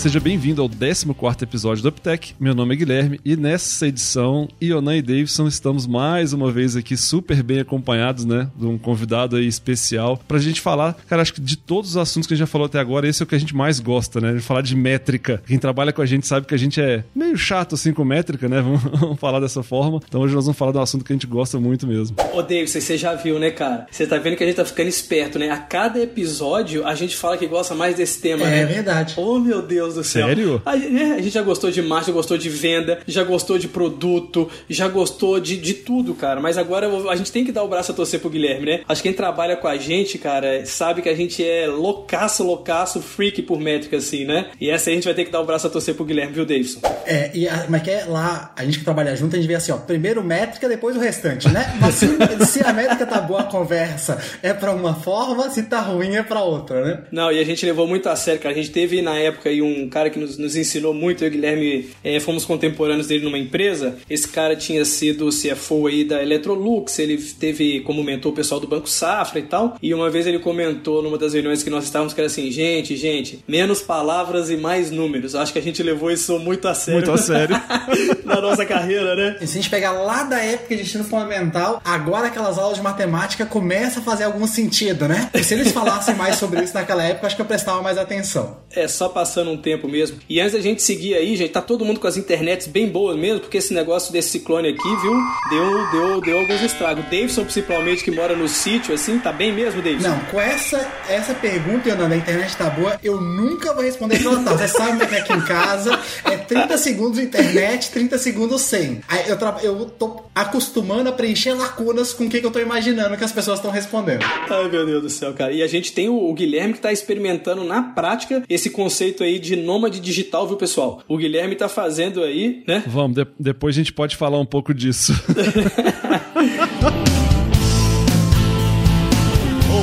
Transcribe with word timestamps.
Seja 0.00 0.18
bem-vindo 0.18 0.62
ao 0.62 0.68
14 0.70 1.04
episódio 1.42 1.82
do 1.82 1.90
UpTech. 1.90 2.34
Meu 2.40 2.54
nome 2.54 2.72
é 2.72 2.78
Guilherme 2.78 3.20
e 3.22 3.36
nessa 3.36 3.86
edição, 3.86 4.48
Ionan 4.58 4.96
e 4.96 5.02
Davidson 5.02 5.46
estamos 5.46 5.86
mais 5.86 6.32
uma 6.32 6.50
vez 6.50 6.74
aqui 6.74 6.96
super 6.96 7.42
bem 7.42 7.60
acompanhados, 7.60 8.24
né? 8.24 8.48
De 8.56 8.64
um 8.64 8.78
convidado 8.78 9.36
aí 9.36 9.46
especial 9.46 10.18
pra 10.26 10.38
gente 10.38 10.62
falar, 10.62 10.96
cara, 11.06 11.20
acho 11.20 11.34
que 11.34 11.40
de 11.42 11.54
todos 11.54 11.90
os 11.90 11.96
assuntos 11.98 12.26
que 12.26 12.32
a 12.32 12.36
gente 12.38 12.46
já 12.46 12.50
falou 12.50 12.64
até 12.64 12.78
agora, 12.78 13.06
esse 13.06 13.22
é 13.22 13.24
o 13.24 13.26
que 13.26 13.34
a 13.34 13.38
gente 13.38 13.54
mais 13.54 13.78
gosta, 13.78 14.22
né? 14.22 14.32
De 14.32 14.40
falar 14.40 14.62
de 14.62 14.74
métrica. 14.74 15.42
Quem 15.46 15.58
trabalha 15.58 15.92
com 15.92 16.00
a 16.00 16.06
gente 16.06 16.26
sabe 16.26 16.46
que 16.46 16.54
a 16.54 16.58
gente 16.58 16.80
é 16.80 17.04
meio 17.14 17.36
chato 17.36 17.74
assim 17.74 17.92
com 17.92 18.02
métrica, 18.02 18.48
né? 18.48 18.62
Vamos, 18.64 18.80
vamos 18.82 19.20
falar 19.20 19.38
dessa 19.38 19.62
forma. 19.62 20.00
Então 20.08 20.22
hoje 20.22 20.34
nós 20.34 20.46
vamos 20.46 20.56
falar 20.56 20.72
de 20.72 20.78
um 20.78 20.82
assunto 20.82 21.04
que 21.04 21.12
a 21.12 21.16
gente 21.16 21.26
gosta 21.26 21.60
muito 21.60 21.86
mesmo. 21.86 22.16
Ô, 22.32 22.40
Davidson, 22.40 22.80
você 22.80 22.96
já 22.96 23.14
viu, 23.16 23.38
né, 23.38 23.50
cara? 23.50 23.86
Você 23.90 24.06
tá 24.06 24.16
vendo 24.16 24.34
que 24.34 24.44
a 24.44 24.46
gente 24.46 24.56
tá 24.56 24.64
ficando 24.64 24.88
esperto, 24.88 25.38
né? 25.38 25.50
A 25.50 25.58
cada 25.58 26.00
episódio 26.00 26.86
a 26.86 26.94
gente 26.94 27.14
fala 27.14 27.36
que 27.36 27.46
gosta 27.46 27.74
mais 27.74 27.96
desse 27.96 28.18
tema, 28.18 28.46
é, 28.46 28.50
né? 28.50 28.60
É 28.62 28.64
verdade. 28.64 29.12
Oh, 29.18 29.38
meu 29.38 29.60
Deus 29.60 29.89
Deus 29.90 29.94
do 29.94 30.04
céu. 30.04 30.26
Sério? 30.26 30.62
A, 30.64 30.76
é, 30.76 31.12
a 31.12 31.20
gente 31.20 31.30
já 31.30 31.42
gostou 31.42 31.70
de 31.70 31.82
marketing, 31.82 32.10
já 32.10 32.14
gostou 32.14 32.38
de 32.38 32.48
venda, 32.48 32.98
já 33.06 33.24
gostou 33.24 33.58
de 33.58 33.68
produto, 33.68 34.48
já 34.68 34.88
gostou 34.88 35.40
de, 35.40 35.56
de 35.56 35.74
tudo, 35.74 36.14
cara. 36.14 36.40
Mas 36.40 36.56
agora 36.56 36.88
a 37.08 37.16
gente 37.16 37.32
tem 37.32 37.44
que 37.44 37.52
dar 37.52 37.62
o 37.62 37.68
braço 37.68 37.92
a 37.92 37.94
torcer 37.94 38.20
pro 38.20 38.30
Guilherme, 38.30 38.66
né? 38.66 38.80
Acho 38.88 39.02
que 39.02 39.08
quem 39.08 39.16
trabalha 39.16 39.56
com 39.56 39.68
a 39.68 39.76
gente, 39.76 40.18
cara, 40.18 40.64
sabe 40.64 41.02
que 41.02 41.08
a 41.08 41.14
gente 41.14 41.44
é 41.44 41.66
loucaço, 41.66 42.44
loucaço, 42.44 43.00
freak 43.00 43.42
por 43.42 43.58
métrica, 43.58 43.96
assim, 43.96 44.24
né? 44.24 44.50
E 44.60 44.70
essa 44.70 44.90
aí 44.90 44.94
a 44.94 44.96
gente 44.96 45.04
vai 45.04 45.14
ter 45.14 45.24
que 45.24 45.30
dar 45.30 45.40
o 45.40 45.46
braço 45.46 45.66
a 45.66 45.70
torcer 45.70 45.94
pro 45.94 46.04
Guilherme, 46.04 46.32
viu, 46.32 46.46
Davidson? 46.46 46.80
É, 47.06 47.30
e 47.34 47.48
a, 47.48 47.66
mas 47.68 47.82
que 47.82 47.90
é 47.90 48.04
lá, 48.04 48.52
a 48.56 48.64
gente 48.64 48.78
que 48.78 48.84
trabalha 48.84 49.14
junto, 49.16 49.34
a 49.34 49.38
gente 49.38 49.48
vê 49.48 49.54
assim, 49.54 49.72
ó, 49.72 49.76
primeiro 49.76 50.22
métrica, 50.22 50.68
depois 50.68 50.96
o 50.96 51.00
restante, 51.00 51.48
né? 51.48 51.76
Mas 51.80 51.94
se, 51.96 52.06
se 52.46 52.64
a 52.64 52.72
métrica 52.72 53.06
tá 53.06 53.20
boa, 53.20 53.40
a 53.40 53.44
conversa 53.44 54.18
é 54.42 54.52
pra 54.52 54.72
uma 54.72 54.94
forma, 54.94 55.50
se 55.50 55.64
tá 55.64 55.80
ruim 55.80 56.16
é 56.16 56.22
pra 56.22 56.42
outra, 56.42 56.84
né? 56.84 57.02
Não, 57.10 57.32
e 57.32 57.38
a 57.38 57.44
gente 57.44 57.64
levou 57.64 57.86
muito 57.86 58.08
a 58.08 58.16
sério, 58.16 58.40
cara. 58.40 58.54
A 58.54 58.56
gente 58.56 58.70
teve 58.70 59.02
na 59.02 59.18
época 59.18 59.48
aí 59.48 59.62
um 59.62 59.79
cara 59.88 60.10
que 60.10 60.18
nos, 60.18 60.38
nos 60.38 60.56
ensinou 60.56 60.92
muito, 60.92 61.24
eu 61.24 61.28
e 61.28 61.30
o 61.30 61.32
Guilherme 61.32 61.90
é, 62.02 62.20
fomos 62.20 62.44
contemporâneos 62.44 63.06
dele 63.06 63.24
numa 63.24 63.38
empresa. 63.38 63.98
Esse 64.08 64.28
cara 64.28 64.56
tinha 64.56 64.84
sido 64.84 65.28
CFO 65.30 65.86
aí 65.86 66.04
da 66.04 66.22
Electrolux, 66.22 66.98
ele 66.98 67.16
teve 67.18 67.80
como 67.80 68.02
mentor 68.02 68.32
o 68.32 68.34
pessoal 68.34 68.60
do 68.60 68.66
Banco 68.66 68.88
Safra 68.88 69.38
e 69.38 69.42
tal. 69.42 69.76
E 69.82 69.92
uma 69.94 70.10
vez 70.10 70.26
ele 70.26 70.38
comentou 70.38 71.02
numa 71.02 71.18
das 71.18 71.32
reuniões 71.32 71.62
que 71.62 71.70
nós 71.70 71.84
estávamos 71.84 72.12
que 72.12 72.20
era 72.20 72.26
assim: 72.26 72.50
gente, 72.50 72.96
gente, 72.96 73.44
menos 73.46 73.80
palavras 73.80 74.50
e 74.50 74.56
mais 74.56 74.90
números. 74.90 75.34
Acho 75.34 75.52
que 75.52 75.58
a 75.58 75.62
gente 75.62 75.82
levou 75.82 76.10
isso 76.10 76.38
muito 76.38 76.68
a 76.68 76.74
sério. 76.74 77.00
Muito 77.00 77.12
a 77.12 77.18
sério. 77.18 77.56
na 78.24 78.40
nossa 78.40 78.64
carreira, 78.64 79.14
né? 79.14 79.36
E 79.40 79.46
se 79.46 79.58
a 79.58 79.62
gente 79.62 79.70
pegar 79.70 79.92
lá 79.92 80.22
da 80.24 80.38
época 80.38 80.76
de 80.76 80.82
ensino 80.82 81.04
fundamental, 81.04 81.80
agora 81.84 82.28
aquelas 82.28 82.58
aulas 82.58 82.76
de 82.76 82.82
matemática 82.82 83.44
começam 83.44 84.02
a 84.02 84.04
fazer 84.04 84.24
algum 84.24 84.46
sentido, 84.46 85.08
né? 85.08 85.30
E 85.34 85.42
se 85.42 85.54
eles 85.54 85.72
falassem 85.72 86.14
mais 86.14 86.36
sobre 86.36 86.62
isso 86.62 86.74
naquela 86.74 87.02
época, 87.02 87.26
acho 87.26 87.36
que 87.36 87.42
eu 87.42 87.46
prestava 87.46 87.82
mais 87.82 87.98
atenção. 87.98 88.58
É, 88.70 88.86
só 88.86 89.08
passando 89.08 89.50
um 89.50 89.56
tempo 89.60 89.88
mesmo. 89.88 90.18
E 90.28 90.40
antes 90.40 90.52
da 90.52 90.60
gente 90.60 90.82
seguir 90.82 91.14
aí, 91.14 91.36
gente, 91.36 91.50
tá 91.50 91.62
todo 91.62 91.84
mundo 91.84 92.00
com 92.00 92.06
as 92.06 92.16
internets 92.16 92.66
bem 92.66 92.88
boas 92.88 93.16
mesmo, 93.16 93.40
porque 93.40 93.58
esse 93.58 93.72
negócio 93.72 94.12
desse 94.12 94.30
ciclone 94.30 94.68
aqui, 94.68 94.96
viu, 94.96 95.14
deu, 95.50 95.90
deu, 95.90 96.20
deu 96.20 96.38
alguns 96.40 96.62
estragos. 96.62 97.04
Davidson, 97.04 97.44
principalmente, 97.44 98.02
que 98.02 98.10
mora 98.10 98.34
no 98.34 98.48
sítio, 98.48 98.94
assim, 98.94 99.18
tá 99.18 99.32
bem 99.32 99.52
mesmo, 99.52 99.80
Davidson? 99.82 100.08
Não, 100.08 100.20
com 100.26 100.40
essa, 100.40 100.90
essa 101.08 101.34
pergunta, 101.34 101.88
Yonanda, 101.88 102.14
a 102.14 102.18
internet 102.18 102.56
tá 102.56 102.70
boa, 102.70 102.98
eu 103.02 103.20
nunca 103.20 103.72
vou 103.72 103.84
responder 103.84 104.18
que 104.18 104.26
ela 104.26 104.42
tá. 104.42 104.56
Você 104.56 104.68
sabe 104.68 104.90
como 104.92 105.02
é 105.02 105.06
que 105.06 105.14
é 105.14 105.20
aqui 105.20 105.32
em 105.32 105.40
casa, 105.42 105.98
é 106.24 106.36
30 106.36 106.78
segundos 106.78 107.18
internet, 107.18 107.90
30 107.90 108.18
segundos 108.18 108.62
sem. 108.62 109.00
Aí 109.08 109.28
eu, 109.28 109.38
tra... 109.38 109.58
eu 109.62 109.86
tô 109.86 110.22
acostumando 110.34 111.08
a 111.08 111.12
preencher 111.12 111.52
lacunas 111.54 112.12
com 112.12 112.24
o 112.24 112.28
que, 112.28 112.40
que 112.40 112.46
eu 112.46 112.50
tô 112.50 112.58
imaginando 112.58 113.16
que 113.16 113.24
as 113.24 113.32
pessoas 113.32 113.58
estão 113.58 113.70
respondendo. 113.70 114.22
Ai, 114.22 114.68
meu 114.68 114.86
Deus 114.86 115.02
do 115.02 115.10
céu, 115.10 115.32
cara. 115.34 115.52
E 115.52 115.62
a 115.62 115.66
gente 115.66 115.92
tem 115.92 116.08
o, 116.08 116.32
Guilherme 116.32 116.74
que 116.74 116.80
tá 116.80 116.92
experimentando 116.92 117.64
na 117.64 117.82
prática 117.82 118.42
esse 118.48 118.70
conceito 118.70 119.22
aí 119.22 119.38
de 119.38 119.49
nômade 119.56 120.00
digital, 120.00 120.46
viu, 120.46 120.56
pessoal? 120.56 121.02
O 121.08 121.16
Guilherme 121.16 121.56
tá 121.56 121.68
fazendo 121.68 122.22
aí, 122.22 122.62
né? 122.66 122.82
Vamos, 122.86 123.16
de 123.16 123.26
depois 123.38 123.74
a 123.74 123.78
gente 123.78 123.92
pode 123.92 124.16
falar 124.16 124.38
um 124.38 124.46
pouco 124.46 124.74
disso. 124.74 125.12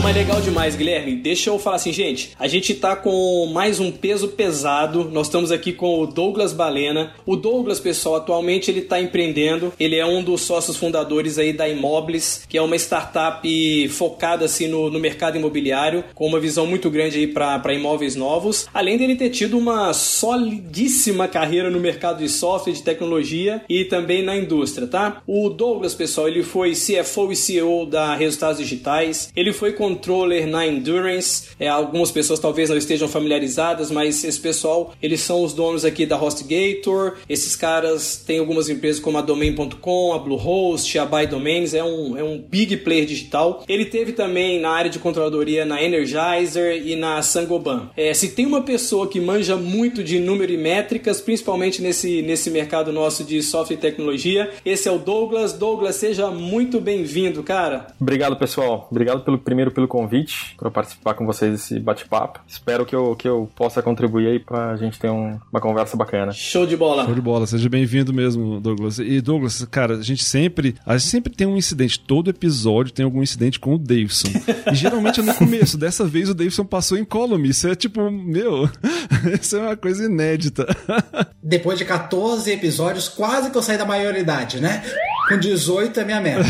mas 0.02 0.16
legal 0.16 0.41
demais, 0.41 0.75
Guilherme. 0.75 1.16
Deixa 1.16 1.50
eu 1.50 1.58
falar 1.58 1.78
assim, 1.78 1.91
gente. 1.91 2.31
A 2.38 2.47
gente 2.47 2.74
tá 2.74 2.96
com 2.96 3.47
mais 3.47 3.80
um 3.80 3.91
peso 3.91 4.30
pesado. 4.30 5.09
Nós 5.12 5.28
estamos 5.28 5.52
aqui 5.52 5.74
com 5.74 6.02
o 6.02 6.08
Douglas 6.08 6.53
Balena. 6.53 7.13
O 7.25 7.35
Douglas, 7.35 7.80
pessoal, 7.80 8.16
atualmente 8.16 8.69
ele 8.69 8.81
tá 8.81 9.02
empreendendo. 9.02 9.74
Ele 9.80 9.96
é 9.96 10.06
um 10.06 10.24
dos 10.24 10.41
sócios 10.41 10.78
fundadores 10.78 11.38
aí 11.38 11.52
da 11.52 11.68
Imóveis, 11.68 12.44
que 12.47 12.58
é 12.58 12.62
uma 12.62 12.75
startup 12.75 13.90
focada 13.90 14.46
assim 14.46 14.68
no, 14.68 14.90
no 14.90 15.00
mercado 15.00 15.38
imobiliário, 15.38 16.03
com 16.14 16.28
uma 16.28 16.40
visão 16.40 16.66
muito 16.68 16.90
grande 16.90 17.18
aí 17.18 17.28
para 17.28 17.74
imóveis 17.74 18.16
novos. 18.16 18.68
Além 18.74 18.97
dele 18.97 19.16
ter 19.16 19.29
tido 19.29 19.58
uma 19.58 19.94
solidíssima 19.94 21.28
carreira 21.28 21.69
no 21.69 21.79
mercado 21.79 22.19
de 22.19 22.29
software, 22.29 22.74
de 22.74 22.84
tecnologia 22.84 23.62
e 23.68 23.85
também 23.85 24.24
na 24.24 24.35
indústria, 24.35 24.88
tá? 24.88 25.22
O 25.25 25.50
Douglas, 25.50 25.96
pessoal, 25.96 26.28
ele 26.28 26.44
foi 26.44 26.74
CFO 26.74 27.31
e 27.31 27.35
CEO 27.35 27.85
da 27.85 28.16
Resultados 28.16 28.59
Digitais. 28.59 29.31
Ele 29.35 29.52
foi 29.52 29.74
com 29.74 29.97
controller 29.97 30.47
na 30.47 30.66
Endurance. 30.66 31.50
É, 31.59 31.68
algumas 31.68 32.12
pessoas 32.12 32.40
talvez 32.40 32.69
não 32.69 32.78
estejam 32.78 33.08
familiarizadas, 33.08 33.91
mas 33.91 34.24
esse 34.24 34.40
pessoal, 34.40 34.94
eles 35.02 35.22
são 35.22 35.44
os 35.44 35.53
donos 35.53 35.84
aqui 35.84 36.06
da 36.06 36.16
HostGator. 36.16 37.16
Esses 37.28 37.56
caras 37.56 38.24
têm 38.25 38.40
algumas 38.40 38.69
empresas 38.69 39.02
como 39.02 39.18
a 39.18 39.22
Domain.com, 39.22 40.13
a 40.13 40.19
Bluehost, 40.19 40.97
a 41.00 41.06
Buy 41.06 41.25
Domains, 41.28 41.74
é 41.74 41.84
um, 41.84 42.18
é 42.18 42.24
um 42.24 42.40
big 42.40 42.78
player 42.78 43.06
digital. 43.06 43.63
Ele 43.68 43.85
teve 43.85 44.13
também 44.13 44.59
na 44.59 44.69
área 44.69 44.90
de 44.90 45.00
controladoria 45.00 45.66
na 45.66 45.81
Energizer 45.81 46.81
e 46.85 46.96
na 46.96 47.22
Sangoban. 47.22 47.90
É, 47.97 48.14
se 48.14 48.29
tem 48.29 48.46
uma 48.46 48.62
pessoa 48.62 49.08
que 49.08 49.19
manja 49.19 49.56
muito 49.56 50.03
de 50.03 50.19
número 50.19 50.52
e 50.52 50.58
métricas, 50.58 51.19
principalmente 51.19 51.81
nesse, 51.81 52.22
nesse 52.22 52.52
mercado 52.52 52.91
nosso 52.91 53.24
de 53.24 53.41
software 53.41 53.78
e 53.78 53.79
tecnologia, 53.79 54.52
esse 54.66 54.88
é 54.88 54.91
o 54.91 55.00
Douglas. 55.00 55.53
Douglas, 55.53 55.96
seja 55.96 56.29
muito 56.29 56.79
bem-vindo, 56.79 57.41
cara. 57.41 57.88
Obrigado, 58.00 58.35
pessoal. 58.35 58.88
Obrigado 58.91 59.24
pelo 59.24 59.38
primeiro 59.38 59.72
pelo 59.77 59.88
convite 59.88 60.55
para 60.57 60.71
participar 60.71 61.13
com 61.13 61.23
vocês 61.23 61.51
desse 61.51 61.79
bate-papo. 61.79 62.39
Espero 62.47 62.83
que 62.83 62.95
eu, 62.95 63.15
que 63.15 63.27
eu 63.27 63.47
possa 63.55 63.79
contribuir 63.79 64.27
aí 64.27 64.39
para 64.39 64.71
a 64.71 64.75
gente 64.75 64.97
ter 64.97 65.11
um, 65.11 65.39
uma 65.51 65.61
conversa 65.61 65.95
bacana. 65.95 66.31
Show 66.31 66.65
de 66.65 66.75
bola. 66.75 67.05
Show 67.05 67.13
de 67.13 67.21
bola. 67.21 67.45
Seja 67.45 67.69
bem-vindo 67.69 68.11
mesmo, 68.11 68.59
Douglas. 68.59 68.97
E 68.97 69.21
Douglas, 69.21 69.63
cara, 69.69 69.97
a 69.97 70.01
gente 70.01 70.23
sempre, 70.23 70.73
a 70.83 70.97
gente 70.97 71.09
sempre 71.11 71.31
tem 71.31 71.45
um 71.45 71.55
incidente. 71.55 71.99
Todo 71.99 72.31
episódio 72.31 72.91
tem 72.91 73.05
algum 73.05 73.21
incidente 73.21 73.59
com 73.59 73.75
o 73.75 73.77
Davidson. 73.77 74.29
E 74.71 74.73
geralmente 74.73 75.19
é 75.19 75.23
no 75.23 75.35
começo. 75.35 75.77
Dessa 75.77 76.05
vez 76.05 76.27
o 76.27 76.33
Davidson 76.33 76.66
passou 76.66 76.97
em 76.97 77.05
column. 77.05 77.47
Isso 77.47 77.67
é 77.67 77.75
tipo, 77.75 78.09
meu, 78.09 78.67
isso 79.39 79.57
é 79.57 79.61
uma 79.61 79.77
coisa 79.77 80.05
inédita. 80.05 80.66
Depois 81.43 81.77
de 81.77 81.85
14 81.85 82.51
episódios, 82.51 83.07
quase 83.07 83.51
que 83.51 83.57
eu 83.59 83.61
saí 83.61 83.77
da 83.77 83.85
maioridade, 83.85 84.59
né? 84.59 84.83
Com 85.29 85.37
18 85.37 85.99
é 85.99 86.03
minha 86.03 86.19
meta. 86.19 86.43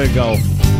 Legal. 0.00 0.79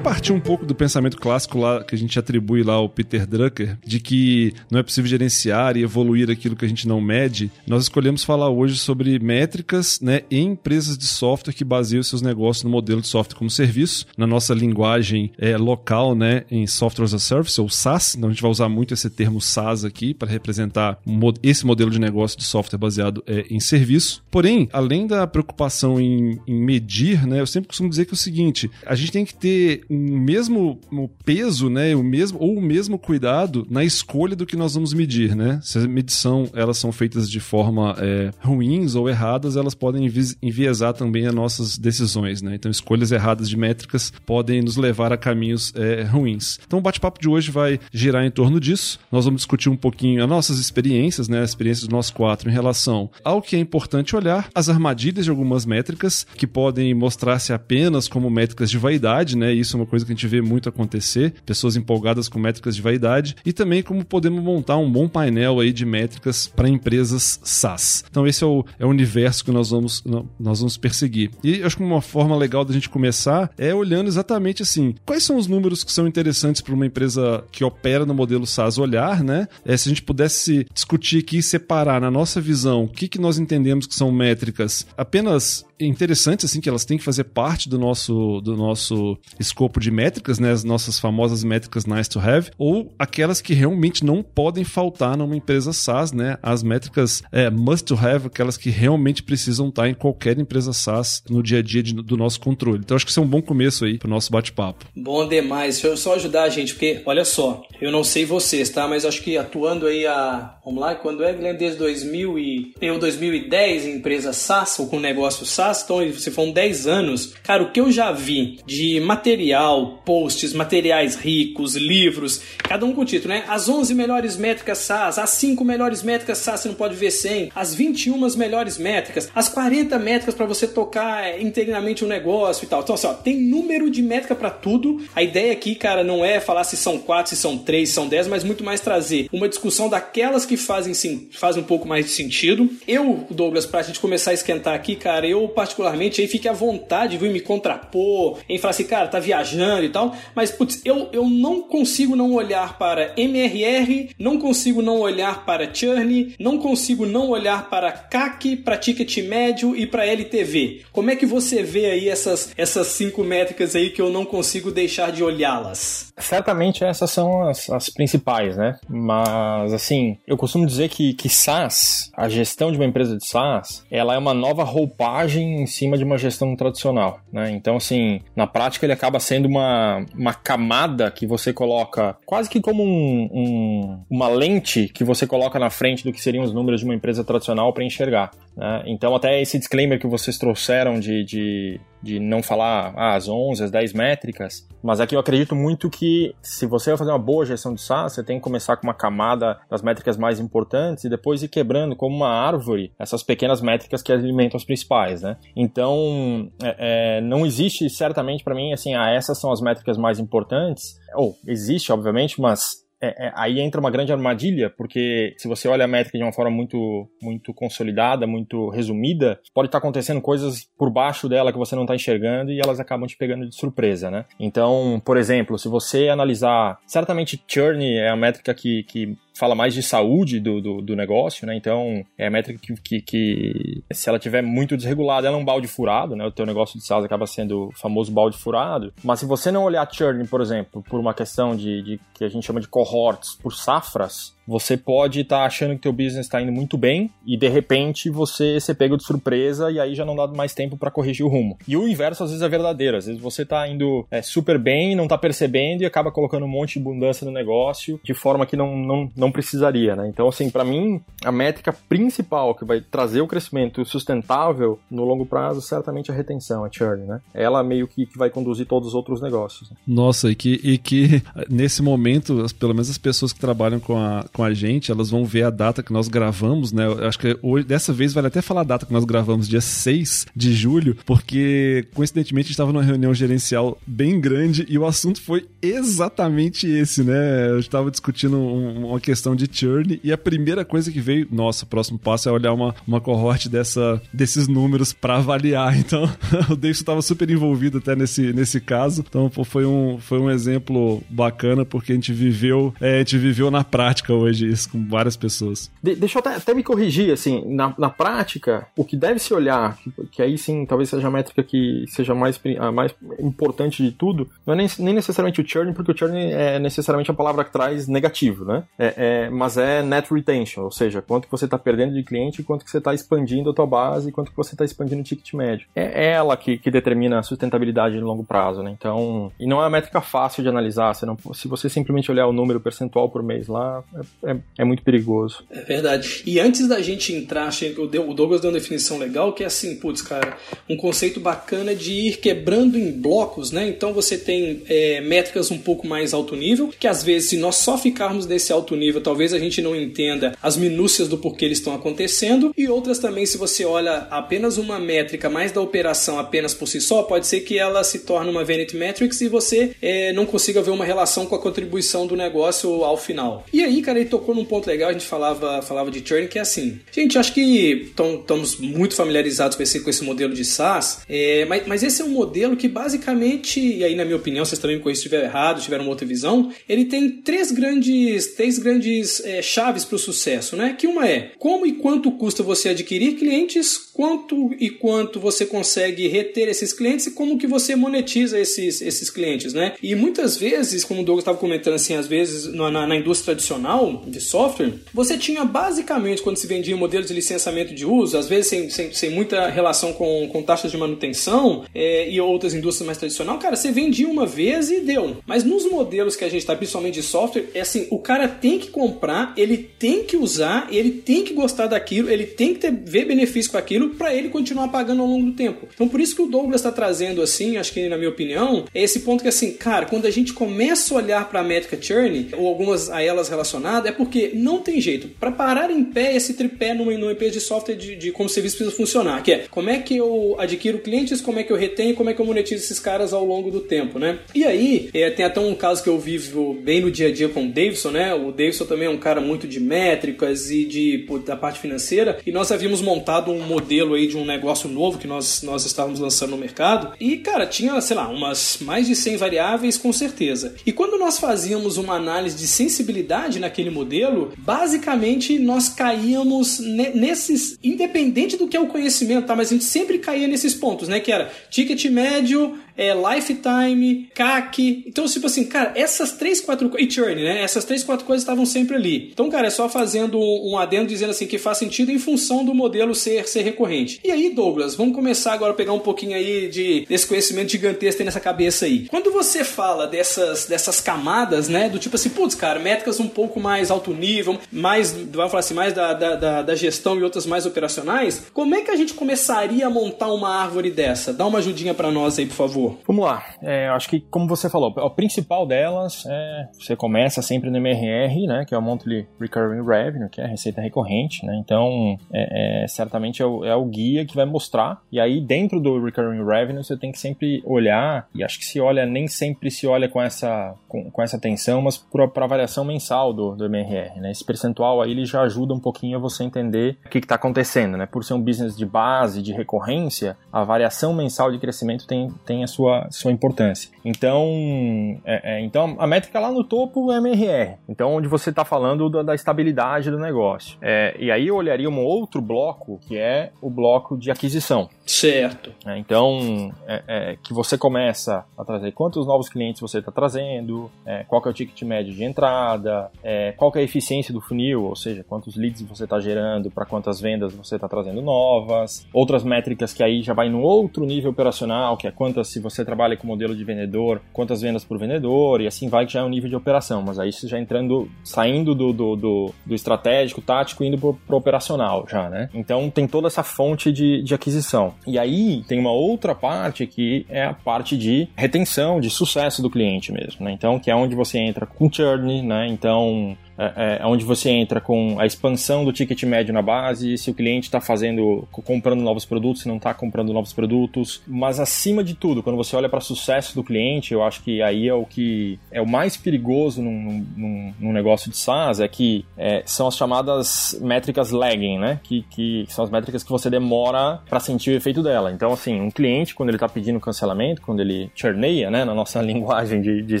Partir 0.26 0.32
um 0.32 0.40
pouco 0.40 0.66
do 0.66 0.74
pensamento 0.74 1.16
clássico 1.18 1.58
lá 1.58 1.84
que 1.84 1.94
a 1.94 1.98
gente 1.98 2.18
atribui 2.18 2.64
lá 2.64 2.74
ao 2.74 2.88
Peter 2.88 3.26
Drucker, 3.26 3.78
de 3.86 4.00
que 4.00 4.52
não 4.68 4.80
é 4.80 4.82
possível 4.82 5.08
gerenciar 5.08 5.76
e 5.76 5.82
evoluir 5.82 6.30
aquilo 6.30 6.56
que 6.56 6.64
a 6.64 6.68
gente 6.68 6.88
não 6.88 7.00
mede. 7.00 7.50
Nós 7.66 7.84
escolhemos 7.84 8.24
falar 8.24 8.48
hoje 8.48 8.76
sobre 8.76 9.18
métricas, 9.20 10.00
né, 10.00 10.22
em 10.28 10.52
empresas 10.52 10.98
de 10.98 11.04
software 11.04 11.52
que 11.54 11.64
baseiam 11.64 12.02
seus 12.02 12.22
negócios 12.22 12.64
no 12.64 12.70
modelo 12.70 13.00
de 13.00 13.06
software 13.06 13.38
como 13.38 13.50
serviço, 13.50 14.06
na 14.16 14.26
nossa 14.26 14.52
linguagem 14.52 15.30
é, 15.38 15.56
local, 15.56 16.14
né, 16.14 16.44
em 16.50 16.66
Software 16.66 17.04
as 17.04 17.14
a 17.14 17.18
Service 17.18 17.60
ou 17.60 17.68
SaaS. 17.68 18.16
Então 18.16 18.28
a 18.28 18.32
gente 18.32 18.42
vai 18.42 18.50
usar 18.50 18.68
muito 18.68 18.94
esse 18.94 19.08
termo 19.08 19.40
SaaS 19.40 19.84
aqui 19.84 20.12
para 20.12 20.28
representar 20.28 20.98
esse 21.42 21.64
modelo 21.64 21.90
de 21.90 22.00
negócio 22.00 22.36
de 22.36 22.44
software 22.44 22.78
baseado 22.78 23.22
é, 23.26 23.46
em 23.48 23.60
serviço. 23.60 24.24
Porém, 24.30 24.68
além 24.72 25.06
da 25.06 25.26
preocupação 25.26 26.00
em, 26.00 26.40
em 26.46 26.54
medir, 26.54 27.26
né, 27.26 27.40
eu 27.40 27.46
sempre 27.46 27.68
costumo 27.68 27.88
dizer 27.88 28.06
que 28.06 28.12
é 28.12 28.14
o 28.14 28.16
seguinte: 28.16 28.68
a 28.84 28.94
gente 28.96 29.12
tem 29.12 29.24
que 29.24 29.34
ter 29.34 29.84
o 29.88 30.15
mesmo 30.16 30.80
peso, 31.24 31.68
né, 31.68 31.94
o 31.94 32.02
mesmo 32.02 32.38
ou 32.40 32.56
o 32.56 32.62
mesmo 32.62 32.98
cuidado 32.98 33.66
na 33.70 33.84
escolha 33.84 34.36
do 34.36 34.46
que 34.46 34.56
nós 34.56 34.74
vamos 34.74 34.92
medir, 34.92 35.34
né? 35.34 35.60
Se 35.62 35.78
a 35.78 35.88
medição 35.88 36.48
elas 36.54 36.78
são 36.78 36.92
feitas 36.92 37.30
de 37.30 37.40
forma 37.40 37.94
é, 37.98 38.30
ruins 38.40 38.94
ou 38.94 39.08
erradas, 39.08 39.56
elas 39.56 39.74
podem 39.74 40.10
enviesar 40.42 40.94
também 40.94 41.26
as 41.26 41.34
nossas 41.34 41.78
decisões, 41.78 42.42
né? 42.42 42.54
Então 42.54 42.70
escolhas 42.70 43.12
erradas 43.12 43.48
de 43.48 43.56
métricas 43.56 44.12
podem 44.24 44.62
nos 44.62 44.76
levar 44.76 45.12
a 45.12 45.16
caminhos 45.16 45.72
é, 45.76 46.02
ruins. 46.02 46.58
Então 46.66 46.78
o 46.78 46.82
bate-papo 46.82 47.20
de 47.20 47.28
hoje 47.28 47.50
vai 47.50 47.78
girar 47.92 48.24
em 48.24 48.30
torno 48.30 48.60
disso. 48.60 48.98
Nós 49.10 49.24
vamos 49.24 49.40
discutir 49.40 49.68
um 49.68 49.76
pouquinho 49.76 50.22
as 50.22 50.28
nossas 50.28 50.58
experiências, 50.58 51.28
né, 51.28 51.42
as 51.42 51.50
experiências 51.50 51.86
de 51.86 51.92
nós 51.92 52.10
quatro 52.10 52.48
em 52.48 52.52
relação 52.52 53.10
ao 53.24 53.42
que 53.42 53.56
é 53.56 53.58
importante 53.58 54.16
olhar, 54.16 54.48
as 54.54 54.68
armadilhas 54.68 55.24
de 55.24 55.30
algumas 55.30 55.66
métricas 55.66 56.26
que 56.36 56.46
podem 56.46 56.94
mostrar-se 56.94 57.52
apenas 57.52 58.08
como 58.08 58.30
métricas 58.30 58.70
de 58.70 58.78
vaidade, 58.78 59.36
né? 59.36 59.52
Isso 59.52 59.76
é 59.76 59.80
uma 59.80 59.86
coisa 59.86 60.05
que 60.06 60.12
a 60.12 60.14
gente 60.14 60.26
vê 60.26 60.40
muito 60.40 60.68
acontecer, 60.68 61.34
pessoas 61.44 61.76
empolgadas 61.76 62.28
com 62.28 62.38
métricas 62.38 62.76
de 62.76 62.82
vaidade 62.82 63.36
e 63.44 63.52
também 63.52 63.82
como 63.82 64.04
podemos 64.04 64.42
montar 64.42 64.76
um 64.76 64.90
bom 64.90 65.08
painel 65.08 65.60
aí 65.60 65.72
de 65.72 65.84
métricas 65.84 66.46
para 66.46 66.68
empresas 66.68 67.40
SaaS. 67.42 68.04
Então 68.10 68.26
esse 68.26 68.42
é 68.44 68.46
o, 68.46 68.64
é 68.78 68.86
o 68.86 68.88
universo 68.88 69.44
que 69.44 69.50
nós 69.50 69.70
vamos 69.70 70.02
nós 70.38 70.60
vamos 70.60 70.76
perseguir. 70.76 71.30
E 71.42 71.62
acho 71.62 71.76
que 71.76 71.82
uma 71.82 72.00
forma 72.00 72.36
legal 72.36 72.64
da 72.64 72.72
gente 72.72 72.88
começar 72.88 73.50
é 73.58 73.74
olhando 73.74 74.08
exatamente 74.08 74.62
assim, 74.62 74.94
quais 75.04 75.22
são 75.22 75.36
os 75.36 75.46
números 75.46 75.82
que 75.84 75.92
são 75.92 76.06
interessantes 76.06 76.60
para 76.60 76.74
uma 76.74 76.86
empresa 76.86 77.44
que 77.50 77.64
opera 77.64 78.06
no 78.06 78.14
modelo 78.14 78.46
SaaS 78.46 78.78
olhar, 78.78 79.22
né? 79.22 79.48
É, 79.64 79.76
se 79.76 79.88
a 79.88 79.90
gente 79.90 80.02
pudesse 80.02 80.66
discutir 80.72 81.18
aqui 81.18 81.38
e 81.38 81.42
separar 81.42 82.00
na 82.00 82.10
nossa 82.10 82.40
visão 82.40 82.84
o 82.84 82.88
que, 82.88 83.08
que 83.08 83.20
nós 83.20 83.38
entendemos 83.38 83.86
que 83.86 83.94
são 83.94 84.10
métricas 84.12 84.86
apenas 84.96 85.64
interessantes, 85.80 86.44
assim, 86.44 86.60
que 86.60 86.68
elas 86.68 86.84
têm 86.84 86.98
que 86.98 87.04
fazer 87.04 87.24
parte 87.24 87.68
do 87.68 87.78
nosso, 87.78 88.40
do 88.40 88.56
nosso 88.56 89.16
escopo 89.38 89.80
de 89.80 89.90
métricas, 89.90 90.38
né? 90.38 90.50
As 90.50 90.64
nossas 90.64 90.98
famosas 90.98 91.44
métricas 91.44 91.86
nice 91.86 92.08
to 92.08 92.18
have, 92.18 92.50
ou 92.58 92.94
aquelas 92.98 93.40
que 93.40 93.54
realmente 93.54 94.04
não 94.04 94.22
podem 94.22 94.64
faltar 94.64 95.16
numa 95.16 95.36
empresa 95.36 95.72
SaaS, 95.72 96.12
né? 96.12 96.38
As 96.42 96.62
métricas 96.62 97.22
é, 97.32 97.50
must 97.50 97.84
to 97.84 97.94
have, 97.94 98.26
aquelas 98.26 98.56
que 98.56 98.70
realmente 98.70 99.22
precisam 99.22 99.68
estar 99.68 99.88
em 99.88 99.94
qualquer 99.94 100.38
empresa 100.38 100.72
SaaS 100.72 101.22
no 101.28 101.42
dia 101.42 101.58
a 101.58 101.62
dia 101.62 101.82
de, 101.82 101.94
do 101.94 102.16
nosso 102.16 102.40
controle. 102.40 102.78
Então 102.78 102.96
acho 102.96 103.04
que 103.04 103.10
isso 103.10 103.20
é 103.20 103.22
um 103.22 103.28
bom 103.28 103.42
começo 103.42 103.84
aí 103.84 103.98
pro 103.98 104.08
nosso 104.08 104.30
bate-papo. 104.32 104.86
Bom 104.96 105.28
demais. 105.28 105.74
Deixa 105.76 105.88
eu 105.88 105.96
só 105.96 106.14
ajudar 106.14 106.44
a 106.44 106.48
gente, 106.48 106.74
porque 106.74 107.02
olha 107.06 107.24
só, 107.24 107.62
eu 107.80 107.90
não 107.90 108.04
sei 108.04 108.24
vocês, 108.24 108.70
tá? 108.70 108.88
Mas 108.88 109.04
acho 109.04 109.22
que 109.22 109.36
atuando 109.36 109.86
aí 109.86 110.06
a, 110.06 110.55
vamos 110.66 110.80
lá, 110.80 110.96
quando 110.96 111.22
é, 111.22 111.32
Guilherme, 111.32 111.56
desde 111.56 111.78
2000 111.78 112.38
e 112.40 112.72
eu 112.80 112.98
2010 112.98 113.86
em 113.86 113.92
empresa 113.92 114.32
SaaS 114.32 114.80
ou 114.80 114.88
com 114.88 114.98
negócio 114.98 115.46
SaaS, 115.46 115.82
estão, 115.82 116.12
se 116.12 116.32
foram 116.32 116.50
10 116.50 116.88
anos, 116.88 117.34
cara, 117.44 117.62
o 117.62 117.70
que 117.70 117.80
eu 117.80 117.92
já 117.92 118.10
vi 118.10 118.58
de 118.66 118.98
material, 118.98 120.02
posts, 120.04 120.52
materiais 120.52 121.14
ricos, 121.14 121.76
livros, 121.76 122.42
cada 122.58 122.84
um 122.84 122.92
com 122.92 123.04
título, 123.04 123.32
né? 123.32 123.44
As 123.46 123.68
11 123.68 123.94
melhores 123.94 124.36
métricas 124.36 124.78
SaaS, 124.78 125.20
as 125.20 125.30
5 125.30 125.64
melhores 125.64 126.02
métricas 126.02 126.38
SaaS 126.38 126.62
você 126.62 126.68
não 126.68 126.74
pode 126.74 126.96
ver 126.96 127.12
sem, 127.12 127.48
as 127.54 127.72
21 127.72 128.16
melhores 128.36 128.76
métricas, 128.76 129.30
as 129.32 129.48
40 129.48 129.96
métricas 130.00 130.34
para 130.34 130.46
você 130.46 130.66
tocar 130.66 131.24
é, 131.24 131.40
integralmente 131.40 132.04
um 132.04 132.08
negócio 132.08 132.64
e 132.64 132.66
tal. 132.66 132.80
Então, 132.80 132.96
assim, 132.96 133.06
ó, 133.06 133.14
tem 133.14 133.40
número 133.40 133.88
de 133.88 134.02
métrica 134.02 134.34
para 134.34 134.50
tudo. 134.50 135.00
A 135.14 135.22
ideia 135.22 135.52
aqui, 135.52 135.76
cara, 135.76 136.02
não 136.02 136.24
é 136.24 136.40
falar 136.40 136.64
se 136.64 136.76
são 136.76 136.98
4, 136.98 137.30
se 137.30 137.36
são 137.36 137.56
3, 137.56 137.88
se 137.88 137.94
são 137.94 138.08
10, 138.08 138.26
mas 138.26 138.42
muito 138.42 138.64
mais 138.64 138.80
trazer 138.80 139.28
uma 139.32 139.48
discussão 139.48 139.88
daquelas 139.88 140.44
que 140.44 140.55
fazem 140.56 140.94
sim, 140.94 141.28
fazem 141.32 141.62
um 141.62 141.66
pouco 141.66 141.86
mais 141.86 142.06
de 142.06 142.10
sentido. 142.12 142.68
Eu, 142.86 143.26
Douglas, 143.30 143.66
pra 143.66 143.82
gente 143.82 144.00
começar 144.00 144.30
a 144.30 144.34
esquentar 144.34 144.74
aqui, 144.74 144.96
cara, 144.96 145.26
eu 145.26 145.48
particularmente 145.48 146.20
aí 146.20 146.28
fique 146.28 146.48
à 146.48 146.52
vontade, 146.52 147.18
viu, 147.18 147.30
me 147.30 147.40
contrapor, 147.40 148.38
em 148.48 148.58
falar 148.58 148.70
assim, 148.70 148.84
cara, 148.84 149.08
tá 149.08 149.18
viajando 149.18 149.84
e 149.84 149.88
tal, 149.88 150.14
mas 150.34 150.50
putz, 150.50 150.80
eu, 150.84 151.08
eu 151.12 151.28
não 151.28 151.62
consigo 151.62 152.16
não 152.16 152.34
olhar 152.34 152.78
para 152.78 153.12
MRR, 153.16 154.10
não 154.18 154.38
consigo 154.38 154.82
não 154.82 155.00
olhar 155.00 155.44
para 155.44 155.72
churn, 155.72 156.34
não 156.38 156.58
consigo 156.58 157.06
não 157.06 157.30
olhar 157.30 157.68
para 157.68 157.92
CAC, 157.92 158.56
para 158.56 158.76
ticket 158.76 159.16
médio 159.18 159.76
e 159.76 159.86
para 159.86 160.06
LTV. 160.06 160.82
Como 160.92 161.10
é 161.10 161.16
que 161.16 161.26
você 161.26 161.62
vê 161.62 161.86
aí 161.86 162.08
essas, 162.08 162.52
essas 162.56 162.88
cinco 162.88 163.22
métricas 163.22 163.74
aí 163.74 163.90
que 163.90 164.00
eu 164.00 164.10
não 164.10 164.24
consigo 164.24 164.70
deixar 164.70 165.12
de 165.12 165.22
olhá-las? 165.22 166.12
Certamente 166.18 166.84
essas 166.84 167.10
são 167.10 167.48
as, 167.48 167.68
as 167.70 167.90
principais, 167.90 168.56
né? 168.56 168.78
Mas, 168.88 169.72
assim, 169.72 170.16
eu 170.26 170.36
costumo 170.46 170.64
dizer 170.64 170.88
que, 170.88 171.12
que 171.12 171.28
SaaS, 171.28 172.10
a 172.16 172.28
gestão 172.28 172.70
de 172.70 172.78
uma 172.78 172.86
empresa 172.86 173.16
de 173.16 173.26
SaaS, 173.26 173.84
ela 173.90 174.14
é 174.14 174.18
uma 174.18 174.32
nova 174.32 174.62
roupagem 174.62 175.60
em 175.62 175.66
cima 175.66 175.98
de 175.98 176.04
uma 176.04 176.16
gestão 176.16 176.54
tradicional, 176.54 177.20
né? 177.32 177.50
Então, 177.50 177.76
assim, 177.76 178.20
na 178.34 178.46
prática 178.46 178.86
ele 178.86 178.92
acaba 178.92 179.18
sendo 179.18 179.46
uma, 179.46 180.06
uma 180.14 180.32
camada 180.32 181.10
que 181.10 181.26
você 181.26 181.52
coloca 181.52 182.16
quase 182.24 182.48
que 182.48 182.60
como 182.60 182.84
um, 182.84 183.28
um, 183.32 184.00
uma 184.08 184.28
lente 184.28 184.88
que 184.88 185.02
você 185.02 185.26
coloca 185.26 185.58
na 185.58 185.68
frente 185.68 186.04
do 186.04 186.12
que 186.12 186.22
seriam 186.22 186.44
os 186.44 186.52
números 186.52 186.80
de 186.80 186.86
uma 186.86 186.94
empresa 186.94 187.24
tradicional 187.24 187.72
para 187.72 187.84
enxergar. 187.84 188.30
Né? 188.56 188.84
Então, 188.86 189.14
até 189.14 189.40
esse 189.42 189.58
disclaimer 189.58 189.98
que 189.98 190.06
vocês 190.06 190.38
trouxeram 190.38 190.98
de, 190.98 191.24
de, 191.24 191.80
de 192.02 192.18
não 192.20 192.42
falar 192.42 192.92
ah, 192.96 193.14
as 193.14 193.28
11, 193.28 193.64
as 193.64 193.70
10 193.70 193.92
métricas, 193.92 194.66
mas 194.82 195.00
aqui 195.00 195.16
eu 195.16 195.20
acredito 195.20 195.54
muito 195.54 195.90
que 195.90 196.34
se 196.40 196.66
você 196.66 196.90
vai 196.90 196.98
fazer 196.98 197.10
uma 197.10 197.18
boa 197.18 197.44
gestão 197.44 197.74
de 197.74 197.80
SaaS, 197.80 198.14
você 198.14 198.22
tem 198.22 198.38
que 198.38 198.44
começar 198.44 198.76
com 198.76 198.86
uma 198.86 198.94
camada 198.94 199.58
das 199.68 199.82
métricas 199.82 200.16
mais 200.16 200.38
importantes 200.38 201.04
e 201.04 201.08
depois 201.08 201.42
ir 201.42 201.48
quebrando 201.48 201.96
como 201.96 202.14
uma 202.14 202.28
árvore 202.28 202.92
essas 202.98 203.22
pequenas 203.22 203.60
métricas 203.60 204.02
que 204.02 204.12
alimentam 204.12 204.56
as 204.56 204.64
principais, 204.64 205.22
né? 205.22 205.36
Então, 205.56 206.50
é, 206.62 207.18
é, 207.18 207.20
não 207.20 207.44
existe 207.44 207.90
certamente 207.90 208.44
para 208.44 208.54
mim 208.54 208.72
assim, 208.72 208.94
ah, 208.94 209.10
essas 209.10 209.40
são 209.40 209.50
as 209.50 209.60
métricas 209.60 209.98
mais 209.98 210.18
importantes. 210.18 210.98
Ou 211.14 211.36
existe, 211.46 211.90
obviamente, 211.90 212.40
mas 212.40 212.85
é, 213.00 213.26
é, 213.26 213.32
aí 213.34 213.60
entra 213.60 213.80
uma 213.80 213.90
grande 213.90 214.12
armadilha, 214.12 214.70
porque 214.70 215.34
se 215.36 215.46
você 215.46 215.68
olha 215.68 215.84
a 215.84 215.88
métrica 215.88 216.16
de 216.16 216.24
uma 216.24 216.32
forma 216.32 216.50
muito, 216.50 217.08
muito 217.20 217.52
consolidada, 217.52 218.26
muito 218.26 218.70
resumida, 218.70 219.40
pode 219.54 219.68
estar 219.68 219.78
acontecendo 219.78 220.20
coisas 220.20 220.68
por 220.78 220.90
baixo 220.90 221.28
dela 221.28 221.52
que 221.52 221.58
você 221.58 221.74
não 221.74 221.82
está 221.82 221.94
enxergando 221.94 222.50
e 222.50 222.60
elas 222.60 222.80
acabam 222.80 223.06
te 223.06 223.16
pegando 223.16 223.46
de 223.46 223.54
surpresa, 223.54 224.10
né? 224.10 224.24
Então, 224.40 225.00
por 225.04 225.16
exemplo, 225.16 225.58
se 225.58 225.68
você 225.68 226.08
analisar, 226.08 226.78
certamente 226.86 227.42
churn 227.46 227.84
é 227.96 228.08
a 228.08 228.16
métrica 228.16 228.54
que, 228.54 228.82
que 228.84 229.16
fala 229.36 229.54
mais 229.54 229.74
de 229.74 229.82
saúde 229.82 230.40
do, 230.40 230.60
do, 230.60 230.80
do, 230.80 230.96
negócio, 230.96 231.46
né? 231.46 231.54
Então, 231.54 232.04
é 232.16 232.26
a 232.26 232.30
métrica 232.30 232.58
que, 232.60 232.74
que, 232.80 233.00
que, 233.02 233.84
se 233.92 234.08
ela 234.08 234.18
tiver 234.18 234.42
muito 234.42 234.76
desregulada, 234.76 235.26
ela 235.26 235.36
é 235.36 235.40
um 235.40 235.44
balde 235.44 235.68
furado, 235.68 236.16
né? 236.16 236.24
O 236.24 236.32
teu 236.32 236.46
negócio 236.46 236.78
de 236.78 236.86
SaaS 236.86 237.04
acaba 237.04 237.26
sendo 237.26 237.68
o 237.68 237.72
famoso 237.72 238.12
balde 238.12 238.38
furado. 238.38 238.92
Mas 239.04 239.20
se 239.20 239.26
você 239.26 239.50
não 239.50 239.64
olhar 239.64 239.88
churn, 239.92 240.26
por 240.26 240.40
exemplo, 240.40 240.82
por 240.82 240.98
uma 240.98 241.14
questão 241.14 241.54
de, 241.54 241.82
de 241.82 242.00
que 242.14 242.24
a 242.24 242.28
gente 242.28 242.46
chama 242.46 242.60
de 242.60 242.68
cohorts, 242.68 243.34
por 243.34 243.52
safras, 243.52 244.35
você 244.46 244.76
pode 244.76 245.20
estar 245.20 245.40
tá 245.40 245.44
achando 245.44 245.74
que 245.74 245.80
teu 245.80 245.92
business 245.92 246.26
está 246.26 246.40
indo 246.40 246.52
muito 246.52 246.76
bem 246.76 247.10
e 247.26 247.36
de 247.36 247.48
repente 247.48 248.08
você 248.10 248.60
se 248.60 248.74
pega 248.74 248.96
de 248.96 249.04
surpresa 249.04 249.70
e 249.70 249.80
aí 249.80 249.94
já 249.94 250.04
não 250.04 250.14
dá 250.14 250.26
mais 250.28 250.54
tempo 250.54 250.76
para 250.76 250.90
corrigir 250.90 251.24
o 251.24 251.28
rumo. 251.28 251.58
E 251.66 251.76
o 251.76 251.88
inverso 251.88 252.24
às 252.24 252.30
vezes 252.30 252.42
é 252.42 252.48
verdadeiro. 252.48 252.96
Às 252.96 253.06
vezes 253.06 253.20
você 253.20 253.42
está 253.42 253.66
indo 253.68 254.06
é, 254.10 254.22
super 254.22 254.58
bem, 254.58 254.94
não 254.94 255.04
está 255.04 255.18
percebendo 255.18 255.82
e 255.82 255.86
acaba 255.86 256.10
colocando 256.10 256.44
um 256.44 256.48
monte 256.48 256.74
de 256.74 256.80
abundância 256.80 257.24
no 257.24 257.32
negócio 257.32 258.00
de 258.02 258.14
forma 258.14 258.46
que 258.46 258.56
não, 258.56 258.76
não, 258.76 259.10
não 259.16 259.32
precisaria, 259.32 259.96
né? 259.96 260.08
Então, 260.08 260.28
assim, 260.28 260.50
para 260.50 260.64
mim, 260.64 261.00
a 261.24 261.32
métrica 261.32 261.72
principal 261.72 262.54
que 262.54 262.64
vai 262.64 262.80
trazer 262.80 263.20
o 263.20 263.26
crescimento 263.26 263.84
sustentável 263.84 264.78
no 264.90 265.04
longo 265.04 265.26
prazo 265.26 265.60
certamente 265.60 266.10
é 266.10 266.14
a 266.14 266.16
retenção, 266.16 266.64
a 266.64 266.70
churn, 266.70 267.04
né? 267.04 267.20
Ela 267.34 267.62
meio 267.62 267.88
que, 267.88 268.06
que 268.06 268.18
vai 268.18 268.30
conduzir 268.30 268.66
todos 268.66 268.88
os 268.88 268.94
outros 268.94 269.20
negócios. 269.20 269.70
Né? 269.70 269.76
Nossa, 269.86 270.30
e 270.30 270.34
que, 270.34 270.60
e 270.62 270.78
que 270.78 271.22
nesse 271.50 271.82
momento, 271.82 272.44
pelo 272.58 272.74
menos 272.74 272.90
as 272.90 272.98
pessoas 272.98 273.32
que 273.32 273.40
trabalham 273.40 273.80
com 273.80 273.96
a, 273.98 274.24
com 274.36 274.44
a 274.44 274.52
gente, 274.52 274.92
elas 274.92 275.08
vão 275.08 275.24
ver 275.24 275.44
a 275.44 275.50
data 275.50 275.82
que 275.82 275.90
nós 275.90 276.08
gravamos, 276.08 276.70
né? 276.70 276.84
Eu 276.84 277.08
acho 277.08 277.18
que 277.18 277.38
hoje, 277.40 277.64
dessa 277.64 277.90
vez 277.90 278.12
vale 278.12 278.26
até 278.26 278.42
falar 278.42 278.60
a 278.60 278.64
data 278.64 278.84
que 278.84 278.92
nós 278.92 279.06
gravamos, 279.06 279.48
dia 279.48 279.62
6 279.62 280.26
de 280.36 280.52
julho, 280.52 280.94
porque 281.06 281.86
coincidentemente 281.94 282.50
estava 282.50 282.70
numa 282.70 282.82
reunião 282.82 283.14
gerencial 283.14 283.78
bem 283.86 284.20
grande 284.20 284.66
e 284.68 284.76
o 284.76 284.84
assunto 284.84 285.22
foi 285.22 285.46
exatamente 285.62 286.68
esse, 286.68 287.02
né? 287.02 287.48
Eu 287.48 287.60
estava 287.60 287.90
discutindo 287.90 288.36
um, 288.36 288.88
uma 288.88 289.00
questão 289.00 289.34
de 289.34 289.48
churn 289.50 289.98
e 290.04 290.12
a 290.12 290.18
primeira 290.18 290.66
coisa 290.66 290.92
que 290.92 291.00
veio, 291.00 291.26
nossa, 291.32 291.64
o 291.64 291.68
próximo 291.68 291.98
passo 291.98 292.28
é 292.28 292.32
olhar 292.32 292.52
uma, 292.52 292.74
uma 292.86 293.00
cohort 293.00 293.48
dessa, 293.48 294.02
desses 294.12 294.46
números 294.46 294.92
para 294.92 295.16
avaliar. 295.16 295.74
Então, 295.86 296.04
o 296.50 296.56
Davidson 296.56 296.80
estava 296.80 297.02
super 297.02 297.30
envolvido 297.30 297.78
até 297.78 297.94
nesse, 297.94 298.32
nesse 298.32 298.60
caso. 298.60 299.04
Então, 299.08 299.30
foi 299.30 299.64
um, 299.64 299.98
foi 300.00 300.18
um 300.18 300.28
exemplo 300.28 301.00
bacana 301.08 301.64
porque 301.64 301.92
a 301.92 301.94
gente 301.94 302.12
viveu, 302.12 302.74
é, 302.80 302.96
a 302.96 302.98
gente 302.98 303.16
viveu 303.18 303.50
na 303.52 303.62
prática 303.62 304.12
hoje 304.12 304.25
hoje 304.26 304.48
isso 304.48 304.70
com 304.70 304.86
várias 304.88 305.16
pessoas. 305.16 305.70
De, 305.82 305.94
deixa 305.94 306.18
eu 306.18 306.20
até, 306.20 306.36
até, 306.36 306.54
me 306.54 306.62
corrigir, 306.62 307.12
assim, 307.12 307.44
na, 307.46 307.74
na 307.78 307.90
prática, 307.90 308.66
o 308.76 308.84
que 308.84 308.96
deve 308.96 309.18
se 309.18 309.32
olhar, 309.32 309.76
que, 309.76 309.90
que, 310.12 310.22
aí 310.22 310.36
sim 310.38 310.64
talvez 310.66 310.88
seja 310.88 311.08
a 311.08 311.10
métrica 311.10 311.42
que 311.42 311.84
seja 311.88 312.14
mais, 312.14 312.40
a 312.58 312.72
mais 312.72 312.94
importante 313.18 313.82
de 313.82 313.92
tudo, 313.92 314.28
não 314.46 314.54
é 314.54 314.56
nem, 314.56 314.68
nem 314.78 314.94
necessariamente 314.94 315.40
o 315.40 315.48
churn, 315.48 315.72
porque 315.72 315.92
o 315.92 315.96
churn 315.96 316.18
é 316.18 316.58
necessariamente 316.58 317.10
a 317.10 317.14
palavra 317.14 317.44
que 317.44 317.52
traz 317.52 317.88
negativo, 317.88 318.44
né? 318.44 318.64
É, 318.78 318.94
é, 318.96 319.30
mas 319.30 319.56
é 319.56 319.82
net 319.82 320.12
retention, 320.12 320.62
ou 320.62 320.70
seja, 320.70 321.02
quanto 321.02 321.26
que 321.26 321.32
você 321.32 321.44
está 321.44 321.58
perdendo 321.58 321.94
de 321.94 322.02
cliente, 322.02 322.42
quanto 322.42 322.64
que 322.64 322.70
você 322.70 322.78
está 322.78 322.94
expandindo 322.94 323.50
a 323.50 323.54
tua 323.54 323.66
base, 323.66 324.12
quanto 324.12 324.30
que 324.30 324.36
você 324.36 324.54
está 324.54 324.64
expandindo 324.64 325.00
o 325.00 325.04
ticket 325.04 325.34
médio. 325.34 325.66
É 325.74 326.12
ela 326.12 326.36
que, 326.36 326.58
que 326.58 326.70
determina 326.70 327.18
a 327.18 327.22
sustentabilidade 327.22 327.96
de 327.96 328.00
longo 328.00 328.24
prazo, 328.24 328.62
né? 328.62 328.70
Então, 328.70 329.32
e 329.38 329.46
não 329.46 329.58
é 329.58 329.64
uma 329.64 329.70
métrica 329.70 330.00
fácil 330.00 330.42
de 330.42 330.48
analisar. 330.48 330.94
Você 330.94 331.06
não, 331.06 331.16
se 331.32 331.48
você 331.48 331.68
simplesmente 331.68 332.10
olhar 332.10 332.26
o 332.26 332.32
número 332.32 332.60
percentual 332.60 333.08
por 333.08 333.22
mês 333.22 333.48
lá, 333.48 333.82
é, 334.24 334.36
é, 334.58 334.64
muito 334.64 334.82
perigoso. 334.82 335.44
É 335.50 335.62
verdade. 335.62 336.22
E 336.26 336.40
antes 336.40 336.66
da 336.66 336.80
gente 336.80 337.12
entrar, 337.12 337.50
o 337.78 338.14
Douglas 338.14 338.40
deu 338.40 338.50
uma 338.50 338.58
definição 338.58 338.98
legal, 338.98 339.32
que 339.32 339.42
é 339.42 339.46
assim, 339.46 339.76
putz, 339.76 340.02
cara, 340.02 340.36
um 340.68 340.76
conceito 340.76 341.20
bacana 341.20 341.74
de 341.74 341.92
ir 341.92 342.16
quebrando 342.18 342.78
em 342.78 342.90
blocos, 342.90 343.50
né? 343.52 343.68
Então 343.68 343.92
você 343.92 344.16
tem 344.16 344.62
é, 344.68 345.00
métricas 345.00 345.50
um 345.50 345.58
pouco 345.58 345.86
mais 345.86 346.14
alto 346.14 346.34
nível, 346.34 346.72
que 346.78 346.88
às 346.88 347.02
vezes, 347.02 347.30
se 347.30 347.36
nós 347.36 347.56
só 347.56 347.76
ficarmos 347.76 348.26
nesse 348.26 348.52
alto 348.52 348.74
nível, 348.74 349.00
talvez 349.00 349.32
a 349.32 349.38
gente 349.38 349.60
não 349.60 349.76
entenda 349.76 350.36
as 350.42 350.56
minúcias 350.56 351.08
do 351.08 351.18
porquê 351.18 351.44
eles 351.44 351.58
estão 351.58 351.74
acontecendo, 351.74 352.52
e 352.56 352.68
outras 352.68 352.98
também, 352.98 353.26
se 353.26 353.36
você 353.36 353.64
olha 353.64 354.06
apenas 354.10 354.56
uma 354.56 354.78
métrica 354.78 355.28
mais 355.28 355.52
da 355.52 355.60
operação 355.60 356.18
apenas 356.18 356.54
por 356.54 356.66
si 356.66 356.80
só, 356.80 357.02
pode 357.02 357.26
ser 357.26 357.40
que 357.40 357.58
ela 357.58 357.84
se 357.84 358.00
torne 358.00 358.30
uma 358.30 358.44
Vanity 358.44 358.76
Metrics 358.76 359.20
e 359.20 359.28
você 359.28 359.74
é, 359.80 360.12
não 360.12 360.26
consiga 360.26 360.62
ver 360.62 360.70
uma 360.70 360.84
relação 360.84 361.26
com 361.26 361.34
a 361.34 361.38
contribuição 361.38 362.06
do 362.06 362.16
negócio 362.16 362.84
ao 362.84 362.96
final. 362.96 363.44
E 363.52 363.62
aí, 363.62 363.82
cara, 363.82 364.05
tocou 364.06 364.34
num 364.34 364.44
ponto 364.44 364.66
legal, 364.66 364.90
a 364.90 364.92
gente 364.92 365.06
falava, 365.06 365.62
falava 365.62 365.90
de 365.90 366.06
churn, 366.06 366.28
que 366.28 366.38
é 366.38 366.42
assim, 366.42 366.80
gente, 366.92 367.18
acho 367.18 367.32
que 367.32 367.90
estamos 367.90 368.58
muito 368.58 368.94
familiarizados 368.94 369.56
com 369.56 369.62
esse, 369.62 369.80
com 369.80 369.90
esse 369.90 370.04
modelo 370.04 370.34
de 370.34 370.44
SaaS, 370.44 371.02
é, 371.08 371.44
mas, 371.46 371.66
mas 371.66 371.82
esse 371.82 372.02
é 372.02 372.04
um 372.04 372.10
modelo 372.10 372.56
que 372.56 372.68
basicamente, 372.68 373.60
e 373.60 373.84
aí 373.84 373.94
na 373.94 374.04
minha 374.04 374.16
opinião, 374.16 374.44
vocês 374.44 374.58
também 374.58 374.76
me 374.76 374.82
conhecem 374.82 375.02
se 375.02 375.08
estiver 375.08 375.24
errado, 375.24 375.60
tiveram 375.60 375.84
uma 375.84 375.90
outra 375.90 376.06
visão, 376.06 376.52
ele 376.68 376.84
tem 376.84 377.10
três 377.10 377.50
grandes, 377.52 378.34
três 378.34 378.58
grandes 378.58 379.24
é, 379.24 379.42
chaves 379.42 379.84
para 379.84 379.96
o 379.96 379.98
sucesso, 379.98 380.56
né? 380.56 380.74
Que 380.78 380.86
uma 380.86 381.06
é 381.08 381.32
como 381.38 381.66
e 381.66 381.72
quanto 381.72 382.10
custa 382.12 382.42
você 382.42 382.70
adquirir 382.70 383.16
clientes, 383.16 383.85
quanto 383.96 384.54
e 384.60 384.68
quanto 384.68 385.18
você 385.18 385.46
consegue 385.46 386.06
reter 386.06 386.48
esses 386.48 386.70
clientes 386.70 387.06
e 387.06 387.12
como 387.12 387.38
que 387.38 387.46
você 387.46 387.74
monetiza 387.74 388.38
esses, 388.38 388.82
esses 388.82 389.08
clientes, 389.08 389.54
né? 389.54 389.72
E 389.82 389.94
muitas 389.94 390.36
vezes, 390.36 390.84
como 390.84 391.00
o 391.00 391.04
Douglas 391.04 391.22
estava 391.22 391.38
comentando 391.38 391.74
assim, 391.74 391.94
às 391.94 392.06
vezes 392.06 392.44
na, 392.52 392.86
na, 392.86 392.94
indústria 392.94 393.34
tradicional 393.34 394.04
de 394.06 394.20
software, 394.20 394.74
você 394.92 395.16
tinha 395.16 395.46
basicamente, 395.46 396.20
quando 396.20 396.36
se 396.36 396.46
vendia 396.46 396.76
modelos 396.76 397.08
de 397.08 397.14
licenciamento 397.14 397.74
de 397.74 397.86
uso, 397.86 398.18
às 398.18 398.28
vezes 398.28 398.48
sem, 398.48 398.68
sem, 398.68 398.92
sem 398.92 399.08
muita 399.08 399.48
relação 399.48 399.94
com, 399.94 400.28
com 400.28 400.42
taxas 400.42 400.70
de 400.70 400.76
manutenção 400.76 401.64
é, 401.74 402.10
e 402.10 402.20
outras 402.20 402.52
indústrias 402.52 402.84
mais 402.84 402.98
tradicionais, 402.98 403.40
cara, 403.40 403.56
você 403.56 403.72
vendia 403.72 404.06
uma 404.06 404.26
vez 404.26 404.70
e 404.70 404.80
deu. 404.80 405.16
Mas 405.24 405.42
nos 405.42 405.64
modelos 405.70 406.16
que 406.16 406.24
a 406.24 406.28
gente 406.28 406.40
está, 406.40 406.54
principalmente 406.54 406.96
de 406.96 407.02
software, 407.02 407.48
é 407.54 407.62
assim, 407.62 407.86
o 407.90 407.98
cara 407.98 408.28
tem 408.28 408.58
que 408.58 408.68
comprar, 408.68 409.32
ele 409.38 409.56
tem 409.56 410.04
que 410.04 410.18
usar, 410.18 410.68
ele 410.70 410.90
tem 410.90 411.24
que 411.24 411.32
gostar 411.32 411.66
daquilo, 411.66 412.10
ele 412.10 412.26
tem 412.26 412.52
que 412.52 412.60
ter, 412.60 412.72
ver 412.72 413.06
benefício 413.06 413.50
com 413.50 413.56
aquilo 413.56 413.85
para 413.90 414.14
ele 414.14 414.28
continuar 414.28 414.68
pagando 414.68 415.02
ao 415.02 415.08
longo 415.08 415.26
do 415.26 415.32
tempo. 415.32 415.68
Então 415.74 415.88
por 415.88 416.00
isso 416.00 416.14
que 416.14 416.22
o 416.22 416.26
Douglas 416.26 416.60
está 416.60 416.72
trazendo 416.72 417.22
assim, 417.22 417.56
acho 417.56 417.72
que 417.72 417.88
na 417.88 417.96
minha 417.96 418.10
opinião, 418.10 418.64
é 418.74 418.82
esse 418.82 419.00
ponto 419.00 419.22
que 419.22 419.28
assim, 419.28 419.52
cara, 419.52 419.86
quando 419.86 420.06
a 420.06 420.10
gente 420.10 420.32
começa 420.32 420.94
a 420.94 420.96
olhar 420.96 421.28
para 421.28 421.40
a 421.40 421.44
métrica 421.44 421.78
churn 421.80 422.28
ou 422.36 422.46
algumas 422.46 422.90
a 422.90 423.02
elas 423.02 423.28
relacionadas, 423.28 423.90
é 423.90 423.94
porque 423.94 424.30
não 424.34 424.58
tem 424.58 424.80
jeito. 424.80 425.08
Para 425.20 425.32
parar 425.32 425.70
em 425.70 425.84
pé 425.84 426.14
esse 426.16 426.34
tripé 426.34 426.74
numa, 426.74 426.92
numa 426.92 427.12
empresa 427.12 427.32
de 427.32 427.40
software 427.40 427.74
de, 427.74 427.96
de 427.96 428.12
como 428.12 428.28
serviço 428.28 428.56
precisa 428.56 428.76
funcionar, 428.76 429.22
que 429.22 429.32
é 429.32 429.46
como 429.50 429.70
é 429.70 429.78
que 429.78 429.96
eu 429.96 430.36
adquiro 430.38 430.78
clientes, 430.78 431.20
como 431.20 431.38
é 431.38 431.42
que 431.42 431.52
eu 431.52 431.56
retenho, 431.56 431.94
como 431.94 432.10
é 432.10 432.14
que 432.14 432.20
eu 432.20 432.26
monetizo 432.26 432.64
esses 432.64 432.80
caras 432.80 433.12
ao 433.12 433.24
longo 433.24 433.50
do 433.50 433.60
tempo, 433.60 433.98
né? 433.98 434.18
E 434.34 434.44
aí, 434.44 434.90
é, 434.92 435.10
tem 435.10 435.24
até 435.24 435.40
um 435.40 435.54
caso 435.54 435.82
que 435.82 435.88
eu 435.88 435.98
vivo 435.98 436.54
bem 436.54 436.80
no 436.80 436.90
dia 436.90 437.08
a 437.08 437.12
dia 437.12 437.28
com 437.28 437.44
o 437.44 437.48
Davidson, 437.48 437.90
né? 437.90 438.14
O 438.14 438.30
Davidson 438.30 438.64
também 438.64 438.86
é 438.86 438.90
um 438.90 438.98
cara 438.98 439.20
muito 439.20 439.46
de 439.46 439.60
métricas 439.60 440.50
e 440.50 440.64
de 440.64 441.06
da 441.24 441.36
parte 441.36 441.58
financeira, 441.60 442.18
e 442.26 442.32
nós 442.32 442.50
havíamos 442.50 442.80
montado 442.80 443.30
um 443.30 443.40
modelo 443.40 443.75
aí 443.94 444.06
de 444.06 444.16
um 444.16 444.24
negócio 444.24 444.68
novo 444.68 444.98
que 444.98 445.06
nós, 445.06 445.42
nós 445.42 445.64
estávamos 445.64 446.00
lançando 446.00 446.30
no 446.30 446.36
mercado. 446.36 446.92
E, 447.00 447.18
cara, 447.18 447.46
tinha, 447.46 447.80
sei 447.80 447.96
lá, 447.96 448.08
umas 448.08 448.58
mais 448.60 448.86
de 448.86 448.94
100 448.94 449.16
variáveis 449.16 449.76
com 449.76 449.92
certeza. 449.92 450.54
E 450.64 450.72
quando 450.72 450.98
nós 450.98 451.18
fazíamos 451.18 451.76
uma 451.76 451.94
análise 451.94 452.36
de 452.36 452.46
sensibilidade 452.46 453.38
naquele 453.38 453.70
modelo, 453.70 454.32
basicamente 454.38 455.38
nós 455.38 455.68
caíamos 455.68 456.58
nesses, 456.58 457.58
independente 457.62 458.36
do 458.36 458.48
que 458.48 458.56
é 458.56 458.60
o 458.60 458.66
conhecimento, 458.66 459.26
tá? 459.26 459.36
Mas 459.36 459.48
a 459.48 459.54
gente 459.54 459.64
sempre 459.64 459.98
caía 459.98 460.28
nesses 460.28 460.54
pontos, 460.54 460.88
né? 460.88 461.00
Que 461.00 461.12
era 461.12 461.30
ticket 461.50 461.84
médio, 461.86 462.58
é, 462.76 462.92
lifetime, 462.94 464.08
CAC. 464.14 464.84
Então, 464.86 465.06
tipo 465.06 465.26
assim, 465.26 465.44
cara, 465.44 465.72
essas 465.74 466.12
três, 466.12 466.40
quatro 466.40 466.68
coisas. 466.68 466.88
E 466.88 466.90
churn, 466.90 467.22
né? 467.22 467.42
Essas 467.42 467.64
três, 467.64 467.82
quatro 467.82 468.04
coisas 468.04 468.22
estavam 468.22 468.44
sempre 468.44 468.76
ali. 468.76 469.10
Então, 469.12 469.30
cara, 469.30 469.46
é 469.46 469.50
só 469.50 469.68
fazendo 469.68 470.18
um 470.18 470.58
adendo 470.58 470.86
dizendo 470.86 471.10
assim 471.10 471.26
que 471.26 471.38
faz 471.38 471.58
sentido 471.58 471.90
em 471.90 471.98
função 471.98 472.44
do 472.44 472.54
modelo 472.54 472.94
ser, 472.94 473.26
ser 473.28 473.42
recorrente. 473.42 474.00
E 474.04 474.10
aí, 474.10 474.30
Douglas, 474.30 474.74
vamos 474.74 474.94
começar 474.94 475.32
agora 475.32 475.52
a 475.52 475.56
pegar 475.56 475.72
um 475.72 475.80
pouquinho 475.80 476.16
aí 476.16 476.48
de, 476.48 476.84
desse 476.88 477.06
conhecimento 477.06 477.52
gigantesco 477.52 478.02
nessa 478.04 478.20
cabeça 478.20 478.66
aí. 478.66 478.86
Quando 478.88 479.10
você 479.10 479.44
fala 479.44 479.86
dessas, 479.86 480.46
dessas 480.46 480.80
camadas, 480.80 481.48
né? 481.48 481.68
Do 481.68 481.78
tipo 481.78 481.96
assim, 481.96 482.08
putz, 482.10 482.34
cara, 482.34 482.58
métricas 482.58 483.00
um 483.00 483.08
pouco 483.08 483.40
mais 483.40 483.70
alto 483.70 483.92
nível, 483.92 484.38
mais, 484.52 484.92
vamos 484.92 485.30
falar 485.30 485.40
assim, 485.40 485.54
mais 485.54 485.72
da, 485.72 485.92
da, 485.92 486.14
da, 486.14 486.42
da 486.42 486.54
gestão 486.54 486.98
e 486.98 487.02
outras 487.02 487.26
mais 487.26 487.46
operacionais, 487.46 488.26
como 488.32 488.54
é 488.54 488.60
que 488.62 488.70
a 488.70 488.76
gente 488.76 488.94
começaria 488.94 489.66
a 489.66 489.70
montar 489.70 490.12
uma 490.12 490.28
árvore 490.28 490.70
dessa? 490.70 491.12
Dá 491.12 491.26
uma 491.26 491.38
ajudinha 491.38 491.74
para 491.74 491.90
nós 491.90 492.18
aí, 492.18 492.26
por 492.26 492.34
favor. 492.34 492.65
Vamos 492.86 493.04
lá. 493.04 493.24
É, 493.42 493.68
acho 493.68 493.88
que, 493.88 494.00
como 494.00 494.26
você 494.26 494.48
falou, 494.48 494.72
o 494.76 494.90
principal 494.90 495.46
delas 495.46 496.04
é 496.08 496.48
você 496.52 496.76
começa 496.76 497.22
sempre 497.22 497.50
no 497.50 497.56
MRR, 497.58 498.26
né, 498.26 498.44
que 498.46 498.54
é 498.54 498.58
o 498.58 498.62
Monthly 498.62 499.06
Recurring 499.20 499.64
Revenue, 499.64 500.08
que 500.08 500.20
é 500.20 500.24
a 500.24 500.28
receita 500.28 500.60
recorrente, 500.60 501.24
né? 501.24 501.36
Então, 501.42 501.96
é, 502.12 502.64
é, 502.64 502.68
certamente 502.68 503.22
é 503.22 503.26
o, 503.26 503.44
é 503.44 503.54
o, 503.54 503.64
guia 503.64 504.04
que 504.04 504.14
vai 504.14 504.24
mostrar. 504.24 504.80
E 504.90 505.00
aí, 505.00 505.20
dentro 505.20 505.60
do 505.60 505.82
Recurring 505.82 506.24
Revenue, 506.24 506.64
você 506.64 506.76
tem 506.76 506.92
que 506.92 506.98
sempre 506.98 507.42
olhar, 507.44 508.08
e 508.14 508.24
acho 508.24 508.38
que 508.38 508.44
se 508.44 508.60
olha, 508.60 508.86
nem 508.86 509.06
sempre 509.08 509.50
se 509.50 509.66
olha 509.66 509.88
com 509.88 510.00
essa, 510.00 510.54
com, 510.68 510.90
com 510.90 511.02
essa 511.02 511.16
atenção, 511.16 511.60
mas 511.62 511.76
para 511.76 512.24
a 512.24 512.28
variação 512.28 512.64
mensal 512.64 513.12
do, 513.12 513.34
do 513.34 513.46
MRR, 513.46 514.00
né? 514.00 514.10
Esse 514.10 514.24
percentual 514.24 514.80
aí, 514.80 514.90
ele 514.90 515.04
já 515.04 515.22
ajuda 515.22 515.54
um 515.54 515.60
pouquinho 515.60 515.98
a 515.98 516.00
você 516.00 516.24
entender 516.24 516.78
o 516.86 516.88
que 516.88 516.98
está 516.98 517.16
acontecendo, 517.16 517.76
né? 517.76 517.86
Por 517.86 518.04
ser 518.04 518.14
um 518.14 518.22
business 518.22 518.56
de 518.56 518.66
base, 518.66 519.22
de 519.22 519.32
recorrência, 519.32 520.16
a 520.32 520.44
variação 520.44 520.94
mensal 520.94 521.30
de 521.30 521.38
crescimento 521.38 521.86
tem, 521.86 522.10
tem 522.24 522.42
a 522.42 522.46
sua, 522.56 522.88
sua 522.90 523.12
importância. 523.12 523.70
Então, 523.84 524.98
é, 525.04 525.36
é, 525.36 525.40
então, 525.40 525.76
a 525.78 525.86
métrica 525.86 526.18
lá 526.18 526.30
no 526.30 526.42
topo 526.42 526.90
é 526.90 526.96
MRR. 526.96 527.56
Então, 527.68 527.94
onde 527.94 528.08
você 528.08 528.30
está 528.30 528.44
falando 528.44 528.88
da, 528.88 529.02
da, 529.02 529.14
estabilidade 529.14 529.90
do 529.90 529.98
negócio. 529.98 530.56
É, 530.62 530.96
e 530.98 531.10
aí 531.10 531.28
eu 531.28 531.36
olharia 531.36 531.68
um 531.68 531.84
outro 531.84 532.20
bloco, 532.20 532.80
que 532.88 532.96
é 532.96 533.30
o 533.40 533.50
bloco 533.50 533.96
de 533.96 534.10
aquisição. 534.10 534.68
Certo. 534.86 535.52
É, 535.66 535.78
então, 535.78 536.52
é, 536.66 536.82
é, 536.88 537.16
que 537.22 537.34
você 537.34 537.58
começa 537.58 538.24
a 538.36 538.44
trazer 538.44 538.72
quantos 538.72 539.06
novos 539.06 539.28
clientes 539.28 539.60
você 539.60 539.78
está 539.78 539.92
trazendo, 539.92 540.70
qual 541.08 541.22
é 541.26 541.28
o 541.28 541.32
ticket 541.32 541.60
médio 541.62 541.92
de 541.92 542.04
entrada, 542.04 542.90
qual 543.36 543.52
é 543.56 543.58
a 543.58 543.62
eficiência 543.62 544.12
do 544.14 544.20
funil, 544.20 544.64
ou 544.64 544.76
seja, 544.76 545.04
quantos 545.04 545.36
leads 545.36 545.62
você 545.62 545.84
está 545.84 545.98
gerando, 546.00 546.50
para 546.50 546.64
quantas 546.64 547.00
vendas 547.00 547.34
você 547.34 547.56
está 547.56 547.68
trazendo 547.68 548.00
novas. 548.00 548.86
Outras 548.92 549.24
métricas 549.24 549.72
que 549.72 549.82
aí 549.82 550.02
já 550.02 550.14
vai 550.14 550.28
no 550.28 550.40
outro 550.40 550.84
nível 550.84 551.10
operacional, 551.10 551.76
que 551.76 551.86
é 551.86 551.90
quantas, 551.90 552.28
se 552.28 552.40
você 552.48 552.64
trabalha 552.64 552.96
com 552.96 553.06
modelo 553.06 553.34
de 553.34 553.44
vendedor, 553.44 554.00
quantas 554.12 554.42
vendas 554.42 554.64
por 554.64 554.78
vendedor, 554.78 555.40
e 555.40 555.46
assim 555.46 555.68
vai, 555.68 555.86
que 555.86 555.92
já 555.92 556.00
é 556.00 556.04
um 556.04 556.08
nível 556.08 556.28
de 556.28 556.36
operação. 556.36 556.82
Mas 556.82 556.98
aí 556.98 557.12
você 557.12 557.26
já 557.26 557.38
entrando, 557.38 557.88
saindo 558.04 558.54
do, 558.54 558.72
do, 558.72 558.96
do, 558.96 559.34
do 559.44 559.54
estratégico, 559.54 560.20
tático, 560.20 560.64
indo 560.64 560.78
para 560.78 561.14
o 561.14 561.18
operacional 561.18 561.86
já, 561.88 562.08
né? 562.08 562.28
Então 562.34 562.70
tem 562.70 562.86
toda 562.86 563.06
essa 563.06 563.22
fonte 563.22 563.72
de, 563.72 564.02
de 564.02 564.14
aquisição. 564.14 564.74
E 564.86 564.98
aí 564.98 565.42
tem 565.46 565.58
uma 565.58 565.72
outra 565.72 566.14
parte 566.14 566.66
que 566.66 567.06
é 567.08 567.24
a 567.24 567.34
parte 567.34 567.76
de 567.76 568.08
retenção, 568.16 568.80
de 568.80 568.90
sucesso 568.90 569.42
do 569.42 569.50
cliente 569.50 569.92
mesmo, 569.92 570.24
né? 570.24 570.32
Então, 570.32 570.58
que 570.58 570.70
é 570.70 570.76
onde 570.76 570.94
você 570.94 571.18
entra 571.18 571.46
com 571.46 571.72
churn, 571.72 572.22
né? 572.22 572.46
Então, 572.48 573.16
é, 573.38 573.78
é, 573.80 573.86
onde 573.86 574.04
você 574.04 574.30
entra 574.30 574.60
com 574.60 574.98
a 574.98 575.06
expansão 575.06 575.64
do 575.64 575.72
ticket 575.72 576.02
médio 576.04 576.32
na 576.32 576.42
base, 576.42 576.96
se 576.98 577.10
o 577.10 577.14
cliente 577.14 577.44
está 577.44 577.60
fazendo, 577.60 578.26
comprando 578.30 578.80
novos 578.80 579.04
produtos, 579.04 579.42
se 579.42 579.48
não 579.48 579.56
está 579.56 579.74
comprando 579.74 580.12
novos 580.12 580.32
produtos. 580.32 581.02
Mas 581.06 581.38
acima 581.38 581.82
de 581.84 581.94
tudo, 581.94 582.22
quando 582.22 582.36
você 582.36 582.56
olha 582.56 582.68
para 582.68 582.78
o 582.78 582.82
sucesso 582.82 583.34
do 583.34 583.44
cliente, 583.44 583.92
eu 583.92 584.02
acho 584.02 584.22
que 584.22 584.42
aí 584.42 584.68
é 584.68 584.74
o 584.74 584.84
que 584.84 585.38
é 585.50 585.60
o 585.60 585.66
mais 585.66 585.96
perigoso 585.96 586.62
num, 586.62 587.04
num, 587.16 587.54
num 587.58 587.72
negócio 587.72 588.10
de 588.10 588.16
SaaS, 588.16 588.60
é 588.60 588.68
que 588.68 589.04
é, 589.16 589.42
são 589.44 589.66
as 589.66 589.76
chamadas 589.76 590.58
métricas 590.60 591.10
lagging, 591.10 591.58
né? 591.58 591.80
Que, 591.82 592.04
que 592.10 592.46
são 592.48 592.64
as 592.64 592.70
métricas 592.70 593.02
que 593.02 593.10
você 593.10 593.28
demora 593.28 594.00
para 594.08 594.20
sentir 594.20 594.50
o 594.50 594.54
efeito 594.54 594.82
dela. 594.82 595.12
Então, 595.12 595.32
assim, 595.32 595.60
um 595.60 595.70
cliente, 595.70 596.14
quando 596.14 596.30
ele 596.30 596.36
está 596.36 596.48
pedindo 596.48 596.80
cancelamento, 596.80 597.42
quando 597.42 597.60
ele 597.60 597.90
churneia, 597.94 598.50
né, 598.50 598.64
na 598.64 598.74
nossa 598.74 599.00
linguagem 599.02 599.60
de, 599.60 599.82
de 599.82 600.00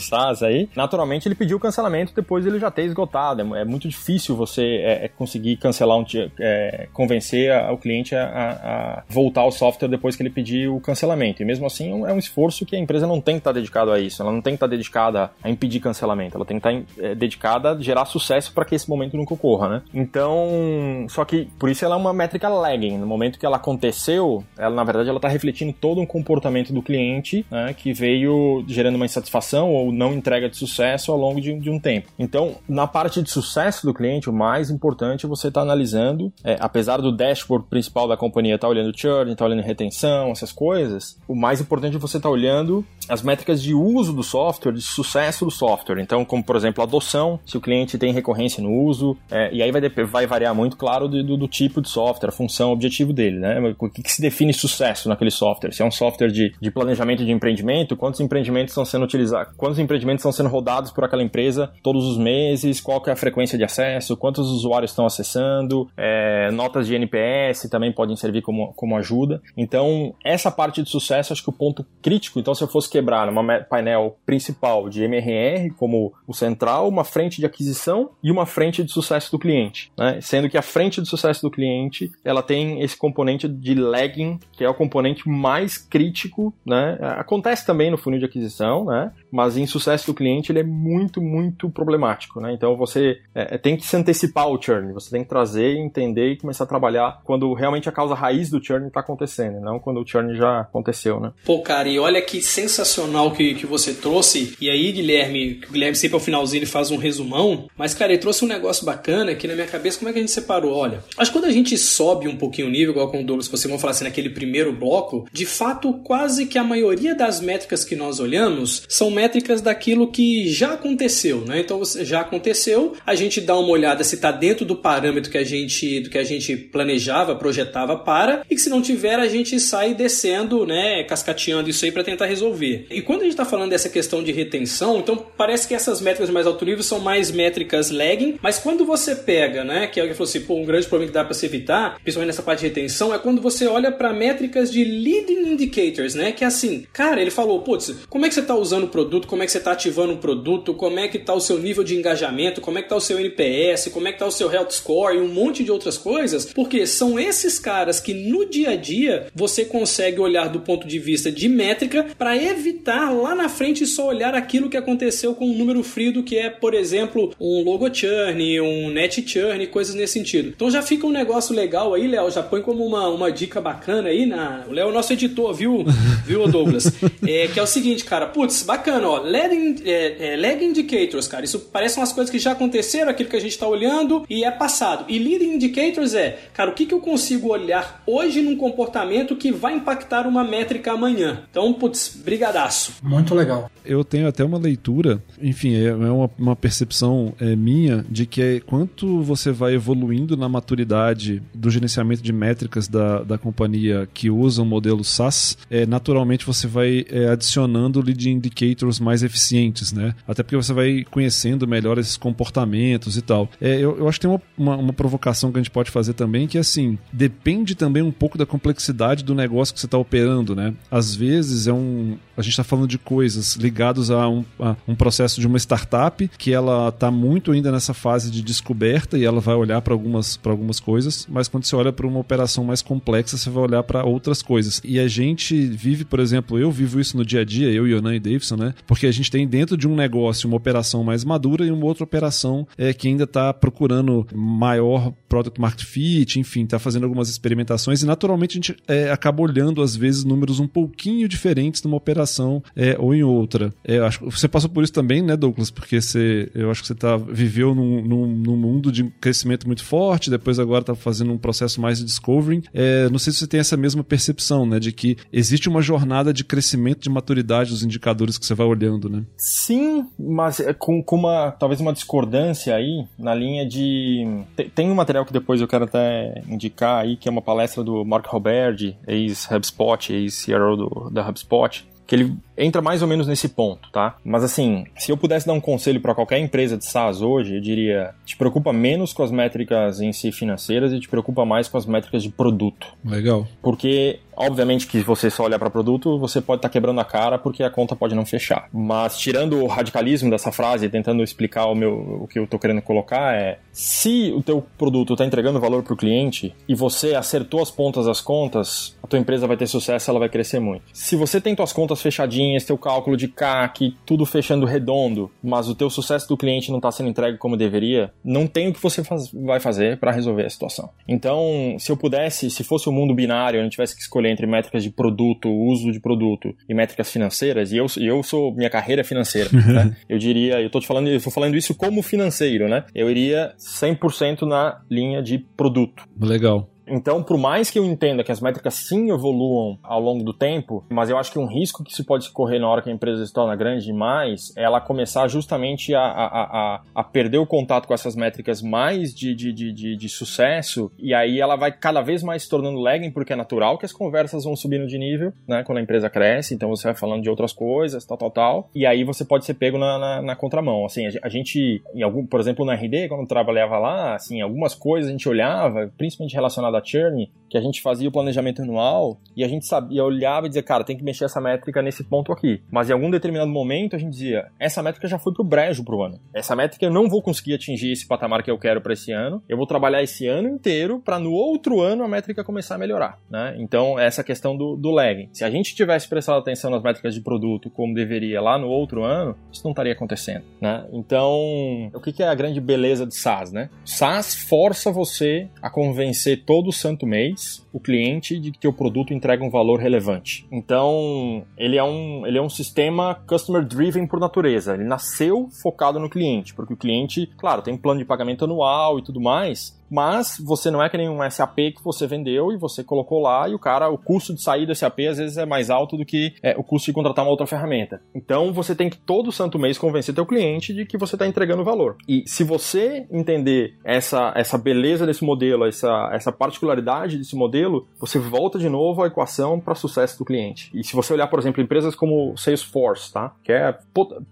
SaaS 0.00 0.42
aí, 0.42 0.68
naturalmente 0.74 1.28
ele 1.28 1.34
pediu 1.34 1.58
cancelamento 1.58 2.12
depois 2.14 2.46
ele 2.46 2.58
já 2.58 2.70
ter 2.70 2.84
esgotado 2.84 3.25
complicado, 3.26 3.54
é, 3.54 3.60
é 3.62 3.64
muito 3.64 3.88
difícil 3.88 4.36
você 4.36 4.62
é, 4.62 5.04
é 5.04 5.08
conseguir 5.08 5.56
cancelar 5.56 5.98
um 5.98 6.04
é, 6.38 6.88
convencer 6.92 7.50
o 7.72 7.76
cliente 7.76 8.14
a, 8.14 8.24
a, 8.24 9.02
voltar 9.08 9.40
ao 9.40 9.50
software 9.50 9.88
depois 9.88 10.14
que 10.14 10.22
ele 10.22 10.30
pedir 10.30 10.68
o 10.68 10.80
cancelamento. 10.80 11.42
E 11.42 11.44
mesmo 11.44 11.66
assim 11.66 11.90
é 12.04 12.12
um 12.12 12.18
esforço 12.18 12.64
que 12.64 12.76
a 12.76 12.78
empresa 12.78 13.06
não 13.06 13.20
tem 13.20 13.36
que 13.36 13.40
estar 13.40 13.52
dedicado 13.52 13.90
a 13.90 13.98
isso, 13.98 14.22
ela 14.22 14.30
não 14.30 14.40
tem 14.40 14.52
que 14.52 14.56
estar 14.56 14.66
dedicada 14.66 15.30
a 15.42 15.50
impedir 15.50 15.80
cancelamento, 15.80 16.36
ela 16.36 16.44
tem 16.44 16.60
que 16.60 16.68
estar 16.68 17.14
dedicada 17.14 17.70
a 17.72 17.80
gerar 17.80 18.04
sucesso 18.04 18.52
para 18.52 18.64
que 18.64 18.74
esse 18.74 18.88
momento 18.88 19.16
nunca 19.16 19.34
ocorra, 19.34 19.68
né? 19.68 19.82
Então, 19.92 21.06
só 21.08 21.24
que 21.24 21.48
por 21.58 21.68
isso 21.70 21.84
ela 21.84 21.94
é 21.94 21.98
uma 21.98 22.12
métrica 22.12 22.48
lagging. 22.48 22.98
No 22.98 23.06
momento 23.06 23.38
que 23.38 23.46
ela 23.46 23.56
aconteceu, 23.56 24.44
ela 24.56 24.74
na 24.74 24.84
verdade 24.84 25.08
ela 25.08 25.18
está 25.18 25.28
refletindo 25.28 25.72
todo 25.72 26.00
um 26.00 26.06
comportamento 26.06 26.72
do 26.72 26.82
cliente 26.82 27.44
né, 27.50 27.74
que 27.74 27.92
veio 27.92 28.64
gerando 28.68 28.96
uma 28.96 29.06
insatisfação 29.06 29.72
ou 29.72 29.92
não 29.92 30.12
entrega 30.12 30.48
de 30.48 30.56
sucesso 30.56 31.10
ao 31.10 31.18
longo 31.18 31.40
de, 31.40 31.58
de 31.58 31.70
um 31.70 31.78
tempo. 31.78 32.08
Então, 32.18 32.56
na 32.68 32.86
parte 32.86 33.15
de 33.22 33.30
sucesso 33.30 33.86
do 33.86 33.94
cliente, 33.94 34.28
o 34.28 34.32
mais 34.32 34.70
importante 34.70 35.26
é 35.26 35.28
você 35.28 35.48
estar 35.48 35.60
tá 35.60 35.64
analisando, 35.64 36.32
é, 36.44 36.56
apesar 36.60 36.98
do 36.98 37.14
dashboard 37.14 37.66
principal 37.68 38.08
da 38.08 38.16
companhia 38.16 38.54
estar 38.54 38.66
tá 38.66 38.70
olhando 38.70 38.96
churn, 38.96 39.32
estar 39.32 39.44
tá 39.44 39.50
olhando 39.50 39.64
retenção, 39.64 40.30
essas 40.30 40.52
coisas, 40.52 41.18
o 41.26 41.34
mais 41.34 41.60
importante 41.60 41.96
é 41.96 41.98
você 41.98 42.16
estar 42.16 42.28
tá 42.28 42.32
olhando 42.32 42.84
as 43.08 43.22
métricas 43.22 43.62
de 43.62 43.74
uso 43.74 44.12
do 44.12 44.22
software, 44.22 44.72
de 44.72 44.82
sucesso 44.82 45.44
do 45.44 45.50
software. 45.50 46.00
Então, 46.00 46.24
como 46.24 46.42
por 46.44 46.56
exemplo, 46.56 46.82
adoção, 46.82 47.40
se 47.44 47.56
o 47.56 47.60
cliente 47.60 47.98
tem 47.98 48.12
recorrência 48.12 48.62
no 48.62 48.72
uso, 48.72 49.16
é, 49.30 49.52
e 49.52 49.62
aí 49.62 49.70
vai, 49.70 49.80
vai 49.88 50.26
variar 50.26 50.54
muito, 50.54 50.76
claro, 50.76 51.08
do, 51.08 51.36
do, 51.36 51.48
tipo 51.48 51.80
de 51.80 51.88
software, 51.88 52.28
a 52.28 52.32
função, 52.32 52.70
o 52.70 52.72
objetivo 52.72 53.12
dele, 53.12 53.38
né? 53.38 53.74
O 53.78 53.90
que, 53.90 54.02
que, 54.02 54.12
se 54.12 54.20
define 54.20 54.52
sucesso 54.52 55.08
naquele 55.08 55.30
software? 55.30 55.72
Se 55.72 55.82
é 55.82 55.84
um 55.84 55.90
software 55.90 56.28
de, 56.28 56.54
de 56.60 56.70
planejamento 56.70 57.24
de 57.24 57.32
empreendimento, 57.32 57.96
quantos 57.96 58.20
empreendimentos 58.20 58.72
estão 58.72 58.84
sendo 58.84 59.04
utilizados, 59.04 59.54
quantos 59.56 59.78
empreendimentos 59.78 60.20
estão 60.20 60.32
sendo 60.32 60.48
rodados 60.48 60.90
por 60.90 61.04
aquela 61.04 61.22
empresa 61.22 61.70
todos 61.82 62.04
os 62.06 62.18
meses, 62.18 62.80
qual 62.80 63.00
que 63.00 63.10
é 63.10 63.12
a 63.12 63.16
frequência 63.16 63.58
de 63.58 63.64
acesso, 63.64 64.16
quantos 64.16 64.48
usuários 64.48 64.90
estão 64.90 65.06
acessando, 65.06 65.88
é, 65.96 66.50
notas 66.50 66.86
de 66.86 66.94
NPS 66.94 67.68
também 67.70 67.92
podem 67.92 68.16
servir 68.16 68.42
como, 68.42 68.72
como 68.74 68.96
ajuda. 68.96 69.40
Então, 69.56 70.14
essa 70.24 70.50
parte 70.50 70.82
de 70.82 70.88
sucesso, 70.88 71.32
acho 71.32 71.42
que 71.42 71.50
o 71.50 71.52
ponto 71.52 71.84
crítico, 72.02 72.38
então 72.38 72.54
se 72.54 72.62
eu 72.62 72.68
fosse 72.68 72.90
quebrar 72.96 73.30
numa 73.30 73.60
painel 73.60 74.16
principal 74.24 74.88
de 74.88 75.04
MRR, 75.04 75.70
como 75.76 76.14
o 76.26 76.32
central, 76.32 76.88
uma 76.88 77.04
frente 77.04 77.38
de 77.38 77.44
aquisição 77.44 78.10
e 78.22 78.30
uma 78.30 78.46
frente 78.46 78.82
de 78.82 78.90
sucesso 78.90 79.30
do 79.30 79.38
cliente, 79.38 79.92
né? 79.98 80.18
Sendo 80.22 80.48
que 80.48 80.56
a 80.56 80.62
frente 80.62 81.02
de 81.02 81.06
sucesso 81.06 81.42
do 81.42 81.50
cliente, 81.50 82.10
ela 82.24 82.42
tem 82.42 82.80
esse 82.80 82.96
componente 82.96 83.46
de 83.46 83.74
lagging, 83.74 84.38
que 84.52 84.64
é 84.64 84.68
o 84.68 84.72
componente 84.72 85.28
mais 85.28 85.76
crítico, 85.76 86.54
né? 86.64 86.96
Acontece 87.18 87.66
também 87.66 87.90
no 87.90 87.98
funil 87.98 88.18
de 88.18 88.24
aquisição, 88.24 88.86
né? 88.86 89.12
Mas 89.30 89.56
em 89.56 89.66
sucesso 89.66 90.06
do 90.06 90.14
cliente 90.14 90.52
ele 90.52 90.60
é 90.60 90.64
muito, 90.64 91.20
muito 91.20 91.68
problemático, 91.70 92.40
né? 92.40 92.52
Então 92.52 92.76
você 92.76 93.18
é, 93.34 93.58
tem 93.58 93.76
que 93.76 93.86
se 93.86 93.96
antecipar 93.96 94.44
ao 94.44 94.60
churn, 94.60 94.92
você 94.92 95.10
tem 95.10 95.22
que 95.22 95.28
trazer, 95.28 95.76
entender 95.76 96.32
e 96.32 96.36
começar 96.36 96.64
a 96.64 96.66
trabalhar 96.66 97.20
quando 97.24 97.52
realmente 97.54 97.88
a 97.88 97.92
causa 97.92 98.14
raiz 98.14 98.50
do 98.50 98.64
churn 98.64 98.86
está 98.86 99.00
acontecendo, 99.00 99.60
não 99.60 99.78
quando 99.78 100.00
o 100.00 100.06
churn 100.06 100.36
já 100.36 100.60
aconteceu, 100.60 101.20
né? 101.20 101.32
Pô, 101.44 101.60
cara, 101.60 101.88
e 101.88 101.98
olha 101.98 102.22
que 102.22 102.40
sensacional 102.40 103.30
que, 103.32 103.54
que 103.54 103.66
você 103.66 103.94
trouxe. 103.94 104.56
E 104.60 104.70
aí, 104.70 104.92
Guilherme, 104.92 105.60
o 105.68 105.72
Guilherme 105.72 105.96
sempre 105.96 106.14
ao 106.14 106.20
finalzinho 106.20 106.60
ele 106.60 106.66
faz 106.66 106.90
um 106.90 106.96
resumão, 106.96 107.68
mas, 107.76 107.94
cara, 107.94 108.12
ele 108.12 108.20
trouxe 108.20 108.44
um 108.44 108.48
negócio 108.48 108.84
bacana 108.84 109.34
que 109.34 109.46
na 109.46 109.54
minha 109.54 109.66
cabeça, 109.66 109.98
como 109.98 110.08
é 110.08 110.12
que 110.12 110.18
a 110.18 110.22
gente 110.22 110.32
separou? 110.32 110.74
Olha, 110.74 111.04
acho 111.16 111.30
que 111.30 111.38
quando 111.38 111.46
a 111.48 111.52
gente 111.52 111.76
sobe 111.76 112.28
um 112.28 112.36
pouquinho 112.36 112.68
o 112.68 112.70
nível, 112.70 112.92
igual 112.92 113.10
com 113.10 113.20
o 113.20 113.24
Douglas, 113.24 113.48
você 113.48 113.68
vão 113.68 113.78
falar 113.78 113.92
assim, 113.92 114.04
naquele 114.04 114.30
primeiro 114.30 114.72
bloco, 114.72 115.26
de 115.32 115.44
fato, 115.44 115.92
quase 116.04 116.46
que 116.46 116.58
a 116.58 116.64
maioria 116.64 117.14
das 117.14 117.40
métricas 117.40 117.84
que 117.84 117.94
nós 117.94 118.20
olhamos 118.20 118.82
são 118.88 119.10
métricas 119.10 119.25
daquilo 119.62 120.08
que 120.08 120.48
já 120.48 120.74
aconteceu, 120.74 121.42
né? 121.46 121.60
Então, 121.60 121.82
já 121.84 122.20
aconteceu, 122.20 122.94
a 123.04 123.14
gente 123.14 123.40
dá 123.40 123.56
uma 123.58 123.68
olhada 123.68 124.04
se 124.04 124.16
está 124.16 124.30
dentro 124.30 124.64
do 124.64 124.76
parâmetro 124.76 125.30
que 125.30 125.38
a 125.38 125.44
gente, 125.44 126.00
do 126.00 126.10
que 126.10 126.18
a 126.18 126.24
gente 126.24 126.56
planejava, 126.56 127.34
projetava 127.34 127.96
para, 127.96 128.42
e 128.50 128.54
que 128.54 128.60
se 128.60 128.70
não 128.70 128.82
tiver, 128.82 129.18
a 129.18 129.28
gente 129.28 129.58
sai 129.60 129.94
descendo, 129.94 130.66
né, 130.66 131.04
cascateando 131.04 131.70
isso 131.70 131.84
aí 131.84 131.92
para 131.92 132.04
tentar 132.04 132.26
resolver. 132.26 132.86
E 132.90 133.02
quando 133.02 133.20
a 133.20 133.24
gente 133.24 133.32
está 133.32 133.44
falando 133.44 133.70
dessa 133.70 133.88
questão 133.88 134.22
de 134.22 134.32
retenção, 134.32 134.98
então 134.98 135.16
parece 135.36 135.66
que 135.66 135.74
essas 135.74 136.00
métricas 136.00 136.30
mais 136.30 136.46
alto 136.46 136.64
nível 136.64 136.82
são 136.82 137.00
mais 137.00 137.30
métricas 137.30 137.90
lagging, 137.90 138.38
mas 138.42 138.58
quando 138.58 138.84
você 138.84 139.14
pega, 139.14 139.64
né, 139.64 139.86
que 139.86 140.00
é 140.00 140.04
o 140.04 140.08
que 140.08 140.14
falou 140.14 140.28
assim, 140.28 140.40
pô, 140.40 140.54
um 140.54 140.64
grande 140.64 140.86
problema 140.86 141.10
que 141.10 141.14
dá 141.14 141.24
para 141.24 141.34
se 141.34 141.46
evitar, 141.46 141.98
principalmente 142.02 142.28
nessa 142.28 142.42
parte 142.42 142.60
de 142.60 142.66
retenção, 142.66 143.14
é 143.14 143.18
quando 143.18 143.40
você 143.40 143.66
olha 143.66 143.90
para 143.90 144.12
métricas 144.12 144.72
de 144.72 144.84
leading 144.84 145.52
indicators, 145.52 146.14
né, 146.14 146.32
que 146.32 146.44
é 146.44 146.46
assim, 146.46 146.86
cara, 146.92 147.20
ele 147.20 147.30
falou, 147.30 147.60
putz, 147.62 147.94
como 148.08 148.24
é 148.24 148.28
que 148.28 148.34
você 148.34 148.40
está 148.40 148.54
usando 148.54 148.84
o 148.84 148.88
produto, 148.88 149.05
como 149.26 149.42
é 149.42 149.46
que 149.46 149.52
você 149.52 149.58
está 149.58 149.72
ativando 149.72 150.14
o 150.14 150.18
produto, 150.18 150.74
como 150.74 150.98
é 150.98 151.08
que 151.08 151.16
está 151.16 151.34
o 151.34 151.40
seu 151.40 151.58
nível 151.58 151.84
de 151.84 151.96
engajamento, 151.96 152.60
como 152.60 152.78
é 152.78 152.82
que 152.82 152.86
está 152.86 152.96
o 152.96 153.00
seu 153.00 153.18
NPS, 153.18 153.88
como 153.88 154.08
é 154.08 154.10
que 154.10 154.16
está 154.16 154.26
o 154.26 154.30
seu 154.30 154.50
health 154.50 154.70
score 154.70 155.16
e 155.16 155.20
um 155.20 155.28
monte 155.28 155.64
de 155.64 155.70
outras 155.70 155.96
coisas, 155.96 156.46
porque 156.46 156.86
são 156.86 157.18
esses 157.18 157.58
caras 157.58 158.00
que 158.00 158.14
no 158.14 158.44
dia 158.44 158.70
a 158.70 158.76
dia 158.76 159.26
você 159.34 159.64
consegue 159.64 160.20
olhar 160.20 160.48
do 160.48 160.60
ponto 160.60 160.86
de 160.86 160.98
vista 160.98 161.30
de 161.30 161.48
métrica 161.48 162.06
para 162.18 162.36
evitar 162.36 163.10
lá 163.10 163.34
na 163.34 163.48
frente 163.48 163.86
só 163.86 164.08
olhar 164.08 164.34
aquilo 164.34 164.68
que 164.68 164.76
aconteceu 164.76 165.34
com 165.34 165.46
um 165.46 165.56
número 165.56 165.82
frio 165.82 166.12
do 166.12 166.22
que 166.22 166.36
é, 166.36 166.50
por 166.50 166.74
exemplo, 166.74 167.32
um 167.40 167.62
logo 167.62 167.92
churn, 167.92 168.60
um 168.60 168.90
net 168.90 169.26
churn, 169.26 169.66
coisas 169.66 169.94
nesse 169.94 170.14
sentido. 170.14 170.52
Então 170.54 170.70
já 170.70 170.82
fica 170.82 171.06
um 171.06 171.12
negócio 171.12 171.54
legal 171.54 171.94
aí, 171.94 172.06
Léo, 172.06 172.30
já 172.30 172.42
põe 172.42 172.62
como 172.62 172.84
uma, 172.84 173.08
uma 173.08 173.30
dica 173.30 173.60
bacana 173.60 174.08
aí 174.08 174.26
na. 174.26 174.64
O 174.68 174.72
Léo 174.72 174.86
é 174.86 174.90
o 174.90 174.94
nosso 174.94 175.12
editor, 175.12 175.52
viu, 175.52 175.84
viu, 176.24 176.46
Douglas? 176.48 176.92
é, 177.26 177.48
que 177.48 177.58
é 177.58 177.62
o 177.62 177.66
seguinte, 177.66 178.04
cara, 178.04 178.26
putz, 178.26 178.62
bacana, 178.62 178.95
ó, 179.04 179.18
lag, 179.18 179.82
é, 179.84 180.32
é, 180.32 180.36
lag 180.36 180.64
indicators, 180.64 181.28
cara, 181.28 181.44
isso 181.44 181.58
parece 181.72 181.98
umas 181.98 182.12
coisas 182.12 182.30
que 182.30 182.38
já 182.38 182.52
aconteceram, 182.52 183.10
aquilo 183.10 183.28
que 183.28 183.36
a 183.36 183.40
gente 183.40 183.52
está 183.52 183.66
olhando 183.66 184.24
e 184.28 184.44
é 184.44 184.50
passado. 184.50 185.04
E 185.08 185.18
leading 185.18 185.54
indicators 185.54 186.14
é, 186.14 186.38
cara, 186.54 186.70
o 186.70 186.74
que, 186.74 186.86
que 186.86 186.94
eu 186.94 187.00
consigo 187.00 187.48
olhar 187.48 188.02
hoje 188.06 188.42
num 188.42 188.56
comportamento 188.56 189.36
que 189.36 189.52
vai 189.52 189.74
impactar 189.74 190.26
uma 190.26 190.44
métrica 190.44 190.92
amanhã? 190.92 191.42
Então, 191.50 191.72
putz, 191.72 192.16
brigadaço. 192.24 192.94
Muito 193.02 193.34
legal. 193.34 193.70
Eu 193.84 194.04
tenho 194.04 194.26
até 194.26 194.44
uma 194.44 194.58
leitura, 194.58 195.22
enfim, 195.40 195.74
é, 195.74 195.86
é 195.86 195.94
uma, 195.94 196.30
uma 196.38 196.56
percepção 196.56 197.34
é, 197.40 197.54
minha 197.54 198.04
de 198.08 198.26
que 198.26 198.42
é 198.42 198.60
quanto 198.60 199.20
você 199.22 199.52
vai 199.52 199.74
evoluindo 199.74 200.36
na 200.36 200.48
maturidade 200.48 201.42
do 201.54 201.70
gerenciamento 201.70 202.22
de 202.22 202.32
métricas 202.32 202.88
da, 202.88 203.22
da 203.22 203.38
companhia 203.38 204.08
que 204.12 204.30
usa 204.30 204.62
o 204.62 204.66
modelo 204.66 205.04
SaaS, 205.04 205.56
é, 205.70 205.86
naturalmente 205.86 206.44
você 206.44 206.66
vai 206.66 207.04
é, 207.10 207.28
adicionando 207.28 208.00
lead 208.00 208.30
indicators 208.30 208.85
mais 209.00 209.22
eficientes, 209.22 209.92
né? 209.92 210.14
Até 210.26 210.42
porque 210.42 210.56
você 210.56 210.72
vai 210.72 211.04
conhecendo 211.10 211.66
melhor 211.66 211.98
esses 211.98 212.16
comportamentos 212.16 213.16
e 213.16 213.22
tal. 213.22 213.48
É, 213.60 213.76
eu, 213.76 213.98
eu 213.98 214.08
acho 214.08 214.18
que 214.18 214.26
tem 214.26 214.30
uma, 214.30 214.42
uma, 214.56 214.76
uma 214.76 214.92
provocação 214.92 215.50
que 215.52 215.58
a 215.58 215.62
gente 215.62 215.70
pode 215.70 215.90
fazer 215.90 216.14
também, 216.14 216.46
que 216.46 216.58
assim, 216.58 216.98
depende 217.12 217.74
também 217.74 218.02
um 218.02 218.12
pouco 218.12 218.38
da 218.38 218.46
complexidade 218.46 219.24
do 219.24 219.34
negócio 219.34 219.74
que 219.74 219.80
você 219.80 219.86
está 219.86 219.98
operando, 219.98 220.54
né? 220.54 220.74
Às 220.90 221.14
vezes 221.14 221.66
é 221.66 221.72
um. 221.72 222.16
A 222.36 222.42
gente 222.42 222.52
está 222.52 222.64
falando 222.64 222.88
de 222.88 222.98
coisas 222.98 223.56
ligadas 223.56 224.10
a 224.10 224.28
um, 224.28 224.44
a 224.60 224.76
um 224.86 224.94
processo 224.94 225.40
de 225.40 225.46
uma 225.46 225.58
startup 225.58 226.28
que 226.36 226.52
ela 226.52 226.90
está 226.90 227.10
muito 227.10 227.52
ainda 227.52 227.72
nessa 227.72 227.94
fase 227.94 228.30
de 228.30 228.42
descoberta 228.42 229.16
e 229.16 229.24
ela 229.24 229.40
vai 229.40 229.54
olhar 229.54 229.80
para 229.80 229.94
algumas, 229.94 230.38
algumas 230.44 230.78
coisas, 230.78 231.26
mas 231.30 231.48
quando 231.48 231.64
você 231.64 231.74
olha 231.74 231.92
para 231.92 232.06
uma 232.06 232.20
operação 232.20 232.64
mais 232.64 232.82
complexa, 232.82 233.36
você 233.36 233.48
vai 233.48 233.64
olhar 233.64 233.82
para 233.82 234.04
outras 234.04 234.42
coisas. 234.42 234.82
E 234.84 235.00
a 235.00 235.08
gente 235.08 235.56
vive, 235.66 236.04
por 236.04 236.20
exemplo, 236.20 236.58
eu 236.58 236.70
vivo 236.70 237.00
isso 237.00 237.16
no 237.16 237.24
dia 237.24 237.40
a 237.40 237.44
dia, 237.44 237.70
eu, 237.70 237.86
Yonan 237.86 238.14
e 238.14 238.20
Davidson, 238.20 238.56
né? 238.56 238.74
Porque 238.86 239.06
a 239.06 239.12
gente 239.12 239.30
tem 239.30 239.48
dentro 239.48 239.76
de 239.76 239.88
um 239.88 239.94
negócio 239.94 240.46
uma 240.46 240.56
operação 240.56 241.02
mais 241.02 241.24
madura 241.24 241.64
e 241.64 241.70
uma 241.70 241.86
outra 241.86 242.04
operação 242.04 242.66
é, 242.76 242.92
que 242.92 243.08
ainda 243.08 243.24
está 243.24 243.52
procurando 243.54 244.26
maior 244.34 245.12
product 245.28 245.60
market 245.60 245.84
fit, 245.84 246.38
enfim, 246.38 246.64
está 246.64 246.78
fazendo 246.78 247.04
algumas 247.04 247.30
experimentações 247.30 248.02
e 248.02 248.06
naturalmente 248.06 248.52
a 248.52 248.54
gente 248.54 248.76
é, 248.86 249.10
acaba 249.10 249.42
olhando 249.42 249.80
às 249.80 249.96
vezes 249.96 250.24
números 250.24 250.60
um 250.60 250.66
pouquinho 250.66 251.28
diferentes 251.28 251.82
numa 251.82 251.96
operação 251.96 252.25
é, 252.74 252.96
ou 252.98 253.14
em 253.14 253.22
outra. 253.22 253.72
É, 253.84 253.98
acho 253.98 254.24
você 254.24 254.48
passou 254.48 254.68
por 254.68 254.82
isso 254.82 254.92
também, 254.92 255.22
né, 255.22 255.36
Douglas? 255.36 255.70
Porque 255.70 256.00
você, 256.00 256.50
eu 256.54 256.70
acho 256.70 256.82
que 256.82 256.88
você 256.88 256.94
tá, 256.94 257.16
viveu 257.16 257.74
num, 257.74 258.02
num, 258.02 258.26
num 258.26 258.56
mundo 258.56 258.90
de 258.90 259.04
crescimento 259.20 259.66
muito 259.66 259.84
forte, 259.84 260.30
depois 260.30 260.58
agora 260.58 260.80
está 260.80 260.94
fazendo 260.94 261.32
um 261.32 261.38
processo 261.38 261.80
mais 261.80 261.98
de 261.98 262.04
discovering. 262.04 262.62
É, 262.72 263.08
não 263.08 263.18
sei 263.18 263.32
se 263.32 263.40
você 263.40 263.46
tem 263.46 263.60
essa 263.60 263.76
mesma 263.76 264.02
percepção, 264.02 264.66
né, 264.66 264.78
de 264.78 264.92
que 264.92 265.16
existe 265.32 265.68
uma 265.68 265.80
jornada 265.80 266.32
de 266.32 266.44
crescimento, 266.44 267.00
de 267.00 267.10
maturidade 267.10 267.70
dos 267.70 267.82
indicadores 267.82 268.38
que 268.38 268.46
você 268.46 268.54
vai 268.54 268.66
olhando, 268.66 269.08
né? 269.08 269.22
Sim, 269.36 270.06
mas 270.18 270.60
é 270.60 270.72
com, 270.72 271.02
com 271.02 271.16
uma 271.16 271.50
talvez 271.52 271.80
uma 271.80 271.92
discordância 271.92 272.74
aí 272.74 273.06
na 273.18 273.34
linha 273.34 273.66
de 273.66 274.26
tem 274.74 274.90
um 274.90 274.94
material 274.94 275.24
que 275.24 275.32
depois 275.32 275.60
eu 275.60 275.68
quero 275.68 275.84
até 275.84 276.42
indicar 276.48 277.02
aí 277.02 277.16
que 277.16 277.28
é 277.28 277.32
uma 277.32 277.42
palestra 277.42 277.82
do 277.82 278.04
Mark 278.04 278.26
Roberge, 278.26 278.96
ex 279.06 279.48
HubSpot, 279.50 280.12
ex 280.12 280.44
CRO 280.44 280.76
do, 280.76 281.10
da 281.10 281.28
HubSpot, 281.28 281.86
que 282.06 282.14
ele 282.14 282.36
entra 282.56 282.80
mais 282.80 283.02
ou 283.02 283.08
menos 283.08 283.26
nesse 283.26 283.48
ponto, 283.48 283.90
tá? 283.90 284.16
Mas 284.24 284.44
assim, 284.44 284.84
se 284.96 285.10
eu 285.10 285.16
pudesse 285.16 285.46
dar 285.46 285.52
um 285.52 285.60
conselho 285.60 286.00
para 286.00 286.14
qualquer 286.14 286.38
empresa 286.38 286.76
de 286.76 286.84
SaaS 286.84 287.22
hoje, 287.22 287.56
eu 287.56 287.60
diria: 287.60 288.14
te 288.24 288.36
preocupa 288.36 288.72
menos 288.72 289.12
com 289.12 289.22
as 289.22 289.30
métricas 289.30 290.00
em 290.00 290.12
si 290.12 290.32
financeiras 290.32 290.92
e 290.92 291.00
te 291.00 291.08
preocupa 291.08 291.44
mais 291.44 291.68
com 291.68 291.78
as 291.78 291.86
métricas 291.86 292.22
de 292.22 292.30
produto. 292.30 292.86
Legal. 293.04 293.46
Porque 293.62 294.20
Obviamente 294.36 294.86
que 294.86 295.00
você 295.00 295.30
só 295.30 295.44
olhar 295.44 295.58
para 295.58 295.70
produto, 295.70 296.18
você 296.18 296.42
pode 296.42 296.58
estar 296.58 296.68
tá 296.68 296.72
quebrando 296.72 297.00
a 297.00 297.04
cara 297.04 297.38
porque 297.38 297.62
a 297.62 297.70
conta 297.70 297.96
pode 297.96 298.14
não 298.14 298.26
fechar. 298.26 298.68
Mas 298.72 299.16
tirando 299.16 299.62
o 299.62 299.66
radicalismo 299.66 300.30
dessa 300.30 300.52
frase, 300.52 300.88
tentando 300.90 301.22
explicar 301.22 301.66
o 301.66 301.74
meu 301.74 301.96
o 302.22 302.28
que 302.28 302.38
eu 302.38 302.44
estou 302.44 302.60
querendo 302.60 302.82
colocar 302.82 303.34
é, 303.34 303.58
se 303.72 304.32
o 304.36 304.42
teu 304.42 304.64
produto 304.76 305.14
está 305.14 305.24
entregando 305.24 305.58
valor 305.58 305.82
para 305.82 305.94
o 305.94 305.96
cliente 305.96 306.54
e 306.68 306.74
você 306.74 307.14
acertou 307.14 307.62
as 307.62 307.70
pontas 307.70 308.04
das 308.04 308.20
contas, 308.20 308.94
a 309.02 309.06
tua 309.06 309.18
empresa 309.18 309.46
vai 309.46 309.56
ter 309.56 309.66
sucesso, 309.66 310.10
ela 310.10 310.20
vai 310.20 310.28
crescer 310.28 310.60
muito. 310.60 310.84
Se 310.92 311.16
você 311.16 311.40
tem 311.40 311.54
tuas 311.54 311.72
contas 311.72 312.02
fechadinhas, 312.02 312.45
teu 312.66 312.78
cálculo 312.78 313.16
de 313.16 313.28
CAC, 313.28 313.96
tudo 314.04 314.26
fechando 314.26 314.66
redondo, 314.66 315.30
mas 315.42 315.68
o 315.68 315.74
teu 315.74 315.88
sucesso 315.90 316.28
do 316.28 316.36
cliente 316.36 316.70
não 316.70 316.78
está 316.78 316.90
sendo 316.90 317.08
entregue 317.08 317.38
como 317.38 317.56
deveria, 317.56 318.12
não 318.24 318.46
tem 318.46 318.68
o 318.68 318.72
que 318.72 318.82
você 318.82 319.02
faz, 319.02 319.30
vai 319.32 319.60
fazer 319.60 319.98
para 319.98 320.12
resolver 320.12 320.44
a 320.44 320.50
situação. 320.50 320.90
Então, 321.08 321.76
se 321.78 321.90
eu 321.90 321.96
pudesse, 321.96 322.50
se 322.50 322.62
fosse 322.62 322.88
o 322.88 322.92
um 322.92 322.94
mundo 322.94 323.14
binário, 323.14 323.58
eu 323.58 323.62
não 323.62 323.70
tivesse 323.70 323.94
que 323.94 324.02
escolher 324.02 324.30
entre 324.30 324.46
métricas 324.46 324.82
de 324.82 324.90
produto, 324.90 325.48
uso 325.48 325.90
de 325.90 326.00
produto 326.00 326.54
e 326.68 326.74
métricas 326.74 327.10
financeiras, 327.10 327.72
e 327.72 327.76
eu, 327.76 327.86
eu 327.98 328.22
sou, 328.22 328.54
minha 328.54 328.70
carreira 328.70 329.00
é 329.00 329.04
financeira, 329.04 329.50
né? 329.52 329.96
Eu 330.08 330.18
diria, 330.18 330.60
eu 330.60 330.70
tô 330.70 330.80
te 330.80 330.86
falando, 330.86 331.08
eu 331.08 331.20
tô 331.20 331.30
falando 331.30 331.56
isso 331.56 331.74
como 331.74 332.02
financeiro, 332.02 332.68
né? 332.68 332.84
Eu 332.94 333.10
iria 333.10 333.54
100% 333.58 334.42
na 334.42 334.80
linha 334.90 335.22
de 335.22 335.38
produto. 335.38 336.04
Legal. 336.20 336.68
Então, 336.86 337.22
por 337.22 337.36
mais 337.36 337.70
que 337.70 337.78
eu 337.78 337.84
entenda 337.84 338.22
que 338.22 338.30
as 338.30 338.40
métricas 338.40 338.74
sim 338.74 339.10
evoluam 339.10 339.78
ao 339.82 340.00
longo 340.00 340.22
do 340.22 340.32
tempo, 340.32 340.84
mas 340.88 341.10
eu 341.10 341.18
acho 341.18 341.32
que 341.32 341.38
um 341.38 341.46
risco 341.46 341.82
que 341.82 341.94
se 341.94 342.04
pode 342.04 342.30
correr 342.30 342.58
na 342.58 342.68
hora 342.68 342.82
que 342.82 342.90
a 342.90 342.92
empresa 342.92 343.24
se 343.26 343.32
torna 343.32 343.56
grande 343.56 343.84
demais 343.84 344.52
é 344.56 344.62
ela 344.62 344.80
começar 344.80 345.28
justamente 345.28 345.94
a, 345.94 346.00
a, 346.00 346.42
a, 346.42 346.80
a 346.94 347.04
perder 347.04 347.38
o 347.38 347.46
contato 347.46 347.86
com 347.86 347.94
essas 347.94 348.14
métricas 348.14 348.60
mais 348.60 349.14
de, 349.14 349.34
de, 349.34 349.52
de, 349.52 349.72
de, 349.72 349.96
de 349.96 350.08
sucesso, 350.08 350.90
e 350.98 351.14
aí 351.14 351.40
ela 351.40 351.56
vai 351.56 351.72
cada 351.72 352.02
vez 352.02 352.22
mais 352.22 352.42
se 352.42 352.48
tornando 352.48 352.80
lagging, 352.80 353.10
porque 353.10 353.32
é 353.32 353.36
natural 353.36 353.78
que 353.78 353.86
as 353.86 353.92
conversas 353.92 354.44
vão 354.44 354.56
subindo 354.56 354.86
de 354.86 354.98
nível, 354.98 355.32
né, 355.46 355.62
quando 355.64 355.78
a 355.78 355.82
empresa 355.82 356.10
cresce, 356.10 356.54
então 356.54 356.68
você 356.68 356.88
vai 356.88 356.94
falando 356.94 357.22
de 357.22 357.30
outras 357.30 357.52
coisas, 357.52 358.04
tal, 358.04 358.18
tal, 358.18 358.30
tal, 358.30 358.70
e 358.74 358.84
aí 358.84 359.04
você 359.04 359.24
pode 359.24 359.44
ser 359.44 359.54
pego 359.54 359.78
na, 359.78 359.98
na, 359.98 360.22
na 360.22 360.36
contramão. 360.36 360.84
Assim, 360.84 361.06
a 361.22 361.28
gente, 361.28 361.82
em 361.94 362.02
algum, 362.02 362.26
por 362.26 362.40
exemplo, 362.40 362.64
na 362.64 362.74
RD, 362.74 363.08
quando 363.08 363.26
trabalhava 363.26 363.78
lá, 363.78 364.14
assim, 364.14 364.40
algumas 364.40 364.74
coisas 364.74 365.08
a 365.08 365.12
gente 365.12 365.28
olhava, 365.28 365.90
principalmente 365.96 366.34
relacionadas 366.34 366.75
churn, 366.84 367.30
que 367.48 367.56
a 367.56 367.60
gente 367.60 367.80
fazia 367.80 368.08
o 368.08 368.12
planejamento 368.12 368.62
anual 368.62 369.18
e 369.36 369.44
a 369.44 369.48
gente 369.48 369.66
sabia, 369.66 370.04
olhava 370.04 370.46
e 370.46 370.48
dizia, 370.48 370.62
cara, 370.62 370.84
tem 370.84 370.96
que 370.96 371.04
mexer 371.04 371.24
essa 371.24 371.40
métrica 371.40 371.82
nesse 371.82 372.04
ponto 372.04 372.32
aqui. 372.32 372.62
Mas 372.70 372.90
em 372.90 372.92
algum 372.92 373.10
determinado 373.10 373.50
momento 373.50 373.96
a 373.96 373.98
gente 373.98 374.12
dizia, 374.12 374.46
essa 374.58 374.82
métrica 374.82 375.06
já 375.08 375.18
foi 375.18 375.32
pro 375.32 375.44
brejo 375.44 375.84
pro 375.84 376.02
ano. 376.02 376.18
Essa 376.34 376.56
métrica 376.56 376.84
eu 376.84 376.90
não 376.90 377.08
vou 377.08 377.22
conseguir 377.22 377.54
atingir 377.54 377.92
esse 377.92 378.06
patamar 378.06 378.42
que 378.42 378.50
eu 378.50 378.58
quero 378.58 378.80
para 378.80 378.92
esse 378.92 379.12
ano. 379.12 379.42
Eu 379.48 379.56
vou 379.56 379.66
trabalhar 379.66 380.02
esse 380.02 380.26
ano 380.26 380.48
inteiro 380.48 381.00
para 381.04 381.18
no 381.18 381.32
outro 381.32 381.80
ano 381.80 382.02
a 382.02 382.08
métrica 382.08 382.44
começar 382.44 382.74
a 382.74 382.78
melhorar, 382.78 383.18
né? 383.30 383.54
Então, 383.58 383.98
essa 383.98 384.22
questão 384.22 384.56
do, 384.56 384.76
do 384.76 384.90
lagging. 384.90 385.28
Se 385.32 385.44
a 385.44 385.50
gente 385.50 385.74
tivesse 385.74 386.08
prestado 386.08 386.38
atenção 386.38 386.70
nas 386.70 386.82
métricas 386.82 387.14
de 387.14 387.20
produto 387.20 387.70
como 387.70 387.94
deveria 387.94 388.40
lá 388.40 388.58
no 388.58 388.68
outro 388.68 389.04
ano, 389.04 389.36
isso 389.52 389.62
não 389.64 389.70
estaria 389.70 389.92
acontecendo, 389.92 390.44
né? 390.60 390.86
Então, 390.92 391.90
o 391.94 392.00
que, 392.00 392.12
que 392.12 392.22
é 392.22 392.28
a 392.28 392.34
grande 392.34 392.60
beleza 392.60 393.06
de 393.06 393.14
SaaS, 393.14 393.52
né? 393.52 393.70
SaaS 393.84 394.34
força 394.34 394.90
você 394.90 395.48
a 395.62 395.70
convencer 395.70 396.44
todo 396.44 396.65
santo 396.72 397.06
mês 397.06 397.65
o 397.76 397.80
cliente 397.80 398.38
de 398.38 398.52
que 398.52 398.66
o 398.66 398.72
produto 398.72 399.12
entrega 399.12 399.44
um 399.44 399.50
valor 399.50 399.78
relevante. 399.78 400.46
Então, 400.50 401.44
ele 401.58 401.76
é 401.76 401.84
um, 401.84 402.26
ele 402.26 402.38
é 402.38 402.40
um 402.40 402.48
sistema 402.48 403.14
customer 403.28 403.62
driven 403.62 404.06
por 404.06 404.18
natureza. 404.18 404.72
Ele 404.72 404.84
nasceu 404.84 405.50
focado 405.62 406.00
no 406.00 406.08
cliente, 406.08 406.54
porque 406.54 406.72
o 406.72 406.76
cliente, 406.76 407.30
claro, 407.36 407.60
tem 407.60 407.74
um 407.74 407.78
plano 407.78 408.00
de 408.00 408.06
pagamento 408.06 408.46
anual 408.46 408.98
e 408.98 409.02
tudo 409.02 409.20
mais, 409.20 409.76
mas 409.90 410.38
você 410.44 410.70
não 410.70 410.82
é 410.82 410.88
que 410.88 410.96
nem 410.96 411.08
um 411.08 411.28
SAP 411.30 411.56
que 411.56 411.84
você 411.84 412.06
vendeu 412.06 412.52
e 412.52 412.56
você 412.56 412.82
colocou 412.82 413.20
lá 413.20 413.48
e 413.48 413.54
o 413.54 413.58
cara, 413.58 413.88
o 413.88 413.98
custo 413.98 414.34
de 414.34 414.42
sair 414.42 414.66
do 414.66 414.74
SAP 414.74 415.00
às 415.08 415.18
vezes 415.18 415.36
é 415.36 415.46
mais 415.46 415.70
alto 415.70 415.96
do 415.96 416.04
que 416.04 416.34
é, 416.42 416.56
o 416.56 416.64
custo 416.64 416.86
de 416.86 416.92
contratar 416.92 417.24
uma 417.24 417.30
outra 417.30 417.46
ferramenta. 417.46 418.00
Então 418.14 418.52
você 418.52 418.74
tem 418.74 418.90
que 418.90 418.98
todo 418.98 419.32
santo 419.32 419.58
mês 419.58 419.78
convencer 419.78 420.14
teu 420.14 420.26
cliente 420.26 420.74
de 420.74 420.84
que 420.84 420.98
você 420.98 421.14
está 421.14 421.26
entregando 421.26 421.64
valor. 421.64 421.96
E 422.08 422.24
se 422.26 422.44
você 422.44 423.06
entender 423.10 423.74
essa, 423.84 424.32
essa 424.34 424.58
beleza 424.58 425.06
desse 425.06 425.24
modelo, 425.24 425.64
essa, 425.64 426.10
essa 426.12 426.32
particularidade 426.32 427.18
desse 427.18 427.36
modelo, 427.36 427.65
você 427.98 428.18
volta 428.18 428.58
de 428.58 428.68
novo 428.68 429.02
à 429.02 429.06
equação 429.06 429.60
para 429.60 429.74
sucesso 429.74 430.18
do 430.18 430.24
cliente. 430.24 430.70
E 430.74 430.84
se 430.84 430.94
você 430.94 431.12
olhar, 431.12 431.26
por 431.26 431.38
exemplo, 431.38 431.62
empresas 431.62 431.94
como 431.94 432.36
Salesforce, 432.36 433.12
tá? 433.12 433.34
Que 433.42 433.52
é, 433.52 433.78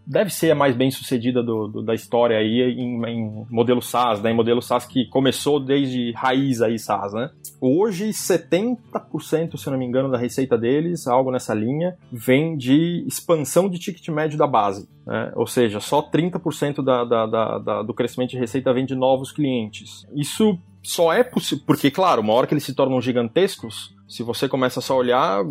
deve 0.07 0.31
ser 0.31 0.51
a 0.51 0.55
mais 0.55 0.77
bem 0.77 0.91
sucedida 0.91 1.43
do, 1.43 1.69
do, 1.69 1.83
da 1.83 1.95
história 1.95 2.39
aí 2.39 2.61
em, 2.61 3.05
em 3.07 3.47
modelo 3.51 3.83
SaaS, 3.83 4.23
né? 4.23 4.31
Em 4.31 4.35
modelo 4.35 4.63
SaaS 4.63 4.87
que 4.87 5.07
começou 5.07 5.59
desde 5.59 6.13
raiz 6.13 6.61
aí 6.61 6.79
SaaS, 6.79 7.13
né? 7.13 7.31
Hoje, 7.61 8.11
70%, 8.11 9.57
se 9.57 9.71
não 9.71 9.79
me 9.79 9.85
engano, 9.85 10.11
da 10.11 10.19
receita 10.19 10.57
deles, 10.59 11.07
algo 11.07 11.31
nessa 11.31 11.55
linha, 11.55 11.97
vem 12.13 12.57
de 12.57 13.05
expansão 13.07 13.69
de 13.69 13.79
ticket 13.79 14.09
médio 14.09 14.39
da 14.39 14.47
base. 14.47 14.89
Né? 15.07 15.33
Ou 15.35 15.47
seja, 15.47 15.81
só 15.81 16.03
30% 16.03 16.83
da, 16.83 17.05
da, 17.05 17.27
da, 17.27 17.59
da, 17.59 17.83
do 17.83 17.95
crescimento 17.95 18.31
de 18.31 18.39
receita 18.39 18.73
vem 18.73 18.87
de 18.87 18.95
novos 18.95 19.33
clientes. 19.33 20.07
Isso 20.15 20.59
só 20.85 21.13
é 21.13 21.25
possível, 21.25 21.65
porque, 21.67 21.91
claro, 21.91 22.21
uma 22.21 22.35
hora 22.35 22.47
que 22.47 22.53
eles 22.53 22.63
se 22.63 22.75
tornam 22.75 23.01
gigantescos, 23.01 23.95
se 24.07 24.23
você 24.23 24.49
começa 24.49 24.81
só 24.81 24.95
a 24.95 24.97
olhar, 24.99 25.43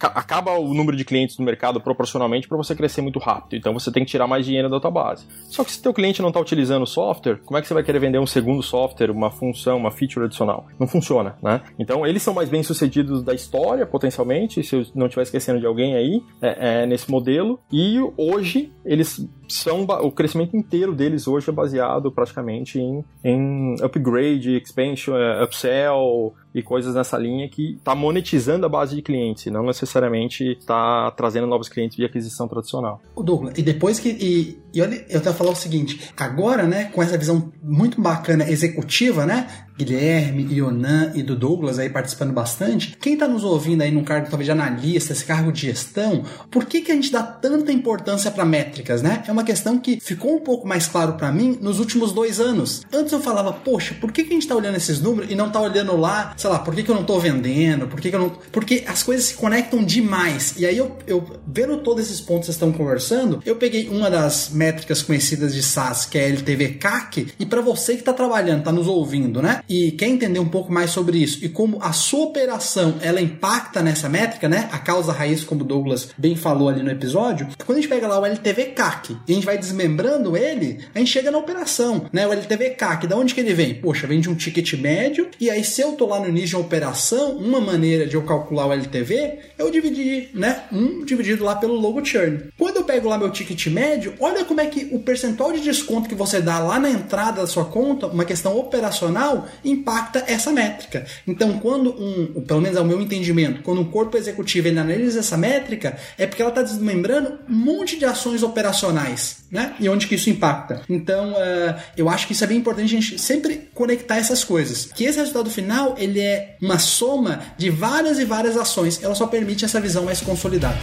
acaba 0.00 0.58
o 0.58 0.74
número 0.74 0.96
de 0.96 1.04
clientes 1.04 1.38
no 1.38 1.44
mercado 1.44 1.80
proporcionalmente 1.80 2.48
para 2.48 2.56
você 2.56 2.74
crescer 2.74 3.00
muito 3.00 3.18
rápido. 3.18 3.56
Então 3.56 3.72
você 3.72 3.90
tem 3.90 4.04
que 4.04 4.10
tirar 4.10 4.26
mais 4.26 4.44
dinheiro 4.44 4.68
da 4.68 4.80
tua 4.80 4.90
base. 4.90 5.26
Só 5.48 5.64
que 5.64 5.70
se 5.70 5.80
teu 5.80 5.94
cliente 5.94 6.20
não 6.20 6.28
está 6.28 6.40
utilizando 6.40 6.82
o 6.82 6.86
software, 6.86 7.38
como 7.44 7.56
é 7.56 7.62
que 7.62 7.68
você 7.68 7.74
vai 7.74 7.84
querer 7.84 8.00
vender 8.00 8.18
um 8.18 8.26
segundo 8.26 8.62
software, 8.62 9.10
uma 9.10 9.30
função, 9.30 9.76
uma 9.78 9.90
feature 9.90 10.26
adicional? 10.26 10.66
Não 10.78 10.88
funciona, 10.88 11.36
né? 11.42 11.62
Então 11.78 12.04
eles 12.04 12.22
são 12.22 12.34
mais 12.34 12.48
bem 12.48 12.62
sucedidos 12.62 13.22
da 13.22 13.32
história, 13.32 13.86
potencialmente, 13.86 14.62
se 14.62 14.74
eu 14.74 14.86
não 14.94 15.06
estiver 15.06 15.22
esquecendo 15.22 15.60
de 15.60 15.66
alguém 15.66 15.94
aí, 15.94 16.22
é, 16.42 16.82
é, 16.82 16.86
nesse 16.86 17.08
modelo. 17.10 17.60
E 17.72 17.98
hoje 18.16 18.72
eles 18.84 19.24
são 19.48 19.82
o 19.82 20.10
crescimento 20.10 20.56
inteiro 20.56 20.94
deles 20.94 21.26
hoje 21.26 21.50
é 21.50 21.52
baseado 21.52 22.10
praticamente 22.10 22.78
em, 22.78 23.04
em 23.22 23.76
upgrade, 23.82 24.56
expansion, 24.56 25.16
é, 25.16 25.42
upsell, 25.42 26.34
e 26.54 26.62
coisas 26.62 26.94
nessa 26.94 27.18
linha 27.18 27.48
que 27.48 27.74
está 27.74 27.94
monetizando 27.94 28.64
a 28.64 28.68
base 28.68 28.94
de 28.94 29.02
clientes, 29.02 29.52
não 29.52 29.64
necessariamente 29.64 30.52
está 30.52 31.10
trazendo 31.10 31.48
novos 31.48 31.68
clientes 31.68 31.96
de 31.96 32.04
aquisição 32.04 32.46
tradicional. 32.46 33.02
O 33.16 33.22
Douglas, 33.22 33.58
e 33.58 33.62
depois 33.62 33.98
que. 33.98 34.10
E, 34.10 34.62
e 34.72 34.80
olha, 34.80 35.04
eu 35.08 35.18
até 35.18 35.32
falar 35.32 35.50
o 35.50 35.56
seguinte: 35.56 36.12
agora, 36.16 36.62
né, 36.64 36.84
com 36.84 37.02
essa 37.02 37.18
visão 37.18 37.52
muito 37.60 38.00
bacana 38.00 38.48
executiva, 38.48 39.26
né? 39.26 39.48
Guilherme, 39.76 40.46
Ionan 40.54 41.12
e 41.14 41.22
do 41.22 41.34
Douglas 41.34 41.78
aí 41.78 41.90
participando 41.90 42.32
bastante. 42.32 42.96
Quem 43.00 43.14
está 43.14 43.26
nos 43.26 43.42
ouvindo 43.42 43.82
aí 43.82 43.90
num 43.90 44.04
cargo 44.04 44.28
talvez 44.28 44.46
de 44.46 44.52
analista, 44.52 45.12
esse 45.12 45.24
cargo 45.24 45.50
de 45.50 45.62
gestão, 45.62 46.24
por 46.50 46.64
que, 46.64 46.80
que 46.80 46.92
a 46.92 46.94
gente 46.94 47.10
dá 47.10 47.22
tanta 47.22 47.72
importância 47.72 48.30
para 48.30 48.44
métricas, 48.44 49.02
né? 49.02 49.24
É 49.26 49.32
uma 49.32 49.42
questão 49.42 49.78
que 49.78 49.98
ficou 50.00 50.36
um 50.36 50.40
pouco 50.40 50.66
mais 50.66 50.86
claro 50.86 51.14
para 51.14 51.32
mim 51.32 51.58
nos 51.60 51.80
últimos 51.80 52.12
dois 52.12 52.38
anos. 52.38 52.82
Antes 52.92 53.12
eu 53.12 53.20
falava, 53.20 53.52
poxa, 53.52 53.96
por 54.00 54.12
que, 54.12 54.22
que 54.22 54.30
a 54.30 54.34
gente 54.34 54.42
está 54.42 54.54
olhando 54.54 54.76
esses 54.76 55.00
números 55.00 55.30
e 55.30 55.34
não 55.34 55.48
está 55.48 55.60
olhando 55.60 55.96
lá, 55.96 56.34
sei 56.36 56.50
lá, 56.50 56.58
por 56.58 56.74
que, 56.74 56.82
que 56.82 56.90
eu 56.90 56.94
não 56.94 57.02
estou 57.02 57.18
vendendo? 57.18 57.88
Por 57.88 58.00
que, 58.00 58.10
que 58.10 58.16
eu 58.16 58.20
não. 58.20 58.30
Porque 58.52 58.84
as 58.86 59.02
coisas 59.02 59.26
se 59.26 59.34
conectam 59.34 59.82
demais. 59.82 60.54
E 60.56 60.66
aí 60.66 60.78
eu, 60.78 60.96
eu 61.06 61.24
vendo 61.46 61.78
todos 61.78 62.04
esses 62.04 62.20
pontos 62.20 62.40
que 62.40 62.46
vocês 62.46 62.56
estão 62.56 62.72
conversando, 62.72 63.42
eu 63.44 63.56
peguei 63.56 63.88
uma 63.88 64.08
das 64.08 64.50
métricas 64.50 65.02
conhecidas 65.02 65.52
de 65.52 65.62
SaaS, 65.62 66.06
que 66.06 66.18
é 66.18 66.28
LTV 66.28 66.74
CAC, 66.74 67.28
e 67.38 67.46
para 67.46 67.60
você 67.60 67.94
que 67.94 68.00
está 68.00 68.12
trabalhando, 68.12 68.60
está 68.60 68.72
nos 68.72 68.86
ouvindo, 68.86 69.42
né? 69.42 69.63
E 69.68 69.92
quer 69.92 70.08
entender 70.08 70.38
um 70.38 70.48
pouco 70.48 70.72
mais 70.72 70.90
sobre 70.90 71.18
isso 71.18 71.44
e 71.44 71.48
como 71.48 71.78
a 71.80 71.92
sua 71.92 72.24
operação 72.24 72.96
ela 73.00 73.20
impacta 73.20 73.82
nessa 73.82 74.08
métrica, 74.08 74.48
né? 74.48 74.68
A 74.72 74.78
causa 74.78 75.12
raiz, 75.12 75.44
como 75.44 75.62
o 75.62 75.64
Douglas 75.64 76.08
bem 76.16 76.36
falou 76.36 76.68
ali 76.68 76.82
no 76.82 76.90
episódio, 76.90 77.48
quando 77.64 77.78
a 77.78 77.80
gente 77.80 77.90
pega 77.90 78.06
lá 78.06 78.18
o 78.18 78.26
LTV 78.26 78.66
CAC 78.66 79.16
e 79.26 79.32
a 79.32 79.34
gente 79.34 79.46
vai 79.46 79.58
desmembrando 79.58 80.36
ele, 80.36 80.80
a 80.94 80.98
gente 80.98 81.10
chega 81.10 81.30
na 81.30 81.38
operação, 81.38 82.06
né? 82.12 82.26
O 82.26 82.32
LTV 82.32 82.70
CAC, 82.70 83.06
da 83.06 83.16
onde 83.16 83.34
que 83.34 83.40
ele 83.40 83.54
vem? 83.54 83.74
Poxa, 83.74 84.06
vem 84.06 84.20
de 84.20 84.30
um 84.30 84.34
ticket 84.34 84.74
médio 84.74 85.28
e 85.40 85.50
aí 85.50 85.64
se 85.64 85.80
eu 85.80 85.92
tô 85.92 86.06
lá 86.06 86.20
no 86.20 86.28
início 86.28 86.50
de 86.50 86.56
uma 86.56 86.62
operação, 86.62 87.36
uma 87.36 87.60
maneira 87.60 88.06
de 88.06 88.14
eu 88.14 88.22
calcular 88.22 88.66
o 88.66 88.72
LTV 88.72 89.38
eu 89.58 89.70
dividir, 89.70 90.30
né? 90.34 90.64
Um 90.72 91.04
dividido 91.04 91.44
lá 91.44 91.56
pelo 91.56 91.74
logo 91.74 92.04
churn. 92.04 92.50
Quando 92.58 92.76
eu 92.76 92.84
pego 92.84 93.08
lá 93.08 93.18
meu 93.18 93.30
ticket 93.30 93.66
médio, 93.68 94.14
olha 94.20 94.44
como 94.44 94.60
é 94.60 94.66
que 94.66 94.88
o 94.92 95.00
percentual 95.00 95.52
de 95.52 95.60
desconto 95.60 96.08
que 96.08 96.14
você 96.14 96.40
dá 96.40 96.58
lá 96.58 96.78
na 96.78 96.90
entrada 96.90 97.40
da 97.40 97.46
sua 97.46 97.64
conta, 97.64 98.06
uma 98.06 98.24
questão 98.24 98.56
operacional, 98.58 99.46
impacta 99.64 100.24
essa 100.26 100.52
métrica. 100.52 101.04
Então, 101.26 101.58
quando 101.58 101.90
um, 101.90 102.42
pelo 102.42 102.60
menos 102.60 102.76
ao 102.76 102.84
meu 102.84 103.00
entendimento, 103.00 103.62
quando 103.62 103.80
um 103.80 103.84
corpo 103.84 104.16
executivo 104.16 104.68
ele 104.68 104.78
analisa 104.78 105.20
essa 105.20 105.36
métrica, 105.36 105.96
é 106.18 106.26
porque 106.26 106.42
ela 106.42 106.50
está 106.50 106.62
desmembrando 106.62 107.38
um 107.48 107.54
monte 107.54 107.98
de 107.98 108.04
ações 108.04 108.42
operacionais, 108.42 109.44
né? 109.50 109.74
E 109.78 109.88
onde 109.88 110.06
que 110.06 110.14
isso 110.14 110.30
impacta. 110.30 110.82
Então, 110.88 111.32
uh, 111.32 111.74
eu 111.96 112.08
acho 112.08 112.26
que 112.26 112.32
isso 112.32 112.44
é 112.44 112.46
bem 112.46 112.58
importante 112.58 112.96
a 112.96 113.00
gente 113.00 113.18
sempre 113.18 113.68
conectar 113.74 114.16
essas 114.16 114.44
coisas. 114.44 114.86
Que 114.94 115.04
esse 115.04 115.18
resultado 115.18 115.50
final, 115.50 115.94
ele 115.98 116.20
é 116.20 116.56
uma 116.60 116.78
soma 116.78 117.40
de 117.56 117.70
várias 117.70 118.18
e 118.18 118.24
várias 118.24 118.56
ações. 118.56 119.02
Ela 119.02 119.14
só 119.14 119.26
permite 119.26 119.64
essa 119.64 119.80
visão 119.80 120.04
mais 120.04 120.20
consolidada. 120.20 120.78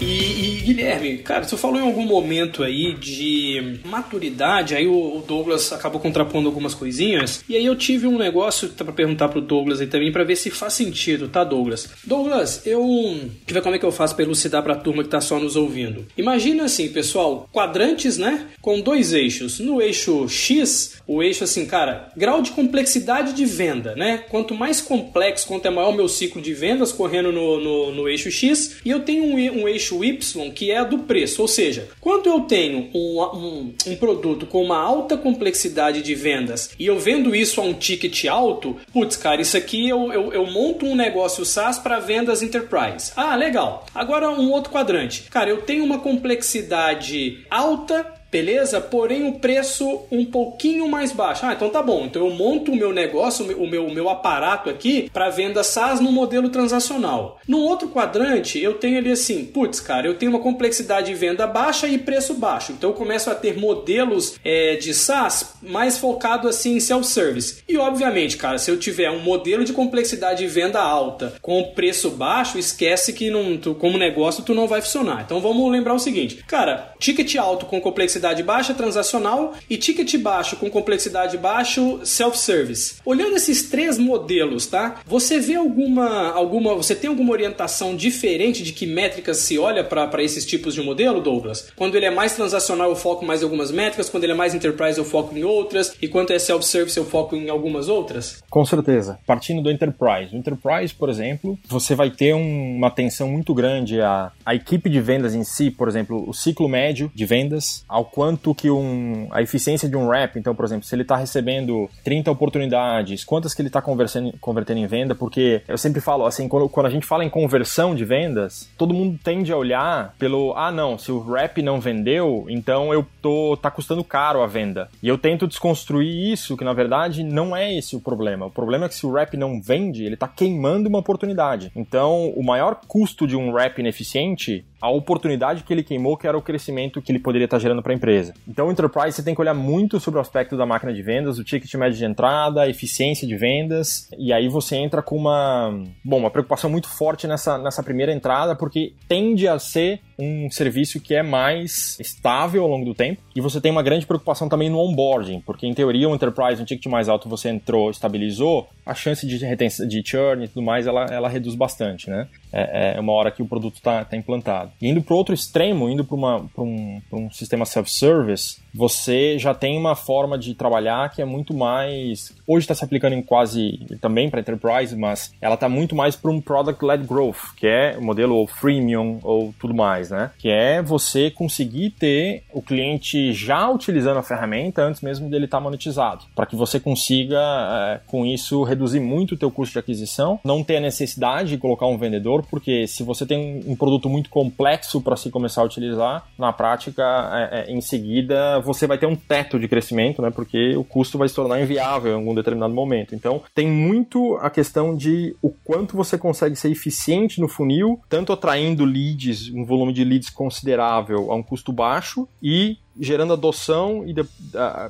E, 0.00 0.04
e, 0.04 0.60
Guilherme, 0.62 1.18
cara, 1.18 1.44
você 1.44 1.56
falou 1.56 1.78
em 1.78 1.84
algum 1.84 2.04
momento 2.04 2.62
aí 2.62 2.94
de 2.94 3.80
maturidade, 3.84 4.74
aí 4.74 4.86
o, 4.86 5.22
Douglas 5.26 5.72
acabou 5.72 6.00
contrapondo 6.00 6.48
algumas 6.48 6.74
coisinhas, 6.74 7.44
e 7.48 7.56
aí 7.56 7.66
eu 7.66 7.76
tive 7.76 8.06
um 8.06 8.16
negócio 8.16 8.68
para 8.68 8.92
perguntar 8.92 9.28
pro 9.28 9.40
Douglas 9.40 9.80
aí 9.80 9.86
também 9.86 10.12
para 10.12 10.24
ver 10.24 10.36
se 10.36 10.50
faz 10.50 10.74
sentido, 10.74 11.28
tá, 11.28 11.42
Douglas? 11.42 11.90
Douglas, 12.04 12.62
eu. 12.66 12.82
Deixa 12.82 13.30
eu 13.48 13.54
ver 13.54 13.62
como 13.62 13.74
é 13.74 13.78
que 13.78 13.84
eu 13.84 13.92
faço 13.92 14.14
pra 14.14 14.24
elucidar 14.24 14.62
pra 14.62 14.76
turma 14.76 15.02
que 15.02 15.08
tá 15.08 15.20
só 15.20 15.38
nos 15.38 15.56
ouvindo. 15.56 16.06
Imagina 16.16 16.64
assim, 16.64 16.88
pessoal, 16.88 17.48
quadrantes, 17.52 18.16
né? 18.16 18.46
Com 18.60 18.80
dois 18.80 19.12
eixos. 19.12 19.58
No 19.58 19.82
eixo 19.82 20.28
X, 20.28 20.98
o 21.06 21.22
eixo 21.22 21.44
assim, 21.44 21.66
cara, 21.66 22.10
grau 22.16 22.42
de 22.42 22.50
complexidade 22.50 23.32
de 23.32 23.44
venda, 23.44 23.94
né? 23.96 24.24
Quanto 24.28 24.54
mais 24.54 24.80
complexo, 24.80 25.46
quanto 25.46 25.66
é 25.66 25.70
maior 25.70 25.90
o 25.90 25.96
meu 25.96 26.08
ciclo 26.08 26.40
de 26.40 26.52
vendas 26.52 26.92
correndo 26.92 27.32
no, 27.32 27.60
no, 27.60 27.92
no 27.92 28.08
eixo 28.08 28.30
X, 28.30 28.76
e 28.84 28.90
eu 28.90 29.00
tenho 29.00 29.24
um, 29.24 29.62
um, 29.62 29.68
eixo 29.68 29.87
Y 29.90 30.50
que 30.50 30.70
é 30.70 30.78
a 30.78 30.84
do 30.84 31.00
preço, 31.00 31.42
ou 31.42 31.48
seja, 31.48 31.88
quando 32.00 32.28
eu 32.28 32.40
tenho 32.40 32.90
um, 32.94 33.22
um, 33.22 33.74
um 33.86 33.96
produto 33.96 34.46
com 34.46 34.62
uma 34.62 34.78
alta 34.78 35.16
complexidade 35.16 36.02
de 36.02 36.14
vendas 36.14 36.70
e 36.78 36.86
eu 36.86 36.98
vendo 36.98 37.34
isso 37.34 37.60
a 37.60 37.64
um 37.64 37.74
ticket 37.74 38.24
alto, 38.26 38.76
putz, 38.92 39.16
cara, 39.16 39.40
isso 39.40 39.56
aqui 39.56 39.88
eu, 39.88 40.12
eu, 40.12 40.32
eu 40.32 40.46
monto 40.46 40.86
um 40.86 40.94
negócio 40.94 41.44
SaaS 41.44 41.78
para 41.78 41.98
vendas 41.98 42.42
enterprise. 42.42 43.12
Ah, 43.16 43.34
legal. 43.34 43.86
Agora 43.94 44.30
um 44.30 44.50
outro 44.50 44.72
quadrante. 44.72 45.24
Cara, 45.30 45.50
eu 45.50 45.62
tenho 45.62 45.84
uma 45.84 45.98
complexidade 45.98 47.44
alta 47.50 48.17
beleza? 48.30 48.80
Porém 48.80 49.26
o 49.26 49.38
preço 49.38 50.02
um 50.10 50.24
pouquinho 50.24 50.88
mais 50.88 51.12
baixo. 51.12 51.44
Ah, 51.44 51.52
então 51.52 51.70
tá 51.70 51.82
bom. 51.82 52.04
Então 52.04 52.26
eu 52.26 52.34
monto 52.34 52.72
o 52.72 52.76
meu 52.76 52.92
negócio, 52.92 53.44
o 53.56 53.66
meu, 53.66 53.86
o 53.86 53.92
meu 53.92 54.08
aparato 54.08 54.70
aqui 54.70 55.08
para 55.12 55.30
venda 55.30 55.62
SaaS 55.62 56.00
no 56.00 56.12
modelo 56.12 56.48
transacional. 56.48 57.38
No 57.46 57.58
outro 57.58 57.88
quadrante, 57.88 58.60
eu 58.60 58.74
tenho 58.74 58.98
ali 58.98 59.10
assim, 59.10 59.44
putz, 59.44 59.80
cara, 59.80 60.06
eu 60.06 60.14
tenho 60.14 60.32
uma 60.32 60.40
complexidade 60.40 61.08
de 61.08 61.14
venda 61.14 61.46
baixa 61.46 61.88
e 61.88 61.98
preço 61.98 62.34
baixo. 62.34 62.72
Então 62.72 62.90
eu 62.90 62.96
começo 62.96 63.30
a 63.30 63.34
ter 63.34 63.58
modelos 63.58 64.36
é, 64.44 64.76
de 64.76 64.92
SaaS 64.92 65.54
mais 65.62 65.98
focado 65.98 66.48
assim 66.48 66.76
em 66.76 66.80
self-service. 66.80 67.62
E 67.68 67.76
obviamente, 67.76 68.36
cara, 68.36 68.58
se 68.58 68.70
eu 68.70 68.78
tiver 68.78 69.10
um 69.10 69.20
modelo 69.20 69.64
de 69.64 69.72
complexidade 69.72 70.38
de 70.38 70.46
venda 70.46 70.80
alta 70.80 71.34
com 71.40 71.72
preço 71.74 72.10
baixo, 72.10 72.58
esquece 72.58 73.12
que 73.12 73.30
não, 73.30 73.56
tu, 73.56 73.74
como 73.74 73.98
negócio 73.98 74.44
tu 74.44 74.54
não 74.54 74.66
vai 74.66 74.80
funcionar. 74.80 75.22
Então 75.24 75.40
vamos 75.40 75.70
lembrar 75.70 75.94
o 75.94 75.98
seguinte, 75.98 76.44
cara, 76.46 76.92
ticket 76.98 77.34
alto 77.36 77.66
com 77.66 77.80
complexidade 77.80 78.17
complexidade 78.18 78.42
baixa, 78.42 78.74
transacional, 78.74 79.54
e 79.70 79.76
ticket 79.76 80.16
baixo 80.18 80.56
com 80.56 80.68
complexidade 80.68 81.38
baixo, 81.38 82.00
self-service. 82.04 82.96
Olhando 83.04 83.36
esses 83.36 83.68
três 83.68 83.96
modelos, 83.98 84.66
tá? 84.66 85.00
Você 85.06 85.38
vê 85.38 85.54
alguma, 85.54 86.32
alguma, 86.32 86.74
você 86.74 86.94
tem 86.94 87.08
alguma 87.08 87.32
orientação 87.32 87.94
diferente 87.94 88.62
de 88.62 88.72
que 88.72 88.86
métricas 88.86 89.38
se 89.38 89.58
olha 89.58 89.84
para 89.84 90.22
esses 90.22 90.44
tipos 90.44 90.74
de 90.74 90.82
modelo, 90.82 91.20
Douglas? 91.20 91.70
Quando 91.76 91.94
ele 91.94 92.06
é 92.06 92.10
mais 92.10 92.34
transacional, 92.34 92.90
eu 92.90 92.96
foco 92.96 93.24
mais 93.24 93.40
em 93.40 93.44
algumas 93.44 93.70
métricas, 93.70 94.10
quando 94.10 94.24
ele 94.24 94.32
é 94.32 94.36
mais 94.36 94.54
enterprise, 94.54 94.98
eu 94.98 95.04
foco 95.04 95.36
em 95.36 95.44
outras, 95.44 95.94
e 96.02 96.08
quando 96.08 96.32
é 96.32 96.38
self-service, 96.38 96.96
eu 96.96 97.04
foco 97.04 97.36
em 97.36 97.48
algumas 97.48 97.88
outras? 97.88 98.42
Com 98.50 98.64
certeza. 98.64 99.18
Partindo 99.26 99.62
do 99.62 99.70
enterprise. 99.70 100.34
O 100.34 100.38
enterprise, 100.38 100.92
por 100.92 101.08
exemplo, 101.08 101.58
você 101.68 101.94
vai 101.94 102.10
ter 102.10 102.34
um, 102.34 102.76
uma 102.76 102.88
atenção 102.88 103.28
muito 103.28 103.54
grande 103.54 104.00
à, 104.00 104.32
à 104.44 104.54
equipe 104.54 104.90
de 104.90 105.00
vendas 105.00 105.34
em 105.34 105.44
si, 105.44 105.70
por 105.70 105.88
exemplo, 105.88 106.28
o 106.28 106.34
ciclo 106.34 106.68
médio 106.68 107.10
de 107.14 107.24
vendas, 107.24 107.84
ao 107.88 108.07
quanto 108.12 108.54
que 108.54 108.70
um, 108.70 109.28
a 109.30 109.42
eficiência 109.42 109.88
de 109.88 109.96
um 109.96 110.08
rep, 110.08 110.38
então, 110.38 110.54
por 110.54 110.64
exemplo, 110.64 110.84
se 110.84 110.94
ele 110.94 111.02
está 111.02 111.16
recebendo 111.16 111.88
30 112.04 112.30
oportunidades, 112.30 113.24
quantas 113.24 113.54
que 113.54 113.62
ele 113.62 113.68
está 113.68 113.82
convertendo 113.82 114.80
em 114.80 114.86
venda, 114.86 115.14
porque 115.14 115.62
eu 115.68 115.78
sempre 115.78 116.00
falo, 116.00 116.26
assim, 116.26 116.48
quando, 116.48 116.68
quando 116.68 116.86
a 116.86 116.90
gente 116.90 117.06
fala 117.06 117.24
em 117.24 117.30
conversão 117.30 117.94
de 117.94 118.04
vendas, 118.04 118.68
todo 118.76 118.94
mundo 118.94 119.18
tende 119.22 119.52
a 119.52 119.56
olhar 119.56 120.14
pelo, 120.18 120.54
ah, 120.56 120.70
não, 120.70 120.98
se 120.98 121.12
o 121.12 121.20
rep 121.20 121.62
não 121.62 121.80
vendeu, 121.80 122.46
então 122.48 122.92
eu 122.92 123.06
tô, 123.22 123.56
tá 123.60 123.70
custando 123.70 124.04
caro 124.04 124.42
a 124.42 124.46
venda. 124.46 124.88
E 125.02 125.08
eu 125.08 125.18
tento 125.18 125.46
desconstruir 125.46 126.32
isso, 126.32 126.56
que 126.56 126.64
na 126.64 126.72
verdade 126.72 127.22
não 127.22 127.56
é 127.56 127.76
esse 127.76 127.96
o 127.96 128.00
problema. 128.00 128.46
O 128.46 128.50
problema 128.50 128.86
é 128.86 128.88
que 128.88 128.94
se 128.94 129.06
o 129.06 129.12
rep 129.12 129.36
não 129.36 129.60
vende, 129.60 130.04
ele 130.04 130.14
está 130.14 130.28
queimando 130.28 130.88
uma 130.88 130.98
oportunidade. 130.98 131.70
Então, 131.74 132.30
o 132.30 132.42
maior 132.42 132.80
custo 132.86 133.26
de 133.26 133.36
um 133.36 133.52
rep 133.52 133.78
ineficiente 133.78 134.64
a 134.80 134.88
oportunidade 134.88 135.64
que 135.64 135.72
ele 135.72 135.82
queimou, 135.82 136.16
que 136.16 136.26
era 136.26 136.38
o 136.38 136.42
crescimento 136.42 137.02
que 137.02 137.10
ele 137.10 137.18
poderia 137.18 137.46
estar 137.46 137.58
gerando 137.58 137.82
para 137.82 137.92
empresa. 137.98 138.32
Então, 138.46 138.68
o 138.68 138.72
enterprise 138.72 139.12
você 139.12 139.22
tem 139.22 139.34
que 139.34 139.40
olhar 139.40 139.54
muito 139.54 140.00
sobre 140.00 140.18
o 140.18 140.20
aspecto 140.20 140.56
da 140.56 140.64
máquina 140.64 140.92
de 140.92 141.02
vendas, 141.02 141.38
o 141.38 141.44
ticket 141.44 141.72
médio 141.74 141.98
de 141.98 142.04
entrada, 142.04 142.62
a 142.62 142.68
eficiência 142.68 143.26
de 143.26 143.36
vendas, 143.36 144.08
e 144.18 144.32
aí 144.32 144.48
você 144.48 144.76
entra 144.76 145.02
com 145.02 145.16
uma, 145.16 145.70
bom, 146.04 146.18
uma 146.18 146.30
preocupação 146.30 146.70
muito 146.70 146.88
forte 146.88 147.26
nessa, 147.26 147.58
nessa 147.58 147.82
primeira 147.82 148.12
entrada, 148.12 148.56
porque 148.56 148.94
tende 149.06 149.46
a 149.46 149.58
ser 149.58 150.00
um 150.18 150.50
serviço 150.50 151.00
que 151.00 151.14
é 151.14 151.22
mais 151.22 151.98
estável 152.00 152.62
ao 152.62 152.68
longo 152.68 152.84
do 152.84 152.94
tempo, 152.94 153.22
e 153.36 153.40
você 153.40 153.60
tem 153.60 153.70
uma 153.70 153.82
grande 153.82 154.06
preocupação 154.06 154.48
também 154.48 154.68
no 154.68 154.78
onboarding, 154.78 155.40
porque 155.40 155.66
em 155.66 155.74
teoria 155.74 156.08
o 156.08 156.14
enterprise, 156.14 156.60
um 156.60 156.64
ticket 156.64 156.86
mais 156.86 157.08
alto, 157.08 157.28
você 157.28 157.48
entrou, 157.48 157.90
estabilizou, 157.90 158.68
a 158.84 158.94
chance 158.94 159.26
de 159.26 159.36
retenção, 159.44 159.86
de 159.86 160.02
churn 160.04 160.44
e 160.44 160.48
tudo 160.48 160.62
mais, 160.62 160.86
ela, 160.86 161.04
ela 161.04 161.28
reduz 161.28 161.54
bastante, 161.54 162.10
né? 162.10 162.26
É, 162.52 162.94
é 162.96 163.00
uma 163.00 163.12
hora 163.12 163.30
que 163.30 163.42
o 163.42 163.46
produto 163.46 163.76
está 163.76 164.04
tá 164.04 164.16
implantado. 164.16 164.72
E 164.80 164.88
indo 164.88 165.02
para 165.02 165.14
outro 165.14 165.34
extremo, 165.34 165.88
indo 165.88 166.04
para 166.04 166.16
um, 166.16 167.00
um 167.12 167.30
sistema 167.30 167.64
self-service, 167.64 168.58
você 168.78 169.36
já 169.40 169.52
tem 169.52 169.76
uma 169.76 169.96
forma 169.96 170.38
de 170.38 170.54
trabalhar 170.54 171.10
que 171.10 171.20
é 171.20 171.24
muito 171.24 171.52
mais. 171.52 172.32
Hoje 172.46 172.62
está 172.62 172.76
se 172.76 172.84
aplicando 172.84 173.14
em 173.14 173.22
quase 173.22 173.80
também 174.00 174.30
para 174.30 174.38
enterprise, 174.38 174.96
mas 174.96 175.34
ela 175.40 175.54
está 175.54 175.68
muito 175.68 175.96
mais 175.96 176.14
para 176.14 176.30
um 176.30 176.40
product-led 176.40 177.04
growth, 177.04 177.56
que 177.56 177.66
é 177.66 177.96
o 177.98 178.02
modelo 178.02 178.36
ou 178.36 178.46
freemium 178.46 179.18
ou 179.24 179.52
tudo 179.58 179.74
mais, 179.74 180.10
né? 180.10 180.30
Que 180.38 180.48
é 180.48 180.80
você 180.80 181.28
conseguir 181.28 181.90
ter 181.90 182.44
o 182.52 182.62
cliente 182.62 183.32
já 183.32 183.68
utilizando 183.68 184.18
a 184.18 184.22
ferramenta 184.22 184.82
antes 184.82 185.00
mesmo 185.00 185.28
dele 185.28 185.46
estar 185.46 185.58
tá 185.58 185.64
monetizado, 185.64 186.24
para 186.36 186.46
que 186.46 186.54
você 186.54 186.78
consiga 186.78 187.40
é, 187.40 188.00
com 188.06 188.24
isso 188.24 188.62
reduzir 188.62 189.00
muito 189.00 189.34
o 189.34 189.36
teu 189.36 189.50
custo 189.50 189.72
de 189.72 189.80
aquisição, 189.80 190.38
não 190.44 190.62
ter 190.62 190.76
a 190.76 190.80
necessidade 190.80 191.48
de 191.48 191.58
colocar 191.58 191.86
um 191.86 191.98
vendedor, 191.98 192.46
porque 192.48 192.86
se 192.86 193.02
você 193.02 193.26
tem 193.26 193.60
um 193.66 193.74
produto 193.74 194.08
muito 194.08 194.30
complexo 194.30 195.00
para 195.00 195.16
se 195.16 195.30
começar 195.30 195.62
a 195.62 195.64
utilizar, 195.64 196.28
na 196.38 196.52
prática, 196.52 197.02
é, 197.32 197.60
é, 197.60 197.72
em 197.72 197.80
seguida 197.80 198.60
você 198.68 198.86
vai 198.86 198.98
ter 198.98 199.06
um 199.06 199.16
teto 199.16 199.58
de 199.58 199.66
crescimento, 199.66 200.20
né? 200.22 200.30
Porque 200.30 200.76
o 200.76 200.84
custo 200.84 201.18
vai 201.18 201.28
se 201.28 201.34
tornar 201.34 201.60
inviável 201.60 202.12
em 202.12 202.16
algum 202.16 202.34
determinado 202.34 202.74
momento. 202.74 203.14
Então, 203.14 203.42
tem 203.54 203.66
muito 203.66 204.36
a 204.36 204.50
questão 204.50 204.94
de 204.94 205.34
o 205.42 205.50
quanto 205.64 205.96
você 205.96 206.18
consegue 206.18 206.54
ser 206.54 206.70
eficiente 206.70 207.40
no 207.40 207.48
funil, 207.48 208.00
tanto 208.08 208.32
atraindo 208.32 208.84
leads, 208.84 209.50
um 209.52 209.64
volume 209.64 209.92
de 209.92 210.04
leads 210.04 210.30
considerável 210.30 211.32
a 211.32 211.34
um 211.34 211.42
custo 211.42 211.72
baixo 211.72 212.28
e 212.42 212.76
gerando 212.98 213.32
adoção 213.32 214.04
e 214.06 214.14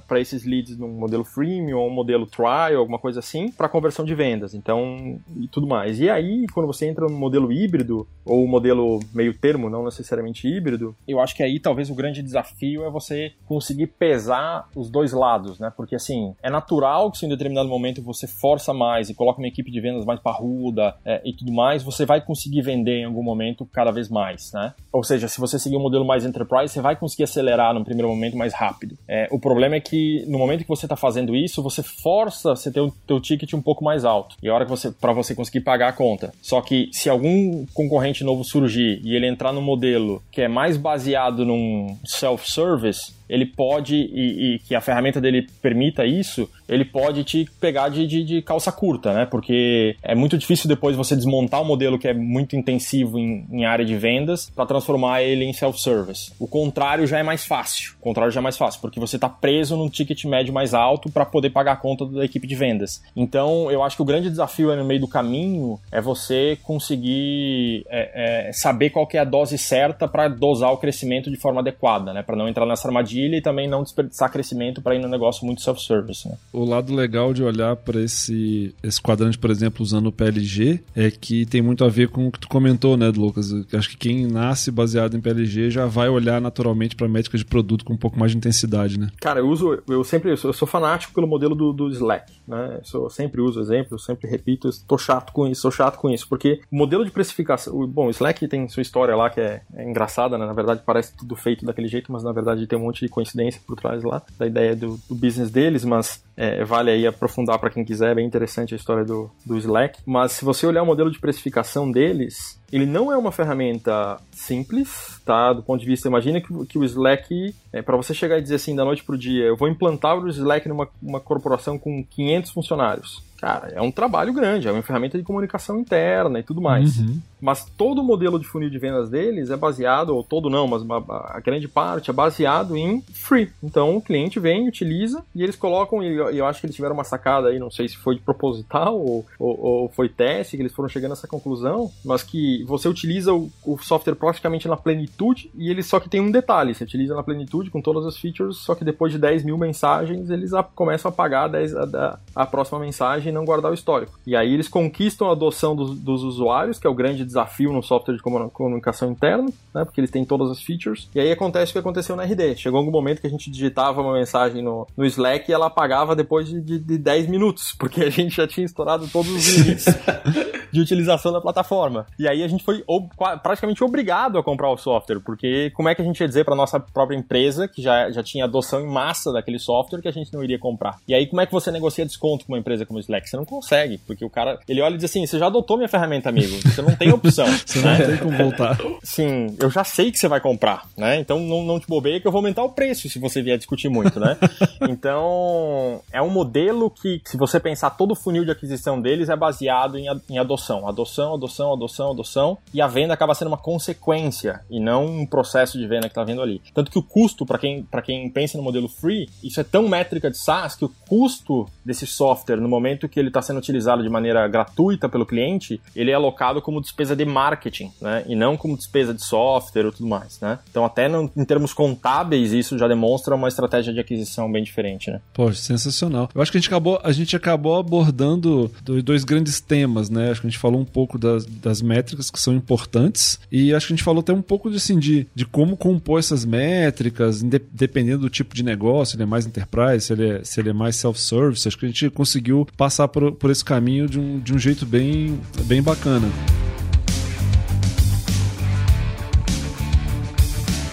para 0.07 0.21
esses 0.21 0.44
leads 0.44 0.77
num 0.77 0.88
modelo 0.88 1.25
freemium 1.25 1.79
ou 1.79 1.88
um 1.88 1.94
modelo 1.94 2.27
trial, 2.27 2.77
alguma 2.77 2.99
coisa 2.99 3.21
assim, 3.21 3.51
para 3.51 3.68
conversão 3.68 4.05
de 4.05 4.14
vendas. 4.14 4.55
Então, 4.55 5.18
e 5.37 5.49
tudo 5.49 5.66
mais. 5.66 6.01
E 6.01 6.09
aí, 6.09 6.47
quando 6.53 6.66
você 6.66 6.87
entra 6.87 7.07
no 7.07 7.16
modelo 7.16 7.53
híbrido 7.53 8.07
ou 8.25 8.47
modelo 8.47 9.01
meio 9.12 9.37
termo, 9.37 9.71
não 9.71 9.85
necessariamente 9.85 10.49
híbrido, 10.49 10.94
eu 11.07 11.21
acho 11.21 11.35
que 11.35 11.42
aí 11.42 11.59
talvez 11.59 11.90
o 11.90 11.94
grande 11.94 12.23
desafio 12.23 12.85
é 12.85 12.90
você 12.90 13.33
conseguir 13.47 13.88
pesar 13.88 14.68
os 14.75 14.90
dois 14.90 15.12
lados, 15.12 15.59
né? 15.59 15.73
Porque 15.77 15.94
assim, 15.94 16.35
é 16.42 16.51
natural 16.51 17.11
que 17.11 17.18
se 17.18 17.27
em 17.27 17.29
determinado 17.29 17.68
momento 17.68 18.03
você 18.03 18.27
força 18.27 18.73
mais 18.73 19.11
e 19.11 19.14
coloca 19.14 19.40
uma 19.40 19.49
equipe 19.49 19.71
de 19.71 19.81
vendas 19.81 20.05
mais 20.05 20.21
parruda 20.21 20.94
é, 21.05 21.21
e 21.25 21.33
tudo 21.33 21.53
mais, 21.53 21.83
você 21.83 22.05
vai 22.05 22.21
conseguir 22.21 22.62
vender 22.62 23.01
em 23.01 23.05
algum 23.05 23.23
momento 23.23 23.66
cada 23.73 23.90
vez 23.90 24.09
mais, 24.09 24.53
né? 24.53 24.75
Ou 24.92 25.03
seja, 25.03 25.29
se 25.29 25.40
você 25.40 25.59
seguir 25.59 25.77
um 25.77 25.83
modelo 25.83 26.05
mais 26.05 26.25
enterprise, 26.25 26.73
você 26.73 26.81
vai 26.81 26.97
conseguir 26.97 27.25
acelerar 27.25 27.75
no 27.75 27.85
primeiro 27.85 27.97
primeiro 27.98 28.08
momento 28.08 28.37
mais 28.37 28.54
rápido. 28.54 28.96
É, 29.06 29.28
o 29.30 29.38
problema 29.38 29.76
é 29.76 29.80
que 29.80 30.24
no 30.28 30.38
momento 30.38 30.62
que 30.62 30.68
você 30.68 30.87
está 30.87 30.96
fazendo 30.96 31.34
isso, 31.34 31.62
você 31.62 31.82
força 31.82 32.54
você 32.54 32.70
ter 32.70 32.80
o 32.80 32.90
teu 33.06 33.20
ticket 33.20 33.52
um 33.54 33.62
pouco 33.62 33.84
mais 33.84 34.04
alto. 34.04 34.37
E 34.42 34.48
a 34.48 34.54
hora 34.54 34.64
que 34.64 34.70
você 34.70 34.90
para 34.90 35.12
você 35.12 35.34
conseguir 35.34 35.61
pagar 35.61 35.88
a 35.88 35.92
conta. 35.92 36.32
Só 36.40 36.61
que 36.61 36.88
se 36.92 37.08
algum 37.08 37.66
concorrente 37.74 38.24
novo 38.24 38.44
surgir 38.44 39.00
e 39.04 39.14
ele 39.14 39.26
entrar 39.26 39.52
no 39.52 39.61
modelo 39.61 40.22
que 40.30 40.42
é 40.42 40.48
mais 40.48 40.76
baseado 40.76 41.44
num 41.44 41.96
self-service, 42.04 43.17
ele 43.28 43.46
pode, 43.46 43.94
e, 43.94 44.54
e, 44.54 44.58
que 44.60 44.74
a 44.74 44.80
ferramenta 44.80 45.20
dele 45.20 45.46
permita 45.60 46.04
isso, 46.06 46.48
ele 46.68 46.84
pode 46.84 47.24
te 47.24 47.48
pegar 47.60 47.88
de, 47.88 48.06
de, 48.06 48.24
de, 48.24 48.42
calça 48.42 48.72
curta, 48.72 49.12
né? 49.12 49.26
Porque 49.26 49.96
é 50.02 50.14
muito 50.14 50.38
difícil 50.38 50.68
depois 50.68 50.96
você 50.96 51.14
desmontar 51.14 51.62
um 51.62 51.64
modelo 51.64 51.98
que 51.98 52.08
é 52.08 52.14
muito 52.14 52.56
intensivo 52.56 53.18
em, 53.18 53.46
em 53.50 53.64
área 53.64 53.84
de 53.84 53.96
vendas 53.96 54.50
para 54.50 54.66
transformar 54.66 55.22
ele 55.22 55.44
em 55.44 55.52
self-service. 55.52 56.32
O 56.38 56.46
contrário 56.46 57.06
já 57.06 57.18
é 57.18 57.22
mais 57.22 57.44
fácil. 57.44 57.94
O 58.00 58.02
contrário 58.02 58.32
já 58.32 58.40
é 58.40 58.42
mais 58.42 58.56
fácil, 58.56 58.80
porque 58.80 59.00
você 59.00 59.16
está 59.16 59.28
preso 59.28 59.76
num 59.76 59.88
ticket 59.88 60.24
médio 60.24 60.52
mais 60.52 60.74
alto 60.74 61.10
para 61.10 61.24
poder 61.24 61.50
pagar 61.50 61.72
a 61.72 61.76
conta 61.76 62.06
da 62.06 62.24
equipe 62.24 62.46
de 62.46 62.54
vendas. 62.54 63.02
Então, 63.14 63.70
eu 63.70 63.82
acho 63.82 63.96
que 63.96 64.02
o 64.02 64.06
grande 64.06 64.30
desafio 64.30 64.74
no 64.74 64.84
meio 64.84 65.00
do 65.00 65.08
caminho 65.08 65.78
é 65.90 66.00
você 66.00 66.58
conseguir 66.62 67.84
é, 67.88 68.48
é, 68.48 68.52
saber 68.52 68.90
qual 68.90 69.08
é 69.12 69.18
a 69.18 69.24
dose 69.24 69.56
certa 69.56 70.06
para 70.06 70.28
dosar 70.28 70.72
o 70.72 70.76
crescimento 70.76 71.30
de 71.30 71.36
forma 71.36 71.60
adequada, 71.60 72.12
né? 72.12 72.22
Para 72.22 72.36
não 72.36 72.48
entrar 72.48 72.66
nessa 72.66 72.88
armadilha 72.88 73.17
armadilha 73.18 73.37
e 73.37 73.42
também 73.42 73.68
não 73.68 73.83
desperdiçar 73.83 74.31
crescimento 74.31 74.81
para 74.81 74.94
ir 74.94 75.00
no 75.00 75.09
negócio 75.09 75.44
muito 75.44 75.62
self-service. 75.62 76.28
Né? 76.28 76.37
O 76.52 76.64
lado 76.64 76.94
legal 76.94 77.35
de 77.35 77.42
olhar 77.42 77.74
para 77.76 78.00
esse, 78.00 78.74
esse 78.83 79.00
quadrante, 79.00 79.38
por 79.38 79.50
exemplo, 79.50 79.83
usando 79.83 80.07
o 80.07 80.12
PLG, 80.12 80.81
é 80.94 81.11
que 81.11 81.44
tem 81.46 81.61
muito 81.61 81.85
a 81.85 81.88
ver 81.88 82.09
com 82.09 82.28
o 82.28 82.33
que 82.33 82.40
tu 82.40 82.48
comentou, 82.48 82.96
né, 82.96 83.09
Lucas? 83.14 83.52
Acho 83.72 83.90
que 83.90 83.96
quem 83.96 84.26
nasce 84.26 84.70
baseado 84.70 85.16
em 85.16 85.20
PLG 85.20 85.70
já 85.70 85.87
vai 85.87 86.09
olhar 86.09 86.40
naturalmente 86.40 86.94
para 86.94 87.09
métrica 87.09 87.37
de 87.37 87.44
produto 87.44 87.85
com 87.85 87.94
um 87.94 87.98
pouco 87.98 88.18
mais 88.18 88.33
de 88.33 88.38
intensidade, 88.38 88.98
né? 88.98 89.09
Cara, 89.20 89.40
eu 89.40 89.48
uso, 89.48 89.83
eu 89.88 90.04
sempre, 90.04 90.31
eu 90.31 90.37
sou, 90.37 90.50
eu 90.50 90.54
sou 90.54 90.68
fanático 90.68 91.12
pelo 91.12 91.26
modelo 91.26 91.54
do, 91.54 91.72
do 91.72 91.88
Slack, 91.90 92.33
né? 92.46 92.81
Eu 92.94 93.11
sempre 93.11 93.40
uso 93.40 93.61
exemplos, 93.61 94.04
sempre 94.04 94.28
repito, 94.28 94.68
estou 94.68 94.98
chato 94.98 95.33
com 95.33 95.46
isso, 95.46 95.62
sou 95.62 95.70
chato 95.70 95.98
com 95.98 96.11
isso, 96.11 96.28
porque 96.28 96.61
o 96.70 96.76
modelo 96.76 97.04
de 97.04 97.11
precificação, 97.11 97.87
bom, 97.87 98.07
o 98.07 98.11
Slack 98.11 98.46
tem 98.46 98.68
sua 98.68 98.83
história 98.83 99.16
lá 99.16 99.31
que 99.31 99.40
é, 99.40 99.62
é 99.74 99.88
engraçada, 99.88 100.37
né? 100.37 100.46
Na 100.46 100.52
verdade 100.52 100.83
parece 100.85 101.16
tudo 101.16 101.35
feito 101.37 101.64
daquele 101.64 101.88
jeito, 101.88 102.12
mas 102.12 102.22
na 102.22 102.33
verdade 102.33 102.66
tem 102.66 102.78
um 102.78 102.83
monte 102.83 103.00
de 103.00 103.08
coincidência 103.09 103.61
por 103.66 103.77
trás 103.77 104.03
lá, 104.03 104.23
da 104.38 104.47
ideia 104.47 104.75
do, 104.75 104.99
do 105.09 105.14
business 105.14 105.51
deles, 105.51 105.85
mas 105.85 106.23
é, 106.37 106.64
vale 106.64 106.90
aí 106.90 107.07
aprofundar 107.07 107.59
para 107.59 107.71
quem 107.71 107.85
quiser, 107.85 108.12
é 108.12 108.14
bem 108.14 108.27
interessante 108.27 108.75
a 108.75 108.77
história 108.77 109.05
do, 109.05 109.31
do 109.44 109.57
Slack. 109.59 110.01
Mas 110.07 110.33
se 110.33 110.44
você 110.44 110.66
olhar 110.66 110.83
o 110.83 110.87
modelo 110.87 111.11
de 111.11 111.18
precificação 111.18 111.90
deles, 111.90 112.58
ele 112.72 112.87
não 112.87 113.12
é 113.12 113.16
uma 113.16 113.33
ferramenta 113.33 114.18
simples, 114.31 115.20
tá? 115.24 115.52
Do 115.52 115.62
ponto 115.62 115.81
de 115.81 115.87
vista, 115.87 116.09
imagina 116.09 116.40
que, 116.40 116.66
que 116.66 116.78
o 116.78 116.85
Slack, 116.85 117.54
é, 117.72 117.83
para 117.83 117.96
você 117.96 118.12
chegar 118.12 118.38
e 118.38 118.42
dizer 118.42 118.57
assim, 118.57 118.76
da 118.76 118.85
noite 118.85 119.04
pro 119.04 119.18
dia, 119.18 119.44
eu 119.44 119.57
vou 119.57 119.68
implantar 119.68 120.18
o 120.18 120.28
Slack 120.28 120.68
numa 120.68 120.88
uma 121.02 121.20
corporação 121.20 121.78
com 121.78 122.04
500 122.04 122.50
funcionários. 122.50 123.28
Cara, 123.40 123.68
é 123.68 123.81
um 123.81 123.90
trabalho 123.90 124.33
grande, 124.33 124.66
é 124.66 124.72
uma 124.72 124.83
ferramenta 124.83 125.16
de 125.16 125.22
comunicação 125.22 125.78
interna 125.78 126.40
e 126.40 126.42
tudo 126.42 126.61
mais. 126.61 126.98
Uhum. 126.98 127.20
Mas 127.40 127.64
todo 127.76 128.00
o 128.00 128.04
modelo 128.04 128.37
de 128.37 128.44
funil 128.44 128.68
de 128.68 128.78
vendas 128.78 129.09
deles 129.09 129.48
é 129.50 129.57
baseado, 129.57 130.11
ou 130.11 130.24
todo 130.24 130.50
não, 130.50 130.66
mas 130.66 130.83
uma, 130.83 130.96
a 131.28 131.38
grande 131.38 131.68
parte 131.68 132.11
é 132.11 132.12
baseado 132.12 132.76
em 132.76 133.00
free. 133.12 133.48
Então 133.62 133.96
o 133.96 134.02
cliente 134.02 134.40
vem, 134.40 134.66
utiliza 134.66 135.22
e 135.33 135.44
eles 135.44 135.54
colocam, 135.54 136.02
e 136.02 136.16
eu, 136.16 136.31
eu 136.31 136.46
acho 136.46 136.61
que 136.61 136.66
eles 136.66 136.74
tiveram 136.74 136.94
uma 136.94 137.04
sacada 137.04 137.48
aí, 137.48 137.61
não 137.61 137.70
sei 137.70 137.88
se 137.88 137.96
foi 137.96 138.16
de 138.16 138.22
proposital 138.22 138.98
ou, 138.98 139.24
ou, 139.38 139.61
ou, 139.61 139.88
foi 139.90 140.09
teste, 140.09 140.57
que 140.57 140.62
eles 140.62 140.74
foram 140.74 140.88
chegando 140.88 141.12
a 141.12 141.14
essa 141.14 141.28
conclusão, 141.28 141.92
mas 142.04 142.24
que 142.24 142.58
você 142.64 142.88
utiliza 142.88 143.33
o, 143.33 143.51
o, 143.64 143.79
software 143.79 144.14
praticamente 144.14 144.68
na 144.68 144.77
plenitude 144.77 145.51
e 145.55 145.71
ele 145.71 145.83
só 145.83 146.01
que 146.01 146.09
tem 146.09 146.21
um 146.21 146.31
detalhe, 146.31 146.75
você 146.75 146.85
utiliza 146.85 147.14
na 147.14 147.23
plenitude 147.23 147.71
com 147.71 147.81
todas 147.81 148.07
as 148.07 148.16
features, 148.16 148.59
só 148.59 148.75
que 148.75 148.85
depois 148.85 149.12
de 149.12 149.18
10 149.18 149.44
mil 149.44 149.59
mensagens 149.59 150.31
eles 150.31 150.53
a, 150.53 150.62
começam 150.62 151.11
a 151.11 151.12
pagar 151.12 151.44
a, 151.44 151.49
10, 151.49 151.75
a, 151.77 152.18
a 152.35 152.47
próxima 152.47 152.79
mensagem 152.79 153.31
e 153.31 153.33
não 153.33 153.44
guardar 153.44 153.71
o 153.71 153.75
histórico. 153.75 154.18
E 154.27 154.37
aí 154.37 154.53
eles 154.53 154.68
conquistam 154.68 155.29
a 155.29 155.33
adoção 155.33 155.75
dos, 155.75 155.99
dos 155.99 156.23
usuários, 156.23 156.79
que 156.79 156.87
é 156.87 156.90
o 156.90 156.94
grande 156.94 157.25
desafio 157.25 157.73
no 157.73 157.83
software 157.83 158.16
de 158.16 158.23
comunicação 158.23 159.11
interna, 159.11 159.49
né, 159.75 159.85
porque 159.85 160.01
eles 160.01 160.11
têm 160.11 160.25
todas 160.25 160.51
as 160.51 160.62
features. 160.62 161.09
E 161.14 161.21
aí 161.21 161.31
acontece 161.31 161.71
o 161.71 161.75
que 161.75 161.79
aconteceu 161.79 162.16
na 162.16 162.25
RD. 162.25 162.57
Chegou 162.57 162.79
algum 162.79 162.90
momento 162.90 163.21
que 163.21 163.27
a 163.27 163.31
gente 163.31 163.51
digitava 163.51 164.01
uma 164.01 164.12
mensagem 164.12 164.62
no, 164.62 164.87
no 164.97 165.05
Slack 165.05 165.51
e 165.51 165.55
ela 165.55 165.66
apagava 165.66 166.16
depois 166.16 166.49
de, 166.49 166.61
de, 166.61 166.79
de 166.79 166.99
10 166.99 167.29
minutos, 167.29 167.75
porque 167.79 168.03
a 168.03 168.11
gente 168.11 168.37
já 168.37 168.47
tinha 168.47 168.64
estourado 168.64 169.07
todos 169.09 169.31
os 169.31 169.57
limites 169.57 169.87
de 170.72 170.81
utilização 170.81 171.33
da 171.33 171.40
plataforma. 171.40 172.07
E 172.18 172.28
aí 172.28 172.42
a 172.42 172.48
gente 172.48 172.64
foi 172.64 172.83
ob 172.87 173.09
praticamente 173.42 173.83
obrigado 173.83 174.38
a 174.38 174.42
comprar 174.42 174.70
o 174.70 174.76
software, 174.76 175.20
porque 175.20 175.70
como 175.74 175.88
é 175.88 175.94
que 175.94 176.02
a 176.02 176.04
gente 176.04 176.20
ia 176.20 176.28
dizer 176.28 176.44
para 176.44 176.54
nossa 176.54 176.78
própria 176.78 177.16
empresa, 177.16 177.68
que 177.68 177.83
já, 177.83 178.11
já 178.11 178.22
tinha 178.22 178.44
adoção 178.44 178.81
em 178.81 178.87
massa 178.87 179.33
daquele 179.33 179.59
software, 179.59 180.00
que 180.00 180.09
a 180.09 180.12
gente 180.12 180.33
não 180.33 180.42
iria 180.42 180.59
comprar? 180.59 180.98
E 181.07 181.14
aí 181.14 181.26
como 181.26 181.40
é 181.40 181.46
que 181.46 181.52
você 181.52 181.70
negocia 181.70 182.04
desconto 182.04 182.44
com 182.44 182.52
uma 182.52 182.59
empresa 182.59 182.85
como 182.85 182.98
o 182.98 183.00
Slack? 183.00 183.28
Você 183.28 183.37
não 183.37 183.44
consegue, 183.44 183.98
porque 183.98 184.24
o 184.24 184.31
cara, 184.31 184.59
ele 184.68 184.81
olha 184.81 184.94
e 184.94 184.96
diz 184.96 185.04
assim, 185.04 185.26
você 185.26 185.38
já 185.38 185.46
adotou 185.46 185.76
minha 185.76 185.88
ferramenta, 185.88 186.28
amigo. 186.28 186.57
Você 186.62 186.83
não 186.83 186.94
tem 186.94 187.12
opção. 187.12 187.46
você 187.64 187.81
né? 187.81 187.98
não 187.98 188.07
tem 188.07 188.16
como 188.18 188.37
voltar. 188.37 188.78
Sim, 189.02 189.57
eu 189.61 189.70
já 189.70 189.85
sei 189.85 190.11
que 190.11 190.18
você 190.18 190.28
vai 190.28 190.40
comprar, 190.40 190.87
né? 190.96 191.18
Então 191.18 191.38
não, 191.40 191.64
não 191.64 191.81
te 191.81 191.87
bobeia 191.87 192.20
que 192.20 192.26
eu 192.26 192.33
vou 192.33 192.38
aumentar 192.38 192.62
o 192.64 192.70
preço 192.70 193.09
se 193.09 193.18
você 193.18 193.42
vier 193.42 193.59
discutir 193.59 193.88
muito, 193.88 194.18
né? 194.20 194.37
então, 194.88 196.00
é 196.12 196.20
um 196.20 196.31
modelo 196.31 196.90
que, 196.90 197.20
se 197.24 197.37
você 197.37 197.59
pensar 197.61 197.90
todo 197.90 198.12
o 198.12 198.16
funil 198.16 198.44
de 198.44 198.50
aquisição 198.50 199.00
deles, 199.00 199.28
é 199.28 199.37
baseado 199.37 199.96
em, 199.96 200.07
em 200.28 200.38
adoção. 200.38 200.58
Adoção, 200.87 201.35
adoção, 201.35 201.73
adoção, 201.73 202.11
adoção. 202.11 202.59
E 202.73 202.81
a 202.81 202.87
venda 202.87 203.14
acaba 203.14 203.35
sendo 203.35 203.49
uma 203.49 203.59
consequência 203.59 204.61
e 204.71 204.81
não 204.81 205.07
um 205.07 205.27
processo 205.27 205.79
de 205.79 205.87
venda 205.87 206.03
que 206.03 206.09
está 206.09 206.25
vendo 206.25 206.42
ali. 206.42 206.61
Tanto 206.75 206.90
que 206.90 206.99
o 206.99 207.03
custo, 207.03 207.47
para 207.47 207.59
quem, 207.59 207.87
quem 208.05 208.31
pensa 208.31 208.57
no 208.57 208.64
modelo 208.64 208.88
free, 208.88 209.29
isso 209.42 209.61
é 209.61 209.64
tão 209.64 209.88
métrica 209.88 210.31
de 210.31 210.38
SaaS 210.38 210.75
que 210.75 210.85
o 210.85 210.92
custo 211.09 211.66
desse 211.85 212.07
software 212.07 212.57
no 212.57 212.68
momento 212.68 213.09
que 213.09 213.18
ele 213.18 213.29
está 213.29 213.42
sendo 213.42 213.59
utilizado 213.59 214.03
de 214.03 214.09
maneira 214.09 214.47
gratuita 214.49 215.09
pelo 215.09 215.27
cliente, 215.27 215.81
ele 215.94 216.11
é 216.11 216.14
alocado 216.14 216.61
como 216.61 216.81
despesa 216.81 217.14
de 217.14 217.25
marketing, 217.25 217.92
né? 218.01 218.25
E 218.27 218.35
não 218.35 218.57
como 218.57 218.77
despesa 218.77 219.14
de 219.14 219.25
software 219.25 219.87
ou 219.87 219.92
tudo 219.92 220.07
mais, 220.07 220.40
né? 220.40 220.59
Então, 220.71 220.85
até 220.85 221.09
no, 221.09 221.31
em 221.37 221.44
termos 221.44 221.73
contábeis, 221.73 222.53
isso 222.53 222.79
já 222.79 222.88
demonstra 222.88 223.35
uma 223.35 223.49
estratégia 223.49 223.92
de 223.92 224.01
aquisição 224.01 224.51
bem 224.51 224.62
diferente, 224.62 225.11
né? 225.11 225.21
Poxa, 225.33 225.61
sensacional. 225.61 226.29
Eu 226.35 226.42
acho 226.42 226.51
que 226.51 226.59
a 226.59 226.61
gente 226.61 226.68
acabou, 226.68 227.01
a 227.03 227.12
gente 227.12 227.37
acabou 227.37 227.79
abordando 227.79 228.71
dois 229.05 229.25
grandes 229.25 229.61
temas, 229.61 230.11
né? 230.11 230.31
Acho 230.31 230.40
que 230.40 230.47
a 230.48 230.50
gente 230.50 230.58
falou 230.58 230.80
um 230.80 230.84
pouco 230.84 231.18
das, 231.18 231.44
das 231.44 231.82
métricas 231.82 232.30
que 232.30 232.40
são 232.40 232.54
importantes 232.54 233.38
e 233.50 233.74
acho 233.74 233.87
que 233.87 233.92
a 233.92 233.96
gente 233.96 234.04
falou 234.04 234.20
até 234.20 234.32
um 234.32 234.42
pouco 234.42 234.70
de, 234.70 234.76
assim, 234.76 234.98
de, 234.98 235.26
de 235.34 235.44
como 235.44 235.76
compor 235.76 236.18
essas 236.18 236.44
métricas, 236.44 237.42
dependendo 237.72 238.22
do 238.22 238.30
tipo 238.30 238.54
de 238.54 238.62
negócio, 238.62 239.12
se 239.12 239.16
ele 239.16 239.22
é 239.24 239.26
mais 239.26 239.46
enterprise, 239.46 240.06
se 240.06 240.12
ele 240.12 240.28
é, 240.28 240.44
se 240.44 240.61
ele 240.61 240.70
é 240.70 240.72
mais 240.72 240.96
self-service. 240.96 241.68
Acho 241.68 241.78
que 241.78 241.87
a 241.87 241.88
gente 241.88 242.11
conseguiu 242.11 242.66
passar 242.76 243.08
por, 243.08 243.32
por 243.32 243.50
esse 243.50 243.64
caminho 243.64 244.08
de 244.08 244.18
um, 244.18 244.38
de 244.40 244.54
um 244.54 244.58
jeito 244.58 244.84
bem, 244.87 245.38
bem 245.64 245.82
bacana. 245.82 246.28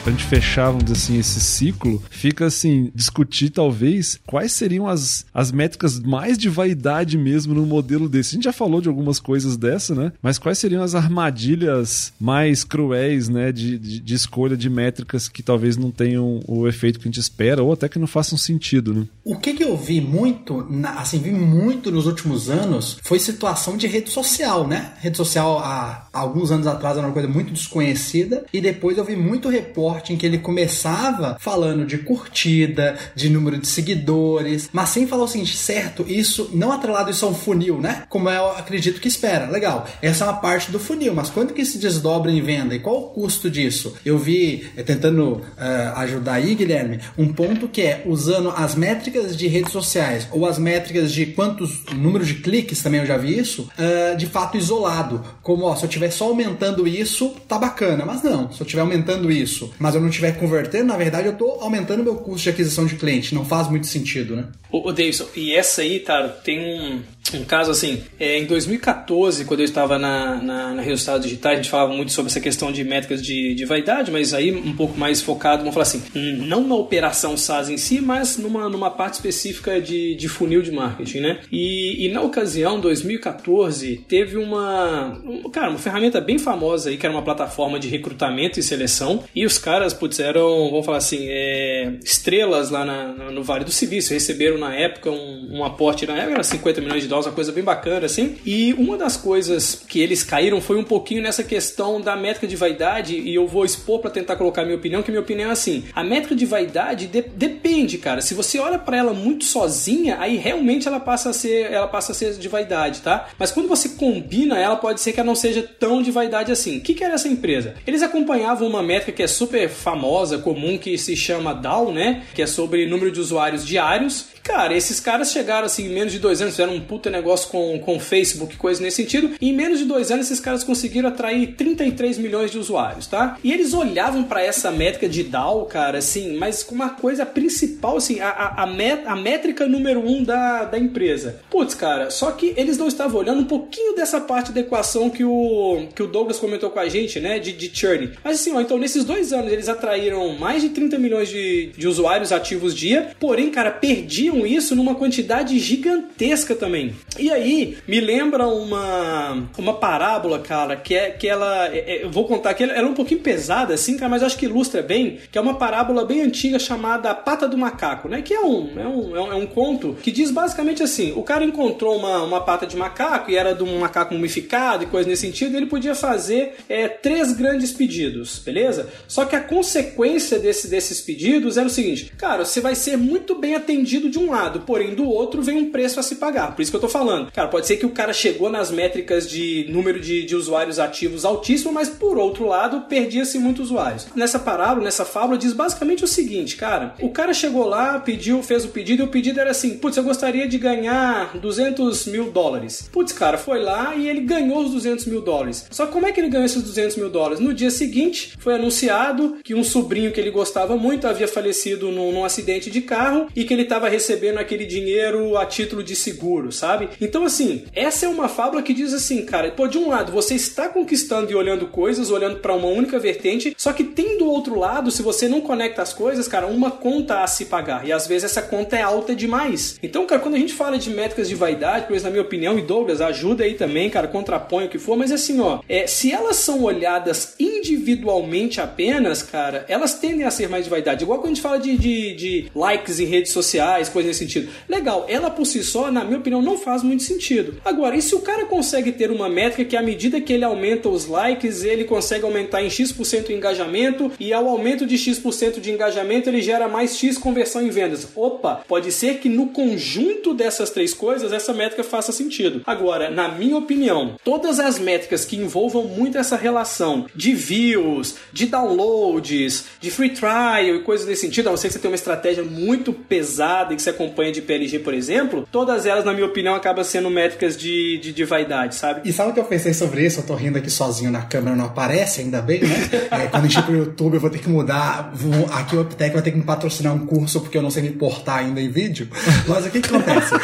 Pra 0.05 0.11
gente 0.11 0.25
fechar, 0.25 0.67
vamos 0.67 0.83
dizer 0.83 0.97
assim, 0.97 1.17
esse 1.17 1.39
ciclo, 1.39 2.01
fica 2.11 2.45
assim, 2.45 2.91
discutir 2.93 3.49
talvez 3.49 4.19
quais 4.27 4.51
seriam 4.51 4.87
as, 4.87 5.25
as 5.33 5.51
métricas 5.51 5.99
mais 5.99 6.37
de 6.37 6.47
vaidade 6.47 7.17
mesmo 7.17 7.55
no 7.55 7.65
modelo 7.65 8.07
desse. 8.07 8.29
A 8.29 8.35
gente 8.35 8.43
já 8.43 8.53
falou 8.53 8.79
de 8.79 8.87
algumas 8.87 9.19
coisas 9.19 9.57
dessa, 9.57 9.95
né? 9.95 10.11
Mas 10.21 10.37
quais 10.37 10.59
seriam 10.59 10.83
as 10.83 10.93
armadilhas 10.93 12.13
mais 12.19 12.63
cruéis, 12.63 13.27
né, 13.29 13.51
de, 13.51 13.79
de, 13.79 13.99
de 13.99 14.13
escolha 14.13 14.55
de 14.55 14.69
métricas 14.69 15.27
que 15.27 15.41
talvez 15.41 15.75
não 15.75 15.89
tenham 15.89 16.39
o 16.47 16.67
efeito 16.67 16.99
que 16.99 17.07
a 17.07 17.11
gente 17.11 17.19
espera 17.19 17.63
ou 17.63 17.73
até 17.73 17.89
que 17.89 17.97
não 17.97 18.05
façam 18.05 18.37
sentido, 18.37 18.93
né? 18.93 19.07
O 19.23 19.37
que, 19.37 19.55
que 19.55 19.63
eu 19.63 19.75
vi 19.75 19.99
muito, 19.99 20.67
assim, 20.97 21.17
vi 21.17 21.31
muito 21.31 21.89
nos 21.89 22.05
últimos 22.05 22.47
anos 22.51 22.99
foi 23.01 23.17
situação 23.17 23.75
de 23.75 23.87
rede 23.87 24.11
social, 24.11 24.67
né? 24.67 24.93
Rede 24.99 25.17
social 25.17 25.57
há 25.57 26.07
alguns 26.13 26.51
anos 26.51 26.67
atrás 26.67 26.95
era 26.95 27.07
uma 27.07 27.13
coisa 27.13 27.27
muito 27.27 27.51
desconhecida 27.51 28.45
e 28.53 28.61
depois 28.61 28.99
eu 28.99 29.03
vi 29.03 29.15
muito 29.15 29.49
repórter 29.49 29.94
em 30.13 30.17
que 30.17 30.25
ele 30.25 30.37
começava 30.37 31.37
falando 31.39 31.85
de 31.85 31.97
curtida, 31.97 32.97
de 33.15 33.29
número 33.29 33.57
de 33.57 33.67
seguidores, 33.67 34.69
mas 34.71 34.89
sem 34.89 35.07
falar 35.07 35.23
o 35.23 35.27
seguinte, 35.27 35.55
certo, 35.55 36.05
isso 36.07 36.49
não 36.53 36.71
atrelado 36.71 37.11
isso 37.11 37.25
a 37.25 37.29
um 37.29 37.33
funil, 37.33 37.79
né? 37.79 38.03
Como 38.09 38.29
eu 38.29 38.51
acredito 38.51 39.01
que 39.01 39.07
espera. 39.07 39.49
Legal, 39.49 39.87
essa 40.01 40.25
é 40.25 40.27
uma 40.27 40.37
parte 40.37 40.71
do 40.71 40.79
funil, 40.79 41.13
mas 41.13 41.29
quando 41.29 41.53
que 41.53 41.65
se 41.65 41.77
desdobra 41.77 42.31
em 42.31 42.41
venda 42.41 42.75
e 42.75 42.79
qual 42.79 42.97
o 42.97 43.09
custo 43.09 43.49
disso? 43.49 43.95
Eu 44.05 44.17
vi, 44.17 44.67
eh, 44.75 44.83
tentando 44.83 45.33
uh, 45.35 45.97
ajudar 45.97 46.33
aí, 46.33 46.55
Guilherme, 46.55 46.99
um 47.17 47.31
ponto 47.33 47.67
que 47.67 47.81
é 47.81 48.03
usando 48.05 48.49
as 48.49 48.75
métricas 48.75 49.35
de 49.35 49.47
redes 49.47 49.71
sociais 49.71 50.27
ou 50.31 50.45
as 50.45 50.57
métricas 50.57 51.11
de 51.11 51.27
quantos 51.27 51.83
números 51.93 52.27
de 52.27 52.35
cliques, 52.35 52.81
também 52.81 53.01
eu 53.01 53.05
já 53.05 53.17
vi 53.17 53.37
isso, 53.37 53.69
uh, 53.77 54.17
de 54.17 54.27
fato 54.27 54.57
isolado. 54.57 55.23
Como, 55.41 55.65
ó, 55.65 55.75
se 55.75 55.83
eu 55.83 55.87
estiver 55.87 56.11
só 56.11 56.25
aumentando 56.25 56.87
isso, 56.87 57.35
tá 57.47 57.57
bacana, 57.57 58.05
mas 58.05 58.23
não, 58.23 58.51
se 58.51 58.61
eu 58.61 58.65
estiver 58.65 58.81
aumentando 58.81 59.31
isso, 59.31 59.71
mas 59.85 59.93
eu 59.93 60.01
não 60.01 60.09
estiver 60.09 60.31
convertendo, 60.39 60.85
na 60.85 60.97
verdade 60.97 61.27
eu 61.27 61.33
estou 61.33 61.61
aumentando 61.61 62.03
meu 62.03 62.15
custo 62.15 62.41
de 62.41 62.49
aquisição 62.49 62.87
de 62.87 62.95
cliente. 62.95 63.35
Não 63.35 63.45
faz 63.45 63.69
muito 63.69 63.85
sentido, 63.85 64.35
né? 64.35 64.47
Ô, 64.71 64.91
Davidson, 64.91 65.27
e 65.35 65.53
essa 65.53 65.83
aí, 65.83 65.99
cara, 65.99 66.27
tem 66.27 66.59
um, 66.59 67.01
um 67.35 67.43
caso 67.43 67.69
assim, 67.69 68.03
é, 68.19 68.39
em 68.39 68.45
2014, 68.45 69.45
quando 69.45 69.59
eu 69.59 69.65
estava 69.65 69.99
na, 69.99 70.41
na, 70.41 70.73
na 70.73 70.81
Resultados 70.81 71.25
a 71.25 71.55
gente 71.55 71.69
falava 71.69 71.93
muito 71.93 72.11
sobre 72.11 72.31
essa 72.31 72.39
questão 72.39 72.71
de 72.71 72.83
métricas 72.83 73.21
de, 73.21 73.53
de 73.53 73.63
vaidade, 73.63 74.11
mas 74.11 74.33
aí 74.33 74.51
um 74.51 74.75
pouco 74.75 74.97
mais 74.97 75.21
focado, 75.21 75.59
vamos 75.59 75.73
falar 75.73 75.83
assim, 75.83 76.01
não 76.47 76.67
na 76.67 76.75
operação 76.75 77.37
SaaS 77.37 77.69
em 77.69 77.77
si, 77.77 78.01
mas 78.01 78.37
numa, 78.37 78.67
numa 78.67 78.89
parte 78.89 79.15
específica 79.15 79.79
de, 79.79 80.15
de 80.15 80.27
funil 80.27 80.63
de 80.63 80.71
marketing, 80.71 81.19
né? 81.19 81.39
E, 81.51 82.05
e 82.05 82.11
na 82.11 82.21
ocasião, 82.21 82.79
2014, 82.79 84.03
teve 84.07 84.37
uma, 84.37 85.21
cara, 85.53 85.69
uma 85.69 85.79
ferramenta 85.79 86.19
bem 86.19 86.39
famosa 86.39 86.89
aí, 86.89 86.97
que 86.97 87.05
era 87.05 87.13
uma 87.13 87.23
plataforma 87.23 87.79
de 87.79 87.87
recrutamento 87.87 88.59
e 88.59 88.63
seleção, 88.63 89.23
e 89.35 89.45
os 89.45 89.57
caras 89.57 89.74
caras, 89.75 89.93
putz, 89.93 90.19
eram, 90.21 90.69
vamos 90.69 90.85
falar 90.85 90.99
assim, 90.99 91.27
é, 91.27 91.95
estrelas 92.01 92.69
lá 92.69 92.85
na, 92.85 93.07
no 93.29 93.43
Vale 93.43 93.65
do 93.65 93.71
Silício. 93.71 94.13
Receberam 94.13 94.57
na 94.57 94.73
época 94.73 95.11
um, 95.11 95.57
um, 95.57 95.65
aporte, 95.65 96.05
na 96.05 96.15
época 96.15 96.33
era 96.35 96.43
50 96.43 96.79
milhões 96.79 97.03
de 97.03 97.09
dólares, 97.09 97.27
uma 97.27 97.33
coisa 97.33 97.51
bem 97.51 97.63
bacana, 97.63 98.05
assim. 98.05 98.37
E 98.45 98.73
uma 98.73 98.97
das 98.97 99.17
coisas 99.17 99.83
que 99.87 99.99
eles 99.99 100.23
caíram 100.23 100.61
foi 100.61 100.77
um 100.77 100.83
pouquinho 100.83 101.21
nessa 101.21 101.43
questão 101.43 101.99
da 101.99 102.15
métrica 102.15 102.47
de 102.47 102.55
vaidade, 102.55 103.17
e 103.17 103.35
eu 103.35 103.45
vou 103.47 103.65
expor 103.65 103.99
para 103.99 104.09
tentar 104.09 104.37
colocar 104.37 104.63
minha 104.63 104.77
opinião, 104.77 105.03
que 105.03 105.11
minha 105.11 105.21
opinião 105.21 105.49
é 105.49 105.53
assim: 105.53 105.83
a 105.93 106.03
métrica 106.03 106.35
de 106.35 106.45
vaidade 106.45 107.07
de, 107.07 107.21
depende, 107.21 107.97
cara. 107.97 108.21
Se 108.21 108.33
você 108.33 108.57
olha 108.59 108.79
para 108.79 108.95
ela 108.95 109.13
muito 109.13 109.43
sozinha, 109.43 110.17
aí 110.19 110.37
realmente 110.37 110.87
ela 110.87 111.01
passa 111.01 111.31
a 111.31 111.33
ser, 111.33 111.69
ela 111.69 111.87
passa 111.87 112.13
a 112.13 112.15
ser 112.15 112.33
de 112.35 112.47
vaidade, 112.47 113.01
tá? 113.01 113.27
Mas 113.37 113.51
quando 113.51 113.67
você 113.67 113.89
combina 113.89 114.57
ela, 114.57 114.77
pode 114.77 115.01
ser 115.01 115.11
que 115.11 115.19
ela 115.19 115.27
não 115.27 115.35
seja 115.35 115.61
tão 115.61 116.01
de 116.01 116.11
vaidade 116.11 116.49
assim. 116.49 116.77
O 116.77 116.81
que, 116.81 116.93
que 116.93 117.03
era 117.03 117.15
essa 117.15 117.27
empresa? 117.27 117.75
Eles 117.85 118.01
acompanhavam 118.01 118.67
uma 118.67 118.81
métrica 118.81 119.11
que 119.11 119.23
é 119.23 119.27
super 119.27 119.54
super 119.55 119.69
famosa, 119.69 120.37
comum, 120.37 120.77
que 120.77 120.97
se 120.97 121.15
chama 121.15 121.53
DAO, 121.53 121.91
né? 121.91 122.23
Que 122.33 122.41
é 122.41 122.47
sobre 122.47 122.85
número 122.85 123.11
de 123.11 123.21
usuários 123.21 123.65
diários. 123.65 124.34
Cara, 124.45 124.77
esses 124.77 124.99
caras 124.99 125.31
chegaram 125.31 125.65
assim, 125.65 125.87
em 125.87 125.89
menos 125.89 126.13
de 126.13 126.19
dois 126.19 126.39
anos, 126.39 126.53
fizeram 126.53 126.75
um 126.75 126.79
puta 126.79 127.09
negócio 127.09 127.49
com, 127.49 127.79
com 127.79 127.99
Facebook, 127.99 128.55
coisa 128.57 128.79
nesse 128.79 128.97
sentido. 128.97 129.31
E 129.41 129.49
em 129.49 129.53
menos 129.53 129.79
de 129.79 129.85
dois 129.85 130.11
anos, 130.11 130.27
esses 130.27 130.39
caras 130.39 130.63
conseguiram 130.63 131.09
atrair 131.09 131.55
33 131.55 132.19
milhões 132.19 132.51
de 132.51 132.59
usuários, 132.59 133.07
tá? 133.07 133.39
E 133.43 133.51
eles 133.51 133.73
olhavam 133.73 134.23
para 134.23 134.43
essa 134.43 134.69
métrica 134.69 135.09
de 135.09 135.23
DAO, 135.23 135.65
cara, 135.65 135.97
assim, 135.97 136.37
mas 136.37 136.61
com 136.61 136.75
uma 136.75 136.91
coisa 136.91 137.25
principal, 137.25 137.97
assim, 137.97 138.19
a, 138.19 138.29
a, 138.29 138.63
a, 138.63 138.67
met, 138.67 139.01
a 139.07 139.15
métrica 139.15 139.67
número 139.67 139.99
um 139.99 140.23
da, 140.23 140.65
da 140.65 140.77
empresa. 140.77 141.41
Putz, 141.49 141.73
cara, 141.73 142.11
só 142.11 142.29
que 142.29 142.53
eles 142.55 142.77
não 142.77 142.87
estavam 142.87 143.19
olhando 143.19 143.41
um 143.41 143.45
pouquinho 143.45 143.95
dessa 143.95 144.21
parte 144.21 144.51
da 144.51 144.59
equação 144.59 145.09
que 145.09 145.23
o, 145.23 145.87
que 145.95 146.03
o 146.03 146.07
Douglas 146.07 146.37
comentou 146.37 146.69
com 146.69 146.79
a 146.79 146.87
gente, 146.87 147.19
né, 147.19 147.39
de, 147.39 147.51
de 147.51 147.75
churn. 147.75 148.11
Mas 148.23 148.39
assim, 148.39 148.53
ó, 148.53 148.61
então 148.61 148.77
nesses 148.77 149.03
dois 149.03 149.33
anos 149.33 149.51
eles 149.51 149.67
atraíram 149.67 150.37
mais 150.37 150.61
de 150.61 150.69
30 150.69 150.99
milhões 150.99 151.29
de, 151.29 151.71
de 151.75 151.87
usuários 151.87 152.31
ativos 152.31 152.75
dia, 152.75 153.09
porém, 153.19 153.49
cara, 153.49 153.71
perdiam 153.71 154.34
isso 154.43 154.75
numa 154.75 154.95
quantidade 154.95 155.59
gigantesca 155.59 156.55
também. 156.55 156.95
E 157.19 157.31
aí, 157.31 157.77
me 157.87 157.99
lembra 157.99 158.47
uma, 158.47 159.47
uma 159.57 159.73
parábola, 159.75 160.39
cara, 160.39 160.75
que 160.75 160.95
é 160.95 161.11
que 161.11 161.27
ela. 161.27 161.67
É, 161.67 161.77
é, 161.77 162.03
eu 162.05 162.09
vou 162.09 162.25
contar 162.25 162.55
que 162.55 162.63
ela, 162.63 162.73
é 162.73 162.83
um 162.83 162.95
pouquinho 162.95 163.19
pesada, 163.19 163.75
assim, 163.75 163.97
cara, 163.97 164.09
mas 164.09 164.23
acho 164.23 164.37
que 164.37 164.45
ilustra 164.45 164.81
bem, 164.81 165.19
que 165.31 165.37
é 165.37 165.41
uma 165.41 165.55
parábola 165.55 166.03
bem 166.03 166.21
antiga 166.21 166.57
chamada 166.57 167.11
A 167.11 167.15
Pata 167.15 167.47
do 167.47 167.57
Macaco, 167.57 168.09
né? 168.09 168.21
Que 168.21 168.33
é 168.33 168.41
um, 168.41 168.79
é 168.79 168.87
um, 168.87 169.15
é 169.15 169.21
um, 169.21 169.31
é 169.33 169.35
um 169.35 169.45
conto 169.45 169.95
que 170.01 170.11
diz 170.11 170.31
basicamente 170.31 170.81
assim: 170.81 171.13
o 171.15 171.21
cara 171.21 171.43
encontrou 171.43 171.97
uma, 171.97 172.23
uma 172.23 172.41
pata 172.41 172.65
de 172.65 172.75
macaco 172.75 173.29
e 173.29 173.35
era 173.35 173.53
de 173.53 173.63
um 173.63 173.79
macaco 173.79 174.13
mumificado 174.13 174.83
e 174.83 174.87
coisa 174.87 175.09
nesse 175.09 175.21
sentido, 175.21 175.55
ele 175.55 175.65
podia 175.65 175.93
fazer 175.93 176.55
é, 176.69 176.87
três 176.87 177.33
grandes 177.33 177.71
pedidos, 177.71 178.39
beleza? 178.39 178.89
Só 179.07 179.25
que 179.25 179.35
a 179.35 179.41
consequência 179.41 180.39
desse, 180.39 180.67
desses 180.67 181.01
pedidos 181.01 181.57
era 181.57 181.67
o 181.67 181.69
seguinte: 181.69 182.11
cara, 182.17 182.45
você 182.45 182.61
vai 182.61 182.75
ser 182.75 182.97
muito 182.97 183.35
bem 183.35 183.55
atendido 183.55 184.09
de 184.09 184.19
um 184.19 184.24
lado, 184.29 184.61
porém 184.61 184.95
do 184.95 185.07
outro 185.07 185.41
vem 185.41 185.57
um 185.57 185.71
preço 185.71 185.99
a 185.99 186.03
se 186.03 186.15
pagar. 186.15 186.55
Por 186.55 186.61
isso 186.61 186.71
que 186.71 186.77
eu 186.77 186.81
tô 186.81 186.89
falando. 186.89 187.31
Cara, 187.31 187.47
pode 187.47 187.67
ser 187.67 187.77
que 187.77 187.85
o 187.85 187.91
cara 187.91 188.13
chegou 188.13 188.49
nas 188.49 188.71
métricas 188.71 189.29
de 189.29 189.65
número 189.69 189.99
de, 189.99 190.23
de 190.25 190.35
usuários 190.35 190.79
ativos 190.79 191.25
altíssimo, 191.25 191.71
mas 191.71 191.89
por 191.89 192.17
outro 192.17 192.47
lado 192.47 192.81
perdia-se 192.81 193.37
muitos 193.39 193.65
usuários. 193.65 194.07
Nessa 194.15 194.39
parábola, 194.39 194.83
nessa 194.83 195.05
fábula, 195.05 195.37
diz 195.37 195.53
basicamente 195.53 196.03
o 196.03 196.07
seguinte, 196.07 196.55
cara: 196.55 196.95
o 197.01 197.09
cara 197.09 197.33
chegou 197.33 197.65
lá, 197.65 197.99
pediu, 197.99 198.41
fez 198.41 198.65
o 198.65 198.69
pedido 198.69 199.03
e 199.03 199.05
o 199.05 199.09
pedido 199.09 199.39
era 199.39 199.51
assim: 199.51 199.77
putz, 199.77 199.97
eu 199.97 200.03
gostaria 200.03 200.47
de 200.47 200.57
ganhar 200.57 201.37
200 201.37 202.05
mil 202.07 202.31
dólares. 202.31 202.89
Putz, 202.91 203.11
cara, 203.11 203.37
foi 203.37 203.61
lá 203.61 203.95
e 203.95 204.07
ele 204.07 204.21
ganhou 204.21 204.63
os 204.63 204.71
200 204.71 205.05
mil 205.05 205.21
dólares. 205.21 205.65
Só 205.69 205.87
como 205.87 206.05
é 206.05 206.11
que 206.11 206.19
ele 206.19 206.29
ganhou 206.29 206.45
esses 206.45 206.61
200 206.61 206.95
mil 206.97 207.09
dólares? 207.09 207.39
No 207.39 207.53
dia 207.53 207.69
seguinte, 207.69 208.33
foi 208.39 208.55
anunciado 208.55 209.37
que 209.43 209.53
um 209.53 209.63
sobrinho 209.63 210.11
que 210.11 210.19
ele 210.19 210.31
gostava 210.31 210.75
muito 210.75 211.07
havia 211.07 211.27
falecido 211.27 211.91
num, 211.91 212.11
num 212.11 212.25
acidente 212.25 212.69
de 212.69 212.81
carro 212.81 213.27
e 213.35 213.43
que 213.43 213.53
ele 213.53 213.63
estava 213.63 213.89
recebendo 213.89 214.14
aquele 214.39 214.65
dinheiro 214.65 215.37
a 215.37 215.45
título 215.45 215.83
de 215.83 215.95
seguro, 215.95 216.51
sabe? 216.51 216.89
Então, 216.99 217.23
assim, 217.23 217.65
essa 217.73 218.05
é 218.05 218.09
uma 218.09 218.27
fábula 218.27 218.61
que 218.61 218.73
diz 218.73 218.93
assim, 218.93 219.25
cara, 219.25 219.51
pô, 219.51 219.67
de 219.67 219.77
um 219.77 219.89
lado 219.89 220.11
você 220.11 220.35
está 220.35 220.69
conquistando 220.69 221.31
e 221.31 221.35
olhando 221.35 221.67
coisas, 221.67 222.09
olhando 222.09 222.37
para 222.37 222.53
uma 222.53 222.67
única 222.67 222.99
vertente, 222.99 223.53
só 223.57 223.73
que 223.73 223.83
tem 223.83 224.17
do 224.17 224.25
outro 224.25 224.57
lado, 224.57 224.91
se 224.91 225.01
você 225.01 225.27
não 225.27 225.41
conecta 225.41 225.81
as 225.81 225.93
coisas, 225.93 226.27
cara, 226.27 226.47
uma 226.47 226.71
conta 226.71 227.23
a 227.23 227.27
se 227.27 227.45
pagar. 227.45 227.87
E 227.87 227.91
às 227.91 228.07
vezes 228.07 228.25
essa 228.25 228.41
conta 228.41 228.75
é 228.75 228.81
alta 228.81 229.15
demais. 229.15 229.77
Então, 229.81 230.05
cara, 230.05 230.21
quando 230.21 230.35
a 230.35 230.39
gente 230.39 230.53
fala 230.53 230.77
de 230.77 230.89
métricas 230.89 231.27
de 231.27 231.35
vaidade, 231.35 231.85
pois 231.87 232.03
na 232.03 232.09
minha 232.09 232.21
opinião, 232.21 232.57
e 232.57 232.61
Douglas, 232.61 233.01
ajuda 233.01 233.43
aí 233.43 233.53
também, 233.53 233.89
cara, 233.89 234.07
contrapõe 234.07 234.65
o 234.65 234.69
que 234.69 234.79
for, 234.79 234.97
mas 234.97 235.11
assim, 235.11 235.39
ó, 235.39 235.59
é, 235.67 235.87
se 235.87 236.11
elas 236.11 236.37
são 236.37 236.63
olhadas 236.63 237.35
individualmente 237.39 238.61
apenas, 238.61 239.21
cara, 239.21 239.65
elas 239.67 239.95
tendem 239.95 240.25
a 240.25 240.31
ser 240.31 240.49
mais 240.49 240.65
de 240.65 240.69
vaidade. 240.69 241.03
Igual 241.03 241.19
quando 241.19 241.31
a 241.31 241.35
gente 241.35 241.41
fala 241.41 241.59
de, 241.59 241.77
de, 241.77 242.15
de 242.15 242.51
likes 242.55 242.99
em 242.99 243.05
redes 243.05 243.31
sociais, 243.31 243.89
coisa 244.05 244.07
nesse 244.07 244.19
sentido. 244.19 244.49
Legal, 244.69 245.05
ela 245.09 245.29
por 245.29 245.45
si 245.45 245.63
só, 245.63 245.91
na 245.91 246.03
minha 246.03 246.19
opinião, 246.19 246.41
não 246.41 246.57
faz 246.57 246.83
muito 246.83 247.03
sentido. 247.03 247.55
Agora, 247.65 247.95
e 247.95 248.01
se 248.01 248.13
o 248.15 248.19
cara 248.19 248.45
consegue 248.45 248.91
ter 248.91 249.11
uma 249.11 249.27
métrica 249.27 249.65
que 249.65 249.75
à 249.75 249.81
medida 249.81 250.21
que 250.21 250.31
ele 250.31 250.43
aumenta 250.43 250.89
os 250.89 251.07
likes, 251.07 251.63
ele 251.63 251.83
consegue 251.83 252.23
aumentar 252.23 252.63
em 252.63 252.69
X% 252.69 253.29
o 253.29 253.31
engajamento 253.31 254.11
e 254.19 254.31
ao 254.31 254.47
aumento 254.47 254.85
de 254.85 254.97
X% 254.97 255.59
de 255.59 255.71
engajamento 255.71 256.29
ele 256.29 256.41
gera 256.41 256.67
mais 256.67 256.97
X 256.97 257.17
conversão 257.17 257.61
em 257.61 257.69
vendas. 257.69 258.07
Opa, 258.15 258.63
pode 258.67 258.91
ser 258.91 259.17
que 259.17 259.29
no 259.29 259.47
conjunto 259.47 260.33
dessas 260.33 260.69
três 260.69 260.93
coisas 260.93 261.31
essa 261.31 261.53
métrica 261.53 261.83
faça 261.83 262.11
sentido. 262.11 262.61
Agora, 262.65 263.09
na 263.09 263.27
minha 263.29 263.57
opinião, 263.57 264.15
todas 264.23 264.59
as 264.59 264.77
métricas 264.77 265.25
que 265.25 265.37
envolvam 265.37 265.85
muito 265.85 266.17
essa 266.17 266.35
relação 266.35 267.05
de 267.15 267.33
views, 267.33 268.15
de 268.31 268.45
downloads, 268.45 269.65
de 269.79 269.91
free 269.91 270.09
trial 270.09 270.75
e 270.75 270.83
coisas 270.83 271.07
nesse 271.07 271.21
sentido, 271.21 271.47
a 271.47 271.51
não 271.51 271.57
ser 271.57 271.67
que 271.67 271.73
você 271.73 271.79
tenha 271.79 271.91
uma 271.91 271.95
estratégia 271.95 272.43
muito 272.43 272.93
pesada 272.93 273.73
e 273.73 273.75
você 273.85 273.91
acompanha 273.91 274.31
de 274.31 274.41
PLG, 274.41 274.79
por 274.79 274.93
exemplo, 274.93 275.47
todas 275.51 275.85
elas, 275.85 276.03
na 276.03 276.13
minha 276.13 276.25
opinião, 276.25 276.55
acabam 276.55 276.83
sendo 276.83 277.09
métricas 277.09 277.55
de, 277.55 277.97
de, 277.99 278.11
de 278.11 278.23
vaidade, 278.25 278.75
sabe? 278.75 279.07
E 279.07 279.13
sabe 279.13 279.31
o 279.31 279.33
que 279.33 279.39
eu 279.39 279.45
pensei 279.45 279.73
sobre 279.73 280.05
isso? 280.05 280.19
Eu 280.19 280.25
tô 280.25 280.35
rindo 280.35 280.57
aqui 280.57 280.69
sozinho 280.69 281.11
na 281.11 281.21
câmera, 281.21 281.55
não 281.55 281.65
aparece, 281.65 282.21
ainda 282.21 282.41
bem, 282.41 282.61
né? 282.61 282.89
é, 283.11 283.27
quando 283.27 283.45
a 283.45 283.47
gente 283.47 283.59
ir 283.59 283.63
pro 283.63 283.75
YouTube, 283.75 284.15
eu 284.15 284.19
vou 284.19 284.29
ter 284.29 284.39
que 284.39 284.49
mudar. 284.49 285.11
Vou, 285.13 285.45
aqui 285.53 285.75
o 285.75 285.81
Uptech 285.81 286.13
vai 286.13 286.21
ter 286.21 286.31
que 286.31 286.37
me 286.37 286.43
patrocinar 286.43 286.93
um 286.93 287.05
curso 287.05 287.41
porque 287.41 287.57
eu 287.57 287.61
não 287.61 287.69
sei 287.69 287.83
me 287.83 287.91
portar 287.91 288.39
ainda 288.39 288.59
em 288.59 288.69
vídeo. 288.69 289.07
Mas 289.47 289.65
o 289.65 289.69
que, 289.69 289.81
que 289.81 289.95
acontece? 289.95 290.35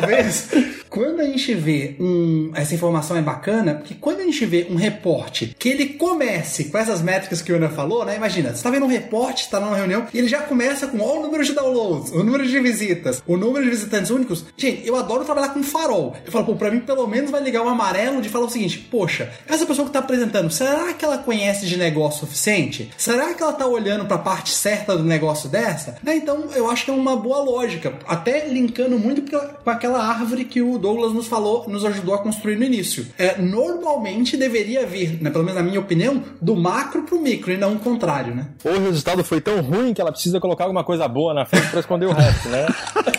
Talvez 0.00 0.48
quando 0.90 1.20
a 1.20 1.24
gente 1.24 1.54
vê 1.54 1.96
um. 1.98 2.50
Essa 2.54 2.74
informação 2.74 3.16
é 3.16 3.22
bacana, 3.22 3.74
porque 3.74 3.94
quando 3.94 4.20
a 4.20 4.24
gente 4.24 4.44
vê 4.46 4.66
um 4.70 4.76
reporte 4.76 5.54
que 5.58 5.68
ele 5.68 5.86
comece 5.86 6.64
com 6.64 6.78
essas 6.78 7.02
métricas 7.02 7.42
que 7.42 7.52
o 7.52 7.56
Ana 7.56 7.68
falou, 7.68 8.04
né? 8.04 8.16
Imagina, 8.16 8.54
você 8.54 8.62
tá 8.62 8.70
vendo 8.70 8.84
um 8.84 8.88
reporte, 8.88 9.42
está 9.42 9.58
numa 9.60 9.76
reunião, 9.76 10.06
e 10.12 10.18
ele 10.18 10.28
já 10.28 10.42
começa 10.42 10.86
com 10.86 11.00
ó, 11.00 11.18
o 11.18 11.22
número 11.22 11.44
de 11.44 11.52
downloads, 11.52 12.12
o 12.12 12.22
número 12.22 12.46
de 12.46 12.60
visitas, 12.60 13.22
o 13.26 13.36
número 13.36 13.64
de 13.64 13.70
visitantes 13.70 14.10
únicos. 14.10 14.44
Gente, 14.56 14.86
eu 14.86 14.96
adoro 14.96 15.24
trabalhar 15.24 15.48
com 15.48 15.62
farol. 15.62 16.14
Eu 16.24 16.32
falo, 16.32 16.44
pô, 16.44 16.54
pra 16.54 16.70
mim 16.70 16.80
pelo 16.80 17.06
menos 17.06 17.30
vai 17.30 17.42
ligar 17.42 17.62
o 17.62 17.66
um 17.66 17.68
amarelo 17.68 18.20
de 18.20 18.28
falar 18.28 18.46
o 18.46 18.50
seguinte: 18.50 18.78
poxa, 18.90 19.30
essa 19.48 19.66
pessoa 19.66 19.86
que 19.86 19.92
tá 19.92 20.00
apresentando, 20.00 20.50
será 20.50 20.92
que 20.92 21.04
ela 21.04 21.18
conhece 21.18 21.66
de 21.66 21.76
negócio 21.76 22.20
suficiente? 22.20 22.90
Será 22.96 23.34
que 23.34 23.42
ela 23.42 23.52
tá 23.52 23.66
olhando 23.66 24.06
pra 24.06 24.18
parte 24.18 24.50
certa 24.50 24.96
do 24.96 25.04
negócio 25.04 25.48
dessa? 25.48 25.96
Né? 26.02 26.16
Então 26.16 26.50
eu 26.54 26.70
acho 26.70 26.84
que 26.84 26.90
é 26.90 26.94
uma 26.94 27.16
boa 27.16 27.42
lógica, 27.42 27.94
até 28.06 28.46
linkando 28.46 28.98
muito 28.98 29.22
com 29.64 29.70
aquela 29.84 30.02
árvore 30.02 30.44
que 30.46 30.62
o 30.62 30.78
Douglas 30.78 31.12
nos 31.12 31.26
falou, 31.26 31.68
nos 31.68 31.84
ajudou 31.84 32.14
a 32.14 32.18
construir 32.18 32.56
no 32.56 32.64
início. 32.64 33.06
É, 33.18 33.36
normalmente 33.40 34.34
deveria 34.36 34.86
vir, 34.86 35.22
né, 35.22 35.30
pelo 35.30 35.44
menos 35.44 35.60
na 35.60 35.62
minha 35.62 35.78
opinião, 35.78 36.22
do 36.40 36.56
macro 36.56 37.02
pro 37.02 37.20
micro 37.20 37.52
e 37.52 37.56
não 37.58 37.74
o 37.74 37.78
contrário, 37.78 38.34
né? 38.34 38.46
Ou 38.64 38.72
o 38.72 38.80
resultado 38.80 39.22
foi 39.22 39.42
tão 39.42 39.60
ruim 39.60 39.92
que 39.92 40.00
ela 40.00 40.10
precisa 40.10 40.40
colocar 40.40 40.64
alguma 40.64 40.84
coisa 40.84 41.06
boa 41.06 41.34
na 41.34 41.44
frente 41.44 41.68
para 41.68 41.80
esconder 41.80 42.06
o 42.06 42.12
resto, 42.12 42.48
né? 42.48 42.66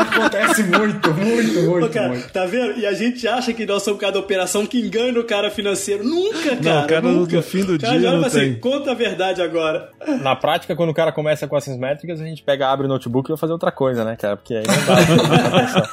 Acontece 0.00 0.62
muito, 0.64 1.14
muito, 1.14 1.62
muito, 1.62 1.88
cara, 1.90 2.08
muito. 2.08 2.32
Tá 2.32 2.46
vendo? 2.46 2.78
E 2.78 2.86
a 2.86 2.92
gente 2.92 3.26
acha 3.26 3.52
que 3.52 3.64
nós 3.64 3.82
somos 3.82 4.00
cada 4.00 4.18
operação 4.18 4.66
que 4.66 4.78
engana 4.78 5.18
o 5.20 5.24
cara 5.24 5.50
financeiro. 5.50 6.04
Nunca, 6.04 6.56
cara. 6.56 6.80
Não, 6.80 6.86
cara, 6.86 7.00
nunca. 7.02 7.36
no 7.36 7.42
fim 7.42 7.64
do 7.64 7.78
cara, 7.78 7.98
dia 7.98 8.12
não 8.12 8.24
assim, 8.24 8.38
tem. 8.40 8.54
Conta 8.56 8.90
a 8.90 8.94
verdade 8.94 9.42
agora. 9.42 9.90
Na 10.20 10.34
prática, 10.36 10.74
quando 10.74 10.90
o 10.90 10.94
cara 10.94 11.12
começa 11.12 11.46
com 11.46 11.56
essas 11.56 11.76
métricas, 11.76 12.20
a 12.20 12.24
gente 12.24 12.42
pega, 12.42 12.68
abre 12.68 12.86
o 12.86 12.88
notebook 12.88 13.28
e 13.28 13.32
vai 13.32 13.38
fazer 13.38 13.52
outra 13.52 13.70
coisa, 13.70 14.04
né, 14.04 14.16
cara? 14.16 14.36
Porque 14.36 14.54
aí 14.54 14.64
não 14.66 14.84
dá. 14.84 15.88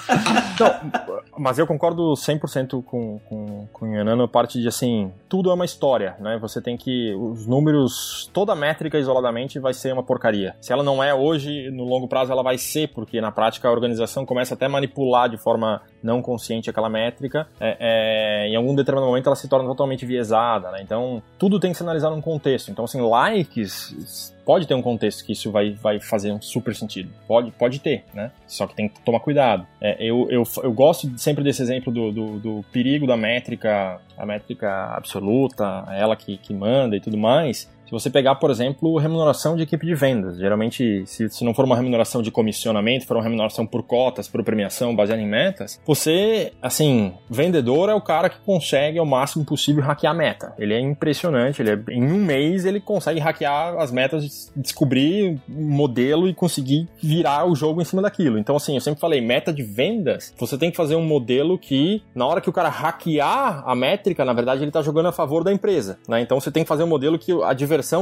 então, 0.54 1.22
mas 1.42 1.58
eu 1.58 1.66
concordo 1.66 2.14
100% 2.14 2.84
com, 2.84 3.20
com, 3.28 3.68
com 3.74 3.86
o 3.86 3.96
Yanano, 3.96 4.28
parte 4.28 4.62
de, 4.62 4.68
assim, 4.68 5.12
tudo 5.28 5.50
é 5.50 5.54
uma 5.56 5.66
história, 5.66 6.16
né? 6.20 6.38
Você 6.40 6.62
tem 6.62 6.78
que, 6.78 7.16
os 7.16 7.48
números, 7.48 8.30
toda 8.32 8.56
métrica 8.56 9.00
isoladamente 9.00 9.58
vai 9.58 9.74
ser 9.74 9.92
uma 9.92 10.04
porcaria. 10.04 10.56
Se 10.62 10.72
ela 10.72 10.84
não 10.84 11.04
é 11.04 11.16
hoje, 11.16 11.72
no 11.72 11.84
longo 11.84 12.08
prazo 12.08 12.32
ela 12.32 12.44
vai 12.44 12.60
ser, 12.60 12.90
porque 12.90 13.20
na 13.20 13.32
prática 13.32 13.68
a 13.68 13.72
organização 13.72 14.24
começa 14.24 14.54
até 14.54 14.68
a 14.68 14.70
manipular 14.70 15.28
de 15.28 15.38
forma 15.38 15.82
não 16.04 16.22
consciente 16.22 16.70
aquela 16.70 16.90
métrica, 16.90 17.48
é, 17.60 17.78
é, 17.80 18.48
em 18.48 18.56
algum 18.56 18.76
determinado 18.76 19.10
momento 19.10 19.26
ela 19.26 19.36
se 19.36 19.48
torna 19.48 19.68
totalmente 19.68 20.06
viesada, 20.06 20.70
né? 20.70 20.80
Então, 20.84 21.24
tudo 21.40 21.60
tem 21.60 21.72
que 21.72 21.78
ser 21.78 21.84
analisado 21.84 22.16
num 22.16 22.22
contexto. 22.22 22.70
Então, 22.70 22.86
assim, 22.86 23.02
likes 23.02 24.32
pode 24.46 24.68
ter 24.68 24.74
um 24.74 24.82
contexto 24.82 25.26
que 25.26 25.32
isso 25.32 25.52
vai, 25.52 25.72
vai 25.72 26.00
fazer 26.00 26.32
um 26.32 26.42
super 26.42 26.76
sentido. 26.76 27.10
Pode, 27.28 27.52
pode 27.52 27.80
ter, 27.80 28.04
né? 28.14 28.32
Só 28.48 28.68
que 28.68 28.76
tem 28.76 28.90
que 28.90 29.00
tomar 29.02 29.20
cuidado. 29.20 29.66
É, 29.80 30.04
eu, 30.04 30.28
eu, 30.30 30.44
eu 30.64 30.72
gosto 30.72 31.18
sempre 31.18 31.44
desse 31.44 31.62
exemplo 31.62 31.92
do, 31.92 32.12
do, 32.12 32.40
do, 32.40 32.66
perigo 32.72 33.08
da 33.08 33.18
métrica, 33.18 34.00
a 34.18 34.26
métrica 34.26 34.96
absoluta, 34.96 35.86
ela 35.90 36.16
que, 36.16 36.38
que 36.38 36.54
manda 36.54 36.96
e 36.96 37.00
tudo 37.00 37.18
mais. 37.18 37.70
Se 37.92 37.94
você 37.94 38.10
pegar, 38.10 38.36
por 38.36 38.50
exemplo, 38.50 38.98
remuneração 38.98 39.58
de 39.58 39.64
equipe 39.64 39.86
de 39.86 39.94
vendas, 39.94 40.38
geralmente, 40.38 41.04
se, 41.06 41.30
se 41.30 41.44
não 41.44 41.54
for 41.54 41.66
uma 41.66 41.76
remuneração 41.76 42.22
de 42.22 42.32
comissionamento, 42.32 43.06
for 43.06 43.18
uma 43.18 43.24
remuneração 43.24 43.68
por 43.68 43.84
cotas, 43.84 44.30
por 44.30 44.42
premiação 44.46 44.96
baseada 44.96 45.22
em 45.22 45.28
metas, 45.28 45.78
você, 45.86 46.54
assim, 46.62 47.12
vendedor 47.30 47.90
é 47.90 47.94
o 47.94 48.00
cara 48.00 48.30
que 48.30 48.38
consegue 48.46 48.98
ao 48.98 49.06
máximo 49.06 49.44
possível 49.44 49.84
hackear 49.84 50.14
a 50.14 50.18
meta. 50.18 50.54
Ele 50.58 50.74
é 50.74 50.80
impressionante, 50.80 51.62
ele 51.62 51.72
é, 51.72 51.80
em 51.90 52.02
um 52.02 52.24
mês 52.24 52.64
ele 52.64 52.80
consegue 52.80 53.20
hackear 53.20 53.78
as 53.78 53.92
metas, 53.92 54.50
descobrir 54.56 55.38
um 55.50 55.76
modelo 55.76 56.30
e 56.30 56.34
conseguir 56.34 56.88
virar 57.04 57.46
o 57.46 57.54
jogo 57.58 57.82
em 57.82 57.86
cima 57.86 58.02
daquilo. 58.02 58.40
Então, 58.40 58.56
assim, 58.56 58.76
eu 58.76 58.82
sempre 58.82 59.02
falei, 59.02 59.20
meta 59.20 59.52
de 59.52 59.64
vendas, 59.64 60.34
você 60.40 60.58
tem 60.58 60.72
que 60.72 60.78
fazer 60.78 60.96
um 60.96 61.04
modelo 61.06 61.58
que, 61.60 62.02
na 62.16 62.26
hora 62.26 62.40
que 62.40 62.50
o 62.50 62.54
cara 62.54 62.70
hackear 62.70 63.68
a 63.68 63.76
métrica, 63.76 64.24
na 64.24 64.32
verdade, 64.32 64.62
ele 64.62 64.70
está 64.70 64.82
jogando 64.82 65.08
a 65.08 65.12
favor 65.12 65.44
da 65.44 65.52
empresa, 65.52 66.00
né? 66.08 66.22
Então, 66.22 66.40
você 66.40 66.50
tem 66.50 66.64
que 66.64 66.70
fazer 66.70 66.86
um 66.86 66.88
modelo 66.88 67.20
que 67.20 67.34
a 67.44 67.54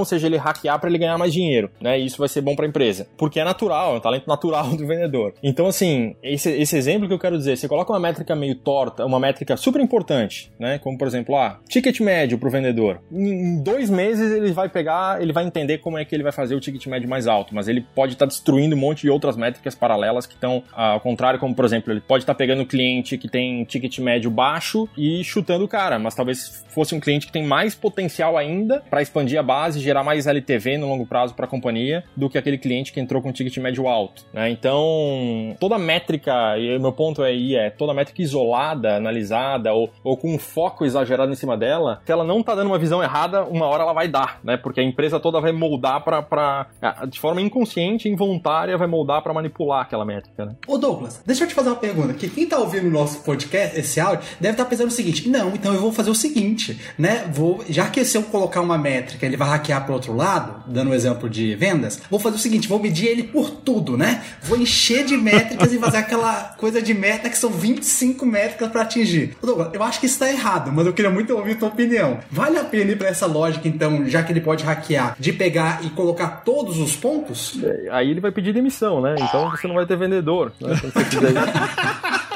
seja 0.06 0.28
ele 0.28 0.38
hackear 0.38 0.80
para 0.80 0.90
ele 0.90 0.98
ganhar 0.98 1.18
mais 1.18 1.34
dinheiro, 1.34 1.70
né? 1.82 2.00
E 2.00 2.06
isso 2.06 2.18
vai 2.18 2.28
ser 2.28 2.42
bom 2.42 2.56
para 2.56 2.66
a 2.66 2.70
empresa. 2.70 3.08
Porque 3.18 3.40
é 3.40 3.44
natural, 3.44 3.96
é 3.96 3.98
um 3.98 4.02
talento 4.02 4.28
natural 4.28 4.70
do 4.76 4.88
vendedor. 4.88 5.34
Então, 5.44 5.68
assim, 5.68 6.16
esse, 6.22 6.50
esse 6.50 6.78
exemplo 6.78 7.08
que 7.08 7.14
eu 7.14 7.20
quero 7.20 7.38
dizer, 7.38 7.58
você 7.58 7.68
coloca 7.68 7.92
uma 7.92 8.00
métrica 8.00 8.36
meio 8.36 8.56
torta, 8.56 9.06
uma 9.06 9.20
métrica 9.20 9.58
super 9.58 9.82
importante, 9.82 10.52
né? 10.60 10.80
Como, 10.80 10.98
por 10.98 11.08
exemplo, 11.08 11.36
ah, 11.36 11.60
ticket 11.68 12.00
médio 12.00 12.38
para 12.38 12.48
o 12.48 12.52
vendedor. 12.52 13.02
Em 13.12 13.62
dois 13.62 13.90
meses 13.90 14.32
ele 14.32 14.52
vai 14.52 14.70
pegar, 14.70 15.22
ele 15.22 15.34
vai 15.34 15.46
entender 15.46 15.80
como 15.80 15.98
é 15.98 16.06
que 16.06 16.16
ele 16.16 16.24
vai 16.24 16.32
fazer 16.32 16.56
o 16.56 16.60
ticket 16.60 16.86
médio 16.88 17.10
mais 17.10 17.28
alto, 17.28 17.54
mas 17.54 17.68
ele 17.68 17.82
pode 17.96 18.14
estar 18.14 18.26
tá 18.26 18.30
destruindo 18.30 18.76
um 18.76 18.80
monte 18.80 19.02
de 19.02 19.10
outras 19.10 19.36
métricas 19.36 19.76
paralelas 19.76 20.26
que 20.26 20.34
estão 20.34 20.64
ao 20.72 21.00
contrário, 21.00 21.40
como, 21.40 21.56
por 21.56 21.66
exemplo, 21.66 21.92
ele 21.92 22.02
pode 22.02 22.24
estar 22.24 22.34
tá 22.34 22.38
pegando 22.38 22.62
um 22.62 22.66
cliente 22.66 23.18
que 23.18 23.28
tem 23.28 23.64
ticket 23.66 24.00
médio 24.00 24.32
baixo 24.32 24.88
e 24.98 25.24
chutando 25.24 25.66
o 25.66 25.68
cara, 25.68 26.00
mas 26.00 26.16
talvez 26.16 26.66
fosse 26.70 26.96
um 26.96 27.00
cliente 27.00 27.28
que 27.28 27.32
tem 27.32 27.46
mais 27.46 27.76
potencial 27.76 28.38
ainda 28.38 28.82
para 28.90 29.02
expandir 29.02 29.40
a 29.40 29.44
base, 29.44 29.68
gerar 29.78 30.03
mais 30.03 30.28
LTV 30.28 30.78
no 30.78 30.88
longo 30.88 31.05
prazo 31.05 31.34
para 31.34 31.45
a 31.45 31.47
companhia 31.47 32.03
do 32.15 32.30
que 32.30 32.38
aquele 32.38 32.57
cliente 32.57 32.93
que 32.93 32.99
entrou 32.99 33.22
com 33.22 33.32
ticket 33.32 33.55
médio 33.57 33.88
alto. 33.88 34.26
Né? 34.34 34.49
Então, 34.49 35.55
toda 35.59 35.78
métrica, 35.78 36.57
e 36.57 36.78
o 36.78 36.82
meu 36.82 36.91
ponto 36.91 37.22
aí 37.22 37.55
é 37.55 37.70
toda 37.70 37.93
métrica 37.93 38.22
isolada, 38.22 38.95
analisada 38.95 39.74
ou, 39.74 39.91
ou 40.03 40.17
com 40.17 40.34
um 40.34 40.39
foco 40.39 40.86
exagerado 40.86 41.32
em 41.32 41.36
cima 41.36 41.57
dela, 41.57 42.01
se 42.05 42.11
ela 42.11 42.24
não 42.24 42.39
está 42.39 42.55
dando 42.55 42.67
uma 42.67 42.80
visão 42.80 43.03
errada, 43.03 43.43
uma 43.43 43.65
hora 43.65 43.84
ela 43.84 43.93
vai 43.93 44.07
dar, 44.07 44.39
né? 44.43 44.57
Porque 44.57 44.80
a 44.80 44.84
empresa 44.84 45.20
toda 45.20 45.39
vai 45.39 45.51
moldar 45.51 46.03
para 46.03 46.67
de 47.07 47.20
forma 47.20 47.41
inconsciente, 47.41 48.07
involuntária, 48.07 48.78
vai 48.78 48.88
moldar 48.88 49.22
para 49.22 49.34
manipular 49.34 49.82
aquela 49.82 50.05
métrica, 50.05 50.45
né? 50.45 50.55
Ô 50.67 50.78
Douglas, 50.78 51.22
deixa 51.26 51.43
eu 51.43 51.47
te 51.47 51.53
fazer 51.53 51.70
uma 51.70 51.76
pergunta, 51.76 52.13
que 52.13 52.30
quem 52.30 52.47
tá 52.47 52.57
ouvindo 52.57 52.88
o 52.88 52.91
nosso 52.91 53.24
podcast, 53.24 53.80
esse 53.80 53.99
áudio, 53.99 54.28
deve 54.39 54.53
estar 54.53 54.63
tá 54.63 54.70
pensando 54.70 54.88
o 54.88 54.91
seguinte: 54.91 55.30
"Não, 55.30 55.49
então 55.49 55.74
eu 55.74 55.82
vou 55.82 55.91
fazer 55.91 56.09
o 56.09 56.15
seguinte, 56.15 56.80
né? 56.97 57.30
Vou, 57.32 57.63
já 57.70 57.89
que 57.89 58.03
se 58.05 58.17
eu 58.17 58.24
colocar 58.24 58.61
uma 58.61 58.78
métrica, 58.78 59.26
ele 59.26 59.38
vai 59.38 59.49
hackear 59.60 59.84
pro 59.86 59.93
outro 59.93 60.16
lado, 60.16 60.64
dando 60.66 60.91
um 60.91 60.93
exemplo 60.93 61.30
de 61.30 61.55
vendas, 61.55 62.01
vou 62.10 62.20
fazer 62.20 62.38
o 62.38 62.39
seguinte, 62.39 62.68
vou 62.68 62.80
medir 62.80 63.07
ele 63.07 63.24
por 63.24 63.49
tudo, 63.49 63.97
né? 63.97 64.24
Vou 64.43 64.57
encher 64.57 65.05
de 65.05 65.18
métricas 65.18 65.72
e 65.74 65.78
fazer 65.78 65.97
aquela 65.97 66.55
coisa 66.57 66.82
de 66.82 66.93
meta 66.93 67.30
que 67.30 67.38
são 67.38 67.51
25 67.51 68.26
métricas 68.26 68.70
para 68.70 68.82
atingir. 68.82 69.38
Douglas, 69.41 69.70
eu 69.74 69.84
acho 69.84 69.99
que 69.99 70.05
isso 70.05 70.20
tá 70.20 70.30
errado, 70.30 70.72
mas 70.72 70.86
eu 70.86 70.93
queria 70.93 71.12
muito 71.12 71.36
ouvir 71.36 71.57
tua 71.57 71.68
opinião. 71.68 72.20
Vale 72.32 72.57
a 72.57 72.64
pena 72.64 72.91
ir 72.91 72.97
para 72.97 73.10
essa 73.10 73.26
lógica 73.26 73.68
então, 73.68 74.07
já 74.07 74.24
que 74.24 74.32
ele 74.32 74.41
pode 74.41 74.64
hackear, 74.64 75.16
de 75.20 75.34
pegar 75.34 75.84
e 75.84 75.89
colocar 75.89 76.43
todos 76.43 76.80
os 76.80 76.95
pontos? 76.95 77.60
É, 77.62 77.89
aí 77.91 78.10
ele 78.10 78.22
vai 78.22 78.32
pedir 78.32 78.53
demissão, 78.53 79.01
né? 79.01 79.16
Então 79.20 79.49
você 79.51 79.68
não 79.68 79.76
vai 79.76 79.86
ter 79.86 79.97
vendedor, 79.97 80.51
né? 80.60 80.76
Se 80.76 80.88
você 80.88 81.03
quiser 81.05 81.34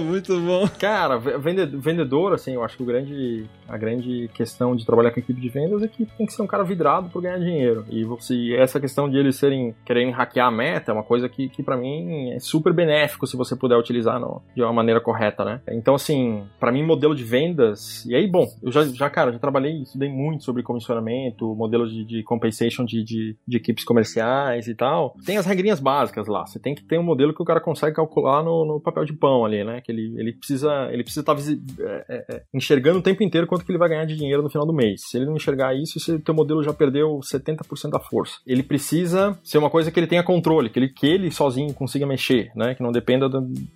Muito 0.00 0.38
bom. 0.40 0.68
Cara, 0.78 1.18
vendedor, 1.18 2.32
assim, 2.32 2.54
eu 2.54 2.64
acho 2.64 2.76
que 2.76 2.82
o 2.82 2.86
grande, 2.86 3.44
a 3.68 3.76
grande 3.76 4.28
questão 4.34 4.74
de 4.74 4.84
trabalhar 4.84 5.10
com 5.10 5.20
equipe 5.20 5.40
de 5.40 5.48
vendas 5.48 5.82
é 5.82 5.88
que 5.88 6.04
tem 6.04 6.26
que 6.26 6.32
ser 6.32 6.42
um 6.42 6.46
cara 6.46 6.64
vidrado 6.64 7.08
por 7.08 7.22
ganhar 7.22 7.38
dinheiro. 7.38 7.84
E 7.90 8.04
você, 8.04 8.54
essa 8.54 8.80
questão 8.80 9.08
de 9.08 9.16
eles 9.16 9.36
serem, 9.36 9.74
querendo 9.84 10.12
hackear 10.12 10.48
a 10.48 10.50
meta 10.50 10.90
é 10.90 10.94
uma 10.94 11.02
coisa 11.02 11.28
que, 11.28 11.48
que 11.48 11.62
para 11.62 11.76
mim 11.76 12.30
é 12.30 12.38
super 12.38 12.72
benéfico 12.72 13.26
se 13.26 13.36
você 13.36 13.56
puder 13.56 13.76
utilizar 13.76 14.18
no, 14.18 14.42
de 14.54 14.62
uma 14.62 14.72
maneira 14.72 15.00
correta, 15.00 15.44
né? 15.44 15.60
Então, 15.70 15.94
assim, 15.94 16.44
para 16.58 16.72
mim, 16.72 16.84
modelo 16.84 17.14
de 17.14 17.24
vendas, 17.24 18.04
e 18.06 18.14
aí, 18.14 18.26
bom, 18.26 18.46
eu 18.62 18.72
já, 18.72 18.84
já 18.84 19.10
cara, 19.10 19.32
já 19.32 19.38
trabalhei, 19.38 19.82
estudei 19.82 20.08
muito 20.08 20.44
sobre 20.44 20.62
comissionamento, 20.62 21.54
modelos 21.54 21.92
de, 21.92 22.04
de 22.04 22.22
compensation 22.22 22.84
de, 22.84 23.04
de, 23.04 23.36
de 23.46 23.56
equipes 23.56 23.84
comerciais 23.84 24.66
e 24.66 24.74
tal. 24.74 25.14
Tem 25.24 25.36
as 25.36 25.46
regrinhas 25.46 25.80
básicas 25.80 26.26
lá. 26.26 26.46
Você 26.46 26.58
tem 26.58 26.74
que 26.74 26.82
ter 26.82 26.98
um 26.98 27.02
modelo 27.02 27.34
que 27.34 27.42
o 27.42 27.44
cara 27.44 27.60
consegue 27.60 27.96
calcular 27.96 28.42
no, 28.42 28.64
no 28.64 28.80
papel 28.80 29.04
de 29.04 29.12
pão 29.12 29.44
ali, 29.44 29.64
né? 29.64 29.81
Que 29.82 29.92
ele, 29.92 30.14
ele 30.18 30.32
precisa 30.32 30.88
ele 30.90 31.02
precisa 31.02 31.20
estar 31.20 31.34
tá 31.34 31.42
é, 31.80 32.04
é, 32.08 32.24
é, 32.36 32.42
enxergando 32.54 32.98
o 32.98 33.02
tempo 33.02 33.22
inteiro 33.22 33.46
quanto 33.46 33.64
que 33.64 33.70
ele 33.70 33.78
vai 33.78 33.88
ganhar 33.88 34.04
de 34.04 34.16
dinheiro 34.16 34.42
no 34.42 34.50
final 34.50 34.66
do 34.66 34.72
mês. 34.72 35.02
Se 35.08 35.16
ele 35.16 35.26
não 35.26 35.36
enxergar 35.36 35.74
isso, 35.74 35.98
o 36.14 36.18
teu 36.20 36.34
modelo 36.34 36.62
já 36.62 36.72
perdeu 36.72 37.20
70% 37.20 37.90
da 37.90 38.00
força. 38.00 38.38
Ele 38.46 38.62
precisa 38.62 39.38
ser 39.42 39.58
uma 39.58 39.70
coisa 39.70 39.90
que 39.90 39.98
ele 39.98 40.06
tenha 40.06 40.22
controle, 40.22 40.70
que 40.70 40.78
ele, 40.78 40.88
que 40.88 41.06
ele 41.06 41.30
sozinho 41.30 41.72
consiga 41.74 42.06
mexer, 42.06 42.50
né? 42.54 42.74
Que 42.74 42.82
não 42.82 42.92
dependa 42.92 43.28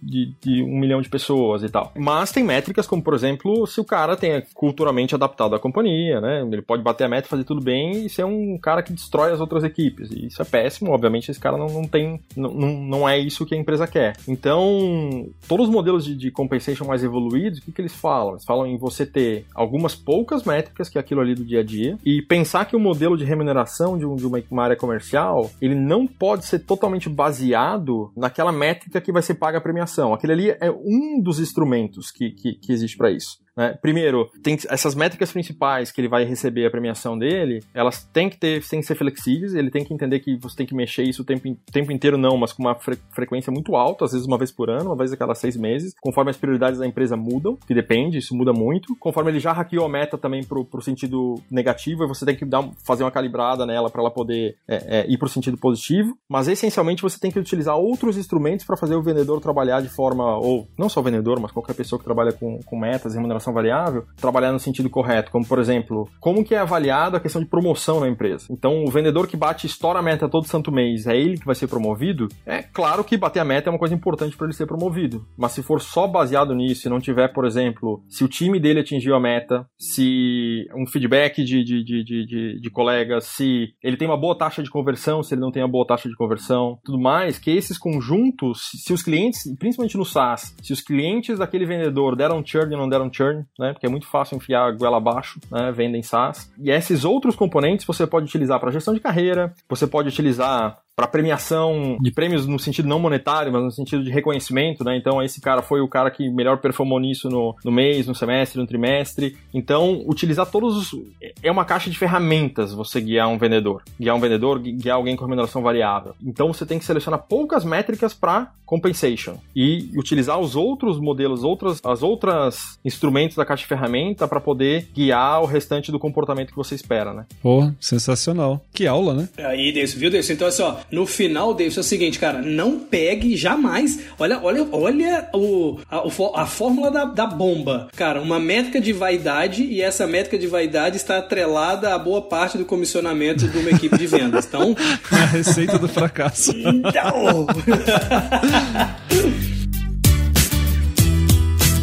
de, 0.02 0.32
de 0.40 0.62
um 0.62 0.78
milhão 0.78 1.00
de 1.00 1.08
pessoas 1.08 1.62
e 1.62 1.68
tal. 1.68 1.92
Mas 1.96 2.32
tem 2.32 2.44
métricas 2.44 2.86
como, 2.86 3.02
por 3.02 3.14
exemplo, 3.14 3.66
se 3.66 3.80
o 3.80 3.84
cara 3.84 4.16
tenha 4.16 4.42
culturalmente 4.54 5.14
adaptado 5.14 5.54
à 5.54 5.58
companhia, 5.58 6.20
né? 6.20 6.42
Ele 6.50 6.62
pode 6.62 6.82
bater 6.82 7.04
a 7.04 7.08
meta, 7.08 7.28
fazer 7.28 7.44
tudo 7.44 7.60
bem 7.60 8.06
e 8.06 8.08
ser 8.08 8.24
um 8.24 8.58
cara 8.58 8.82
que 8.82 8.92
destrói 8.92 9.32
as 9.32 9.40
outras 9.40 9.64
equipes. 9.64 10.10
E 10.10 10.26
isso 10.26 10.40
é 10.40 10.44
péssimo, 10.44 10.90
obviamente 10.90 11.30
esse 11.30 11.40
cara 11.40 11.56
não, 11.56 11.66
não 11.66 11.84
tem, 11.84 12.20
não, 12.36 12.52
não 12.52 13.08
é 13.08 13.18
isso 13.18 13.46
que 13.46 13.54
a 13.54 13.58
empresa 13.58 13.86
quer. 13.86 14.16
Então, 14.28 15.28
todos 15.48 15.68
os 15.68 15.72
modelos 15.72 15.95
de, 16.04 16.14
de 16.14 16.30
compensation 16.30 16.86
mais 16.86 17.02
evoluídos, 17.02 17.58
o 17.58 17.62
que, 17.62 17.72
que 17.72 17.80
eles 17.80 17.94
falam? 17.94 18.32
Eles 18.34 18.44
falam 18.44 18.66
em 18.66 18.76
você 18.76 19.06
ter 19.06 19.46
algumas 19.54 19.94
poucas 19.94 20.44
métricas, 20.44 20.88
que 20.88 20.98
é 20.98 21.00
aquilo 21.00 21.20
ali 21.20 21.34
do 21.34 21.44
dia 21.44 21.60
a 21.60 21.64
dia, 21.64 21.98
e 22.04 22.22
pensar 22.22 22.64
que 22.64 22.76
o 22.76 22.80
modelo 22.80 23.16
de 23.16 23.24
remuneração 23.24 23.98
de, 23.98 24.04
um, 24.04 24.16
de 24.16 24.26
uma, 24.26 24.42
uma, 24.50 24.64
área 24.64 24.76
comercial, 24.76 25.50
ele 25.60 25.74
não 25.74 26.06
pode 26.06 26.44
ser 26.44 26.60
totalmente 26.60 27.08
baseado 27.08 28.10
naquela 28.16 28.52
métrica 28.52 29.00
que 29.00 29.12
vai 29.12 29.22
ser 29.22 29.34
paga 29.34 29.58
a 29.58 29.60
premiação. 29.60 30.12
Aquele 30.12 30.32
ali 30.32 30.50
é 30.50 30.70
um 30.70 31.20
dos 31.20 31.38
instrumentos 31.38 32.10
que, 32.10 32.30
que, 32.30 32.54
que 32.54 32.72
existe 32.72 32.96
para 32.96 33.10
isso. 33.10 33.38
Né? 33.56 33.76
Primeiro, 33.80 34.30
tem 34.42 34.56
essas 34.68 34.94
métricas 34.94 35.32
principais 35.32 35.90
que 35.90 36.00
ele 36.00 36.08
vai 36.08 36.24
receber 36.24 36.66
a 36.66 36.70
premiação 36.70 37.18
dele, 37.18 37.62
elas 37.72 38.04
têm 38.12 38.28
que 38.28 38.36
ter, 38.36 38.62
têm 38.66 38.80
que 38.80 38.86
ser 38.86 38.94
flexíveis, 38.94 39.54
ele 39.54 39.70
tem 39.70 39.84
que 39.84 39.94
entender 39.94 40.20
que 40.20 40.36
você 40.36 40.56
tem 40.56 40.66
que 40.66 40.74
mexer 40.74 41.02
isso 41.02 41.22
o 41.22 41.24
tempo, 41.24 41.56
tempo 41.72 41.92
inteiro 41.92 42.18
não, 42.18 42.36
mas 42.36 42.52
com 42.52 42.62
uma 42.62 42.74
fre 42.74 42.96
frequência 43.14 43.52
muito 43.52 43.76
alta, 43.76 44.04
às 44.04 44.12
vezes 44.12 44.26
uma 44.26 44.36
vez 44.36 44.50
por 44.50 44.68
ano, 44.68 44.90
uma 44.90 44.96
vez 44.96 45.12
a 45.12 45.16
cada 45.16 45.34
seis 45.34 45.56
meses, 45.56 45.94
conforme 46.00 46.30
as 46.30 46.36
prioridades 46.36 46.78
da 46.78 46.86
empresa 46.86 47.16
mudam, 47.16 47.56
que 47.66 47.74
depende, 47.74 48.18
isso 48.18 48.36
muda 48.36 48.52
muito. 48.52 48.94
Conforme 48.96 49.30
ele 49.30 49.40
já 49.40 49.52
hackeou 49.52 49.86
a 49.86 49.88
meta 49.88 50.18
também 50.18 50.44
pro, 50.44 50.64
pro 50.64 50.82
sentido 50.82 51.40
negativo, 51.50 52.06
você 52.06 52.26
tem 52.26 52.36
que 52.36 52.44
dar, 52.44 52.68
fazer 52.84 53.04
uma 53.04 53.10
calibrada 53.10 53.64
nela 53.64 53.90
para 53.90 54.02
ela 54.02 54.10
poder 54.10 54.56
é, 54.68 55.00
é, 55.00 55.10
ir 55.10 55.18
pro 55.18 55.28
sentido 55.28 55.56
positivo, 55.56 56.16
mas 56.28 56.48
essencialmente 56.48 57.02
você 57.02 57.18
tem 57.18 57.30
que 57.30 57.38
utilizar 57.38 57.76
outros 57.76 58.16
instrumentos 58.16 58.64
para 58.66 58.76
fazer 58.76 58.96
o 58.96 59.02
vendedor 59.02 59.40
trabalhar 59.40 59.80
de 59.80 59.88
forma, 59.88 60.36
ou 60.38 60.68
não 60.78 60.88
só 60.88 61.00
o 61.00 61.02
vendedor, 61.02 61.40
mas 61.40 61.52
qualquer 61.52 61.74
pessoa 61.74 61.98
que 61.98 62.04
trabalha 62.04 62.32
com, 62.32 62.60
com 62.64 62.78
metas, 62.78 63.14
remuneração 63.14 63.45
remuneração 63.46 63.52
variável, 63.52 64.04
trabalhar 64.16 64.52
no 64.52 64.58
sentido 64.58 64.90
correto, 64.90 65.30
como 65.30 65.46
por 65.46 65.58
exemplo, 65.58 66.08
como 66.20 66.44
que 66.44 66.54
é 66.54 66.58
avaliado 66.58 67.16
a 67.16 67.20
questão 67.20 67.42
de 67.42 67.48
promoção 67.48 68.00
na 68.00 68.08
empresa. 68.08 68.46
Então, 68.50 68.84
o 68.84 68.90
vendedor 68.90 69.26
que 69.26 69.36
bate 69.36 69.66
estoura 69.66 69.98
a 69.98 70.02
meta 70.02 70.28
todo 70.28 70.46
santo 70.46 70.72
mês, 70.72 71.06
é 71.06 71.16
ele 71.16 71.38
que 71.38 71.46
vai 71.46 71.54
ser 71.54 71.68
promovido? 71.68 72.28
É 72.44 72.62
claro 72.62 73.04
que 73.04 73.16
bater 73.16 73.40
a 73.40 73.44
meta 73.44 73.68
é 73.68 73.72
uma 73.72 73.78
coisa 73.78 73.94
importante 73.94 74.36
para 74.36 74.46
ele 74.46 74.54
ser 74.54 74.66
promovido, 74.66 75.26
mas 75.36 75.52
se 75.52 75.62
for 75.62 75.80
só 75.80 76.06
baseado 76.06 76.54
nisso 76.54 76.86
e 76.86 76.90
não 76.90 77.00
tiver, 77.00 77.28
por 77.28 77.44
exemplo, 77.44 78.02
se 78.08 78.24
o 78.24 78.28
time 78.28 78.58
dele 78.58 78.80
atingiu 78.80 79.14
a 79.14 79.20
meta, 79.20 79.66
se 79.78 80.66
um 80.74 80.86
feedback 80.86 81.44
de, 81.44 81.62
de, 81.62 81.84
de, 81.84 82.04
de, 82.04 82.60
de 82.60 82.70
colegas, 82.70 83.24
se 83.24 83.68
ele 83.82 83.96
tem 83.96 84.08
uma 84.08 84.16
boa 84.16 84.36
taxa 84.36 84.62
de 84.62 84.70
conversão, 84.70 85.22
se 85.22 85.34
ele 85.34 85.40
não 85.40 85.52
tem 85.52 85.62
uma 85.62 85.70
boa 85.70 85.86
taxa 85.86 86.08
de 86.08 86.16
conversão, 86.16 86.78
tudo 86.84 86.98
mais, 86.98 87.38
que 87.38 87.50
esses 87.50 87.78
conjuntos, 87.78 88.70
se 88.84 88.92
os 88.92 89.02
clientes, 89.02 89.42
principalmente 89.58 89.96
no 89.96 90.04
SaaS, 90.04 90.54
se 90.62 90.72
os 90.72 90.80
clientes 90.80 91.38
daquele 91.38 91.66
vendedor 91.66 92.16
deram 92.16 92.42
churn 92.44 92.74
ou 92.74 92.80
não 92.80 92.88
deram 92.88 93.12
churn, 93.12 93.35
né? 93.58 93.72
Porque 93.72 93.86
é 93.86 93.88
muito 93.88 94.06
fácil 94.06 94.36
enfiar 94.36 94.66
a 94.66 94.70
goela 94.70 94.96
abaixo, 94.96 95.40
né? 95.50 95.72
Venda 95.72 95.96
em 95.96 96.02
SaaS. 96.02 96.52
E 96.58 96.70
esses 96.70 97.04
outros 97.04 97.34
componentes 97.34 97.86
você 97.86 98.06
pode 98.06 98.26
utilizar 98.26 98.60
para 98.60 98.70
gestão 98.70 98.94
de 98.94 99.00
carreira, 99.00 99.52
você 99.68 99.86
pode 99.86 100.08
utilizar 100.08 100.78
para 100.96 101.06
premiação 101.06 101.98
de 102.00 102.10
prêmios 102.10 102.46
no 102.46 102.58
sentido 102.58 102.88
não 102.88 102.98
monetário, 102.98 103.52
mas 103.52 103.62
no 103.62 103.70
sentido 103.70 104.02
de 104.02 104.10
reconhecimento, 104.10 104.82
né? 104.82 104.96
Então 104.96 105.22
esse 105.22 105.42
cara 105.42 105.60
foi 105.60 105.82
o 105.82 105.88
cara 105.88 106.10
que 106.10 106.30
melhor 106.30 106.56
performou 106.56 106.98
nisso 106.98 107.28
no, 107.28 107.54
no 107.62 107.70
mês, 107.70 108.06
no 108.06 108.14
semestre, 108.14 108.58
no 108.58 108.66
trimestre. 108.66 109.36
Então, 109.52 110.02
utilizar 110.06 110.46
todos 110.46 110.92
os. 110.92 111.02
É 111.42 111.50
uma 111.50 111.66
caixa 111.66 111.90
de 111.90 111.98
ferramentas 111.98 112.72
você 112.72 112.98
guiar 113.00 113.28
um 113.28 113.36
vendedor. 113.36 113.82
Guiar 114.00 114.16
um 114.16 114.20
vendedor, 114.20 114.58
guiar 114.58 114.96
alguém 114.96 115.14
com 115.14 115.24
remuneração 115.24 115.60
variável. 115.60 116.14
Então 116.24 116.50
você 116.52 116.64
tem 116.64 116.78
que 116.78 116.84
selecionar 116.84 117.24
poucas 117.28 117.62
métricas 117.62 118.14
para 118.14 118.52
compensation 118.64 119.36
e 119.54 119.90
utilizar 119.96 120.38
os 120.40 120.56
outros 120.56 120.98
modelos, 120.98 121.44
outras, 121.44 121.80
as 121.84 122.02
outras 122.02 122.78
instrumentos 122.84 123.36
da 123.36 123.44
caixa 123.44 123.62
de 123.62 123.68
ferramenta 123.68 124.26
para 124.26 124.40
poder 124.40 124.88
guiar 124.92 125.40
o 125.40 125.46
restante 125.46 125.92
do 125.92 125.98
comportamento 125.98 126.50
que 126.50 126.56
você 126.56 126.74
espera, 126.74 127.14
né? 127.14 127.24
Pô, 127.40 127.70
sensacional. 127.80 128.60
Que 128.74 128.86
aula, 128.86 129.14
né? 129.14 129.28
Aí, 129.38 129.72
Deus, 129.72 129.94
viu, 129.94 130.10
Deus? 130.10 130.28
Então, 130.28 130.48
assim, 130.48 130.62
ó, 130.62 130.74
no 130.90 131.06
final, 131.06 131.52
Davidson, 131.52 131.80
é 131.80 131.82
o 131.82 131.84
seguinte, 131.84 132.18
cara, 132.18 132.40
não 132.42 132.78
pegue 132.78 133.36
jamais. 133.36 134.00
Olha, 134.18 134.40
olha, 134.42 134.66
olha 134.70 135.28
o, 135.34 135.78
a, 135.90 136.42
a 136.42 136.46
fórmula 136.46 136.90
da, 136.90 137.04
da 137.04 137.26
bomba. 137.26 137.88
Cara, 137.96 138.20
uma 138.20 138.38
métrica 138.38 138.80
de 138.80 138.92
vaidade 138.92 139.64
e 139.64 139.82
essa 139.82 140.06
métrica 140.06 140.38
de 140.38 140.46
vaidade 140.46 140.96
está 140.96 141.18
atrelada 141.18 141.94
a 141.94 141.98
boa 141.98 142.22
parte 142.22 142.56
do 142.56 142.64
comissionamento 142.64 143.48
de 143.48 143.58
uma 143.58 143.70
equipe 143.70 143.96
de 143.96 144.06
vendas. 144.06 144.46
Então. 144.46 144.76
a 145.10 145.24
receita 145.26 145.78
do 145.78 145.88
fracasso. 145.88 146.52
Então. 146.56 147.46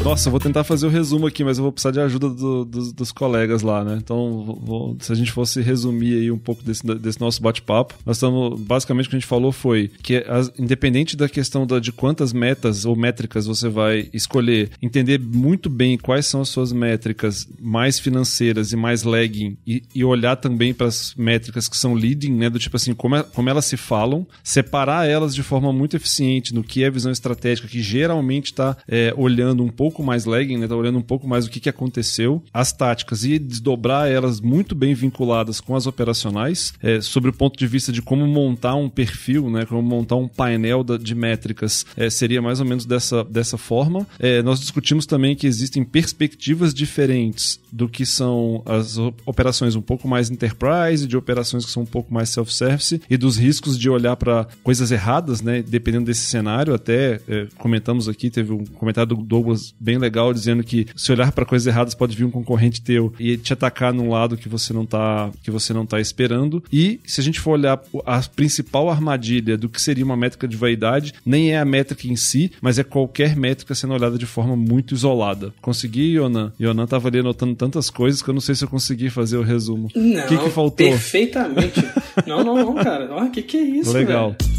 Nossa, 0.04 0.28
eu 0.28 0.32
vou 0.32 0.40
tentar 0.40 0.66
fazer 0.66 0.86
o 0.86 0.90
resumo 0.90 1.26
aqui, 1.26 1.46
mas 1.46 1.58
eu 1.58 1.64
vou 1.64 1.72
precisar 1.72 1.92
de 1.92 2.00
ajuda 2.02 2.30
do, 2.30 2.66
do, 2.66 2.92
dos 2.92 3.10
colegas 3.10 3.62
lá, 3.62 3.86
né? 3.86 3.98
Então, 4.04 4.60
vou, 4.62 4.98
se 5.00 5.10
a 5.10 5.16
gente 5.16 5.32
fosse 5.32 5.62
resumir 5.62 6.16
aí 6.16 6.30
um 6.30 6.38
pouco 6.38 6.62
desse, 6.62 6.84
desse 6.96 7.22
nosso 7.22 7.42
bate-papo, 7.42 7.96
nós 8.06 8.18
estamos. 8.18 8.60
Basicamente, 8.60 9.06
o 9.06 9.10
que 9.10 9.16
a 9.16 9.20
gente 9.20 9.28
falou 9.28 9.54
foi 9.54 9.90
que, 10.04 10.18
as, 10.28 10.52
independente 10.60 11.16
da 11.16 11.30
questão 11.30 11.66
da, 11.66 11.80
de 11.80 11.94
quantas 11.94 12.34
metas 12.34 12.84
ou 12.84 12.98
métricas 12.98 13.46
você 13.46 13.70
vai 13.70 14.10
escolher, 14.14 14.72
entender 14.82 15.18
muito 15.18 15.70
bem 15.70 15.98
quais 15.98 16.26
são 16.26 16.42
as 16.42 16.50
suas 16.50 16.74
métricas 16.74 17.48
mais 17.58 17.98
financeiras 17.98 18.74
e 18.74 18.76
mais 18.76 19.04
lagging, 19.04 19.58
e, 19.66 19.84
e 19.96 20.04
olhar 20.04 20.36
também 20.36 20.74
para 20.74 20.88
as 20.88 21.16
métricas 21.16 21.70
que 21.70 21.78
são 21.78 21.94
leading, 21.94 22.34
né? 22.34 22.50
Do 22.50 22.60
tipo 22.60 22.76
assim, 22.76 22.94
como, 22.94 23.16
é, 23.16 23.24
como 23.24 23.50
elas 23.50 23.64
se 23.64 23.78
falam, 23.78 24.28
separar 24.44 25.08
elas 25.08 25.34
de 25.34 25.44
forma 25.44 25.72
muito 25.72 25.96
eficiente 25.96 26.54
no 26.54 26.62
que 26.62 26.84
é 26.84 26.92
visão 26.92 27.12
estratégica, 27.12 27.70
que 27.70 27.82
geralmente 27.82 28.48
está 28.48 28.76
é, 28.86 29.14
olhando 29.16 29.64
um 29.64 29.70
pouco 29.70 29.93
pouco 29.94 30.04
mais 30.04 30.26
lagging, 30.26 30.58
né? 30.58 30.68
Tá 30.68 30.76
olhando 30.76 30.98
um 30.98 31.04
pouco 31.04 31.28
mais 31.28 31.46
o 31.46 31.50
que, 31.50 31.60
que 31.60 31.70
aconteceu, 31.70 32.44
as 32.52 32.74
táticas 32.74 33.24
e 33.24 33.38
desdobrar 33.38 34.10
elas 34.10 34.42
muito 34.42 34.74
bem 34.74 34.96
vinculadas 34.96 35.62
com 35.62 35.76
as 35.76 35.86
operacionais, 35.86 36.74
é, 36.82 37.00
sobre 37.00 37.30
o 37.30 37.34
ponto 37.34 37.58
de 37.58 37.68
vista 37.68 37.92
de 37.92 38.02
como 38.02 38.26
montar 38.26 38.76
um 38.76 38.90
perfil, 38.90 39.50
né? 39.52 39.66
Como 39.66 39.82
montar 39.84 40.16
um 40.16 40.28
painel 40.28 40.84
de 40.84 41.14
métricas, 41.14 41.86
é, 41.96 42.10
seria 42.10 42.42
mais 42.42 42.60
ou 42.60 42.66
menos 42.66 42.86
dessa, 42.86 43.24
dessa 43.24 43.58
forma. 43.58 44.08
É, 44.20 44.42
nós 44.42 44.60
discutimos 44.60 45.06
também 45.06 45.36
que 45.36 45.46
existem 45.46 45.84
perspectivas 45.84 46.74
diferentes 46.74 47.60
do 47.72 47.88
que 47.88 48.06
são 48.06 48.64
as 48.66 48.98
operações 49.26 49.76
um 49.76 49.82
pouco 49.82 50.08
mais 50.08 50.30
enterprise, 50.30 51.08
de 51.08 51.16
operações 51.16 51.66
que 51.66 51.72
são 51.72 51.84
um 51.84 51.88
pouco 51.88 52.12
mais 52.14 52.30
self-service 52.30 53.02
e 53.10 53.18
dos 53.18 53.38
riscos 53.38 53.78
de 53.78 53.90
olhar 53.90 54.16
para 54.16 54.48
coisas 54.64 54.92
erradas, 54.92 55.42
né? 55.42 55.62
Dependendo 55.62 56.06
desse 56.06 56.26
cenário, 56.26 56.74
até 56.74 57.20
é, 57.28 57.48
comentamos 57.58 58.10
aqui, 58.10 58.30
teve 58.30 58.52
um 58.54 58.66
comentário 58.66 59.16
do 59.16 59.24
Douglas 59.24 59.76
bem 59.84 59.98
legal 59.98 60.34
dizendo 60.34 60.64
que 60.64 60.88
se 60.96 61.12
olhar 61.12 61.32
para 61.34 61.46
coisas 61.46 61.68
erradas 61.68 61.94
pode 61.94 62.16
vir 62.16 62.24
um 62.24 62.32
concorrente 62.32 62.82
teu 62.82 63.14
e 63.20 63.36
te 63.36 63.52
atacar 63.52 63.94
num 63.94 64.10
lado 64.10 64.38
que 64.38 64.48
você 64.48 64.72
não 64.72 64.86
tá 64.86 65.30
que 65.44 65.52
você 65.52 65.74
não 65.74 65.86
tá 65.86 66.00
esperando. 66.00 66.64
E 66.72 67.02
se 67.06 67.20
a 67.20 67.24
gente 67.24 67.40
for 67.40 67.52
olhar 67.52 67.82
a 68.06 68.22
principal 68.22 68.90
armadilha 68.90 69.58
do 69.58 69.68
que 69.68 69.82
seria 69.82 70.06
uma 70.06 70.16
métrica 70.16 70.48
de 70.48 70.56
vaidade, 70.56 71.14
nem 71.26 71.52
é 71.52 71.60
a 71.60 71.66
métrica 71.66 72.08
em 72.08 72.16
si, 72.16 72.52
mas 72.62 72.80
é 72.80 72.84
qualquer 72.84 73.36
métrica 73.36 73.76
sendo 73.76 73.94
olhada 73.94 74.18
de 74.18 74.26
forma 74.26 74.56
muito 74.56 74.94
isolada. 74.94 75.54
Consegui, 75.62 76.16
Yonan? 76.16 76.54
Yonan 76.60 76.88
tava 76.88 77.10
ali 77.10 77.20
anotando 77.20 77.56
tantas 77.56 77.90
coisas 77.90 78.22
que 78.22 78.30
eu 78.30 78.34
não 78.34 78.42
sei 78.42 78.56
se 78.56 78.64
eu 78.64 78.70
consegui 78.70 79.10
fazer 79.10 79.38
o 79.38 79.44
resumo. 79.44 79.90
Não, 79.94 80.24
o 80.24 80.28
que, 80.28 80.38
que 80.38 80.50
faltou? 80.50 80.88
Perfeitamente. 80.88 81.82
não, 82.26 82.44
não, 82.44 82.56
não, 82.56 82.76
cara. 82.76 83.14
O 83.16 83.30
que, 83.30 83.42
que 83.42 83.58
é 83.58 83.62
isso, 83.62 83.92
Legal. 83.92 84.36
Velho? 84.40 84.53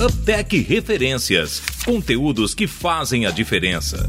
Uptech 0.00 0.56
Referências 0.60 1.60
conteúdos 1.84 2.54
que 2.54 2.68
fazem 2.68 3.26
a 3.26 3.32
diferença. 3.32 4.08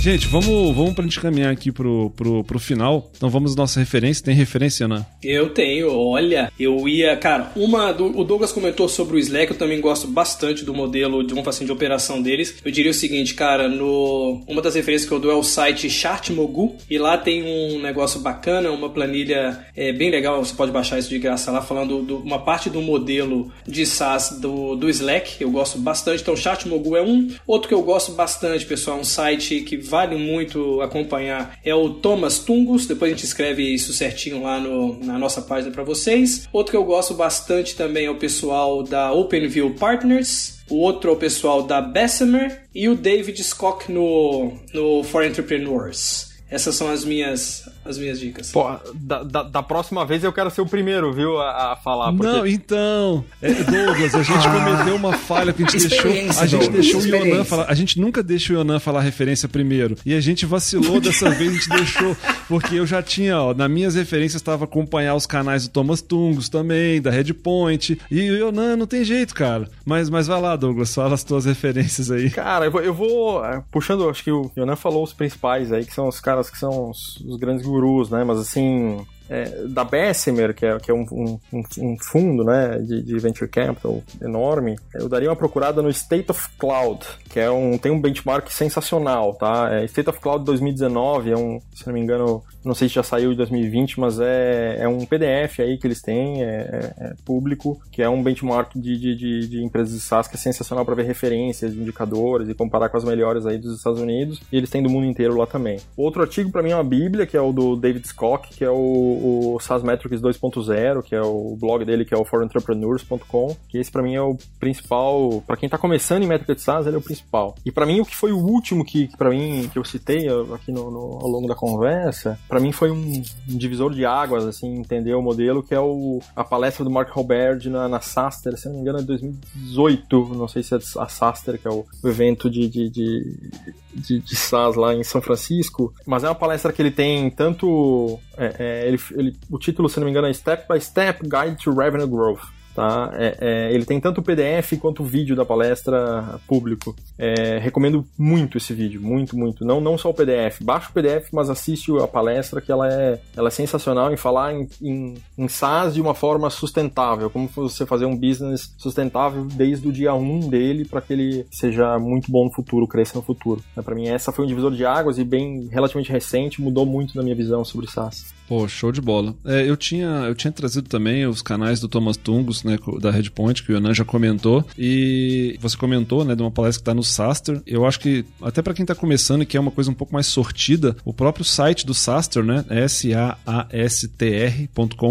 Gente, 0.00 0.28
vamos, 0.28 0.74
vamos 0.74 0.94
pra 0.94 1.04
gente 1.04 1.20
caminhar 1.20 1.52
aqui 1.52 1.70
pro, 1.70 2.08
pro, 2.16 2.42
pro 2.42 2.58
final. 2.58 3.10
Então 3.14 3.28
vamos 3.28 3.54
nossa 3.54 3.78
referência. 3.78 4.24
Tem 4.24 4.34
referência, 4.34 4.88
né? 4.88 5.04
Eu 5.22 5.50
tenho, 5.50 5.94
olha, 5.94 6.50
eu 6.58 6.88
ia. 6.88 7.14
Cara, 7.18 7.52
uma. 7.54 7.92
Do, 7.92 8.18
o 8.18 8.24
Douglas 8.24 8.50
comentou 8.50 8.88
sobre 8.88 9.16
o 9.16 9.18
Slack, 9.18 9.52
eu 9.52 9.58
também 9.58 9.78
gosto 9.78 10.08
bastante 10.08 10.64
do 10.64 10.72
modelo 10.72 11.22
de, 11.22 11.34
vamos 11.34 11.46
assim, 11.46 11.66
de 11.66 11.72
operação 11.72 12.22
deles. 12.22 12.56
Eu 12.64 12.70
diria 12.72 12.90
o 12.90 12.94
seguinte, 12.94 13.34
cara, 13.34 13.68
no. 13.68 14.42
Uma 14.48 14.62
das 14.62 14.74
referências 14.74 15.06
que 15.06 15.14
eu 15.14 15.20
dou 15.20 15.30
é 15.30 15.34
o 15.34 15.42
site 15.42 15.90
Chartmogu, 15.90 16.76
e 16.88 16.96
lá 16.96 17.18
tem 17.18 17.42
um 17.42 17.78
negócio 17.82 18.20
bacana, 18.20 18.70
uma 18.70 18.88
planilha 18.88 19.66
é, 19.76 19.92
bem 19.92 20.10
legal, 20.10 20.42
você 20.42 20.54
pode 20.54 20.72
baixar 20.72 20.98
isso 20.98 21.10
de 21.10 21.18
graça 21.18 21.50
lá, 21.50 21.60
falando 21.60 22.02
de 22.02 22.14
uma 22.14 22.38
parte 22.38 22.70
do 22.70 22.80
modelo 22.80 23.52
de 23.68 23.84
SaaS 23.84 24.38
do, 24.40 24.76
do 24.76 24.88
Slack. 24.88 25.42
Eu 25.42 25.50
gosto 25.50 25.76
bastante. 25.78 26.22
Então, 26.22 26.34
Chartmogu 26.34 26.96
é 26.96 27.02
um. 27.02 27.28
Outro 27.46 27.68
que 27.68 27.74
eu 27.74 27.82
gosto 27.82 28.12
bastante, 28.12 28.64
pessoal, 28.64 28.96
é 28.96 29.00
um 29.02 29.04
site 29.04 29.60
que 29.60 29.89
vale 29.90 30.16
muito 30.16 30.80
acompanhar 30.80 31.58
é 31.64 31.74
o 31.74 31.90
Thomas 31.90 32.38
Tungus. 32.38 32.86
Depois 32.86 33.12
a 33.12 33.14
gente 33.14 33.24
escreve 33.24 33.62
isso 33.62 33.92
certinho 33.92 34.42
lá 34.42 34.60
no, 34.60 35.04
na 35.04 35.18
nossa 35.18 35.42
página 35.42 35.72
para 35.72 35.82
vocês. 35.82 36.48
Outro 36.52 36.70
que 36.70 36.76
eu 36.76 36.84
gosto 36.84 37.12
bastante 37.12 37.74
também 37.74 38.06
é 38.06 38.10
o 38.10 38.16
pessoal 38.16 38.82
da 38.82 39.12
OpenView 39.12 39.74
Partners. 39.74 40.60
O 40.70 40.76
outro 40.76 41.10
é 41.10 41.12
o 41.12 41.16
pessoal 41.16 41.64
da 41.64 41.80
Bessemer 41.80 42.62
e 42.72 42.88
o 42.88 42.94
David 42.94 43.40
Skock 43.40 43.90
no, 43.90 44.52
no 44.72 45.02
For 45.02 45.24
Entrepreneurs. 45.24 46.30
Essas 46.48 46.74
são 46.74 46.90
as 46.90 47.04
minhas 47.04 47.68
as 47.84 47.98
minhas 47.98 48.20
dicas. 48.20 48.52
Pô, 48.52 48.68
da, 48.94 49.22
da, 49.22 49.42
da, 49.42 49.62
próxima 49.62 50.04
vez 50.04 50.22
eu 50.22 50.32
quero 50.32 50.50
ser 50.50 50.60
o 50.60 50.66
primeiro, 50.66 51.12
viu, 51.12 51.38
a, 51.38 51.72
a 51.72 51.76
falar. 51.76 52.12
Porque... 52.12 52.26
Não, 52.26 52.46
então, 52.46 53.24
é, 53.40 53.52
Douglas, 53.52 54.14
a 54.14 54.22
gente 54.22 54.46
ah, 54.46 54.52
cometeu 54.52 54.96
uma 54.96 55.12
falha 55.12 55.52
que 55.52 55.62
a 55.62 55.66
gente 55.66 55.88
deixou, 55.88 56.10
a 56.40 56.46
gente 56.46 56.68
deixou 56.70 57.00
o 57.00 57.06
Yonan 57.06 57.44
falar, 57.44 57.66
a 57.68 57.74
gente 57.74 58.00
nunca 58.00 58.22
deixa 58.22 58.52
o 58.52 58.56
Yonan 58.56 58.78
falar 58.78 59.00
a 59.00 59.02
referência 59.02 59.48
primeiro, 59.48 59.96
e 60.04 60.14
a 60.14 60.20
gente 60.20 60.44
vacilou 60.46 61.00
dessa 61.00 61.30
vez, 61.30 61.50
a 61.50 61.54
gente 61.54 61.68
deixou, 61.68 62.16
porque 62.48 62.76
eu 62.76 62.86
já 62.86 63.02
tinha, 63.02 63.40
ó, 63.40 63.54
nas 63.54 63.70
minhas 63.70 63.94
referências 63.94 64.40
estava 64.40 64.64
acompanhar 64.64 65.14
os 65.14 65.26
canais 65.26 65.66
do 65.66 65.70
Thomas 65.70 66.02
Tungos 66.02 66.48
também, 66.48 67.00
da 67.00 67.10
Redpoint, 67.10 67.98
e 68.10 68.30
o 68.30 68.48
Yonan 68.48 68.76
não 68.76 68.86
tem 68.86 69.04
jeito, 69.04 69.34
cara. 69.34 69.68
Mas, 69.84 70.08
mas 70.08 70.26
vai 70.26 70.40
lá, 70.40 70.54
Douglas, 70.54 70.94
fala 70.94 71.14
as 71.14 71.24
tuas 71.24 71.44
referências 71.44 72.10
aí. 72.10 72.30
Cara, 72.30 72.66
eu 72.66 72.70
vou, 72.70 72.80
eu 72.80 72.94
vou 72.94 73.44
é, 73.44 73.62
puxando, 73.70 74.08
acho 74.08 74.22
que 74.22 74.30
o 74.30 74.50
Yonan 74.56 74.76
falou 74.76 75.02
os 75.02 75.12
principais 75.12 75.72
aí, 75.72 75.84
que 75.84 75.94
são 75.94 76.06
os 76.08 76.20
caras 76.20 76.50
que 76.50 76.58
são 76.58 76.90
os, 76.90 77.16
os 77.26 77.36
grandes 77.36 77.64
gurus, 77.70 78.10
né? 78.10 78.24
Mas 78.24 78.38
assim, 78.38 79.06
é, 79.30 79.64
da 79.68 79.84
Bessemer, 79.84 80.52
que 80.52 80.66
é, 80.66 80.76
que 80.80 80.90
é 80.90 80.94
um, 80.94 81.06
um, 81.12 81.62
um, 81.78 81.96
fundo 82.02 82.42
né, 82.42 82.78
de, 82.78 83.00
de, 83.00 83.18
venture 83.20 83.48
capital 83.48 84.02
enorme, 84.20 84.76
eu 84.92 85.08
daria 85.08 85.28
uma 85.28 85.36
procurada 85.36 85.80
no 85.80 85.88
State 85.88 86.32
of 86.32 86.48
Cloud, 86.58 87.06
que 87.28 87.38
é 87.38 87.48
um, 87.48 87.78
tem 87.78 87.92
um 87.92 88.00
benchmark 88.00 88.50
sensacional, 88.50 89.34
tá? 89.34 89.68
É 89.72 89.84
State 89.84 90.10
of 90.10 90.18
Cloud 90.18 90.44
2019, 90.44 91.30
é 91.30 91.36
um, 91.36 91.60
se 91.72 91.86
não 91.86 91.94
me 91.94 92.00
engano, 92.00 92.42
não 92.64 92.74
sei 92.74 92.88
se 92.88 92.96
já 92.96 93.04
saiu 93.04 93.30
de 93.30 93.36
2020, 93.36 94.00
mas 94.00 94.18
é, 94.18 94.78
é 94.80 94.88
um 94.88 95.06
PDF 95.06 95.60
aí 95.60 95.78
que 95.78 95.86
eles 95.86 96.02
têm, 96.02 96.42
é, 96.42 96.46
é, 96.46 96.94
é 96.98 97.14
público, 97.24 97.80
que 97.92 98.02
é 98.02 98.08
um 98.08 98.20
benchmark 98.20 98.74
de, 98.74 98.98
de, 98.98 99.14
de, 99.14 99.48
de 99.48 99.62
empresas 99.62 99.94
de 99.94 100.00
SaaS 100.00 100.26
que 100.26 100.34
é 100.34 100.38
sensacional 100.38 100.84
para 100.84 100.96
ver 100.96 101.04
referências, 101.04 101.72
indicadores 101.72 102.48
e 102.48 102.54
comparar 102.54 102.88
com 102.88 102.96
as 102.96 103.04
melhores 103.04 103.46
aí 103.46 103.58
dos 103.58 103.76
Estados 103.76 104.00
Unidos, 104.00 104.42
e 104.50 104.56
eles 104.56 104.70
têm 104.70 104.82
do 104.82 104.90
mundo 104.90 105.06
inteiro 105.06 105.36
lá 105.36 105.46
também. 105.46 105.78
Outro 105.96 106.20
artigo 106.20 106.50
para 106.50 106.64
mim 106.64 106.70
é 106.70 106.74
uma 106.74 106.82
bíblia, 106.82 107.26
que 107.26 107.36
é 107.36 107.40
o 107.40 107.52
do 107.52 107.76
David 107.76 108.08
Scott, 108.08 108.48
que 108.48 108.64
é 108.64 108.70
o 108.70 109.19
o 109.20 109.58
SaaS 109.60 109.82
Metrics 109.82 110.20
2.0, 110.20 111.02
que 111.02 111.14
é 111.14 111.20
o 111.20 111.56
blog 111.60 111.84
dele, 111.84 112.04
que 112.04 112.14
é 112.14 112.16
o 112.16 112.24
forentrepreneurs.com, 112.24 113.56
que 113.68 113.78
esse 113.78 113.90
para 113.90 114.02
mim 114.02 114.14
é 114.14 114.22
o 114.22 114.36
principal, 114.58 115.42
para 115.46 115.56
quem 115.56 115.68
tá 115.68 115.76
começando 115.76 116.22
em 116.22 116.26
métrica 116.26 116.54
de 116.54 116.62
SaaS, 116.62 116.86
ele 116.86 116.96
é 116.96 116.98
o 116.98 117.02
principal. 117.02 117.54
E 117.64 117.70
para 117.70 117.86
mim 117.86 118.00
o 118.00 118.06
que 118.06 118.16
foi 118.16 118.32
o 118.32 118.38
último 118.38 118.84
que, 118.84 119.08
que 119.08 119.16
para 119.16 119.30
mim 119.30 119.68
que 119.70 119.78
eu 119.78 119.84
citei 119.84 120.26
aqui 120.54 120.72
no, 120.72 120.90
no, 120.90 121.18
ao 121.20 121.28
longo 121.28 121.46
da 121.46 121.54
conversa, 121.54 122.38
para 122.48 122.60
mim 122.60 122.72
foi 122.72 122.90
um, 122.90 123.22
um, 123.48 123.58
divisor 123.58 123.92
de 123.92 124.04
águas, 124.04 124.46
assim, 124.46 124.78
entender 124.78 125.14
o 125.14 125.22
modelo, 125.22 125.62
que 125.62 125.74
é 125.74 125.80
o, 125.80 126.20
a 126.34 126.42
palestra 126.42 126.84
do 126.84 126.90
Mark 126.90 127.10
Robert 127.10 127.60
na, 127.68 127.88
na 127.88 128.00
Saster, 128.00 128.56
se 128.56 128.68
não 128.68 128.76
me 128.76 128.80
engano 128.80 129.00
é 129.00 129.02
2018, 129.02 130.34
não 130.34 130.48
sei 130.48 130.62
se 130.62 130.74
é 130.74 130.78
a 130.78 131.08
Saster, 131.08 131.58
que 131.58 131.68
é 131.68 131.70
o, 131.70 131.84
evento 132.04 132.50
de, 132.50 132.68
de, 132.68 132.88
de, 132.88 133.50
de, 133.94 134.20
de 134.20 134.36
SaaS 134.36 134.76
lá 134.76 134.94
em 134.94 135.04
São 135.04 135.20
Francisco, 135.20 135.92
mas 136.06 136.24
é 136.24 136.28
uma 136.28 136.34
palestra 136.34 136.72
que 136.72 136.80
ele 136.80 136.90
tem 136.90 137.30
tanto 137.30 138.18
é, 138.36 138.54
é, 138.58 138.88
ele, 138.88 138.98
ele, 139.12 139.36
o 139.50 139.58
título, 139.58 139.88
se 139.88 139.98
não 139.98 140.04
me 140.04 140.10
engano, 140.10 140.26
é 140.26 140.32
Step 140.32 140.66
by 140.72 140.80
Step 140.80 141.22
Guide 141.22 141.62
to 141.62 141.72
Revenue 141.72 142.06
Growth. 142.06 142.60
Tá? 142.74 143.10
É, 143.14 143.36
é, 143.40 143.74
ele 143.74 143.84
tem 143.84 144.00
tanto 144.00 144.20
o 144.20 144.22
PDF 144.22 144.78
quanto 144.80 145.02
o 145.02 145.06
vídeo 145.06 145.34
da 145.34 145.44
palestra 145.44 146.40
público. 146.46 146.94
É, 147.18 147.58
recomendo 147.58 148.06
muito 148.16 148.56
esse 148.56 148.72
vídeo, 148.72 149.00
muito, 149.02 149.36
muito. 149.36 149.64
Não, 149.64 149.80
não 149.80 149.98
só 149.98 150.10
o 150.10 150.14
PDF. 150.14 150.62
Baixa 150.62 150.88
o 150.88 150.92
PDF, 150.92 151.28
mas 151.32 151.50
assiste 151.50 151.90
a 151.98 152.06
palestra 152.06 152.60
que 152.60 152.70
ela 152.70 152.88
é, 152.88 153.20
ela 153.36 153.48
é 153.48 153.50
sensacional 153.50 154.12
em 154.12 154.16
falar 154.16 154.54
em, 154.54 154.68
em, 154.80 155.14
em 155.36 155.48
SaaS 155.48 155.94
de 155.94 156.00
uma 156.00 156.14
forma 156.14 156.48
sustentável. 156.48 157.28
Como 157.28 157.48
você 157.48 157.84
fazer 157.84 158.04
um 158.04 158.16
business 158.16 158.72
sustentável 158.78 159.44
desde 159.44 159.88
o 159.88 159.92
dia 159.92 160.14
1 160.14 160.48
dele 160.48 160.84
para 160.84 161.00
que 161.00 161.12
ele 161.12 161.46
seja 161.50 161.98
muito 161.98 162.30
bom 162.30 162.44
no 162.44 162.52
futuro, 162.52 162.86
cresça 162.86 163.18
no 163.18 163.22
futuro. 163.22 163.62
Para 163.74 163.94
mim, 163.94 164.08
essa 164.08 164.32
foi 164.32 164.44
um 164.44 164.48
divisor 164.48 164.72
de 164.72 164.86
águas 164.86 165.18
e 165.18 165.24
bem 165.24 165.68
relativamente 165.70 166.12
recente, 166.12 166.62
mudou 166.62 166.86
muito 166.86 167.16
na 167.16 167.22
minha 167.22 167.34
visão 167.34 167.64
sobre 167.64 167.90
SaaS. 167.90 168.39
Pô, 168.50 168.66
show 168.66 168.90
de 168.90 169.00
bola. 169.00 169.36
É, 169.44 169.64
eu, 169.64 169.76
tinha, 169.76 170.08
eu 170.26 170.34
tinha 170.34 170.50
trazido 170.50 170.88
também 170.88 171.24
os 171.24 171.40
canais 171.40 171.78
do 171.78 171.86
Thomas 171.86 172.16
Tungus, 172.16 172.64
né, 172.64 172.76
da 173.00 173.08
Redpoint, 173.08 173.62
que 173.62 173.70
o 173.70 173.76
Yonan 173.76 173.94
já 173.94 174.04
comentou, 174.04 174.66
e 174.76 175.56
você 175.60 175.76
comentou, 175.76 176.24
né, 176.24 176.34
de 176.34 176.42
uma 176.42 176.50
palestra 176.50 176.80
que 176.80 176.82
está 176.82 176.92
no 176.92 177.04
Saster. 177.04 177.62
Eu 177.64 177.86
acho 177.86 178.00
que, 178.00 178.24
até 178.42 178.60
para 178.60 178.74
quem 178.74 178.82
está 178.82 178.92
começando 178.92 179.42
e 179.42 179.46
que 179.46 179.56
é 179.56 179.60
uma 179.60 179.70
coisa 179.70 179.88
um 179.88 179.94
pouco 179.94 180.12
mais 180.12 180.26
sortida, 180.26 180.96
o 181.04 181.14
próprio 181.14 181.44
site 181.44 181.86
do 181.86 181.94
Saster, 181.94 182.42
né, 182.42 182.64
S-A-A-S-T-R.com, 182.68 183.30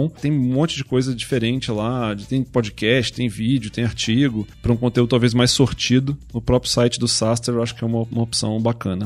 tem 0.10 0.34
um 0.34 0.54
monte 0.54 0.76
de 0.76 0.84
coisa 0.84 1.16
diferente 1.16 1.72
lá, 1.72 2.14
tem 2.28 2.44
podcast, 2.44 3.14
tem 3.14 3.30
vídeo, 3.30 3.72
tem 3.72 3.86
artigo, 3.86 4.46
para 4.62 4.74
um 4.74 4.78
conteúdo 4.78 5.12
talvez 5.12 5.34
mais 5.34 5.52
sortido. 5.52 6.18
O 6.34 6.42
próprio 6.42 6.70
site 6.70 7.00
do 7.00 7.08
Saster 7.08 7.56
eu 7.56 7.64
acho 7.64 7.74
que 7.74 7.86
é 7.86 7.88
uma, 7.88 8.02
uma 8.12 8.24
opção 8.24 8.60
bacana. 8.60 9.06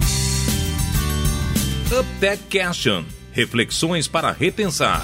UpTech 1.92 2.42
Question. 2.50 3.04
Reflexões 3.34 4.08
para 4.08 4.32
repensar. 4.32 5.04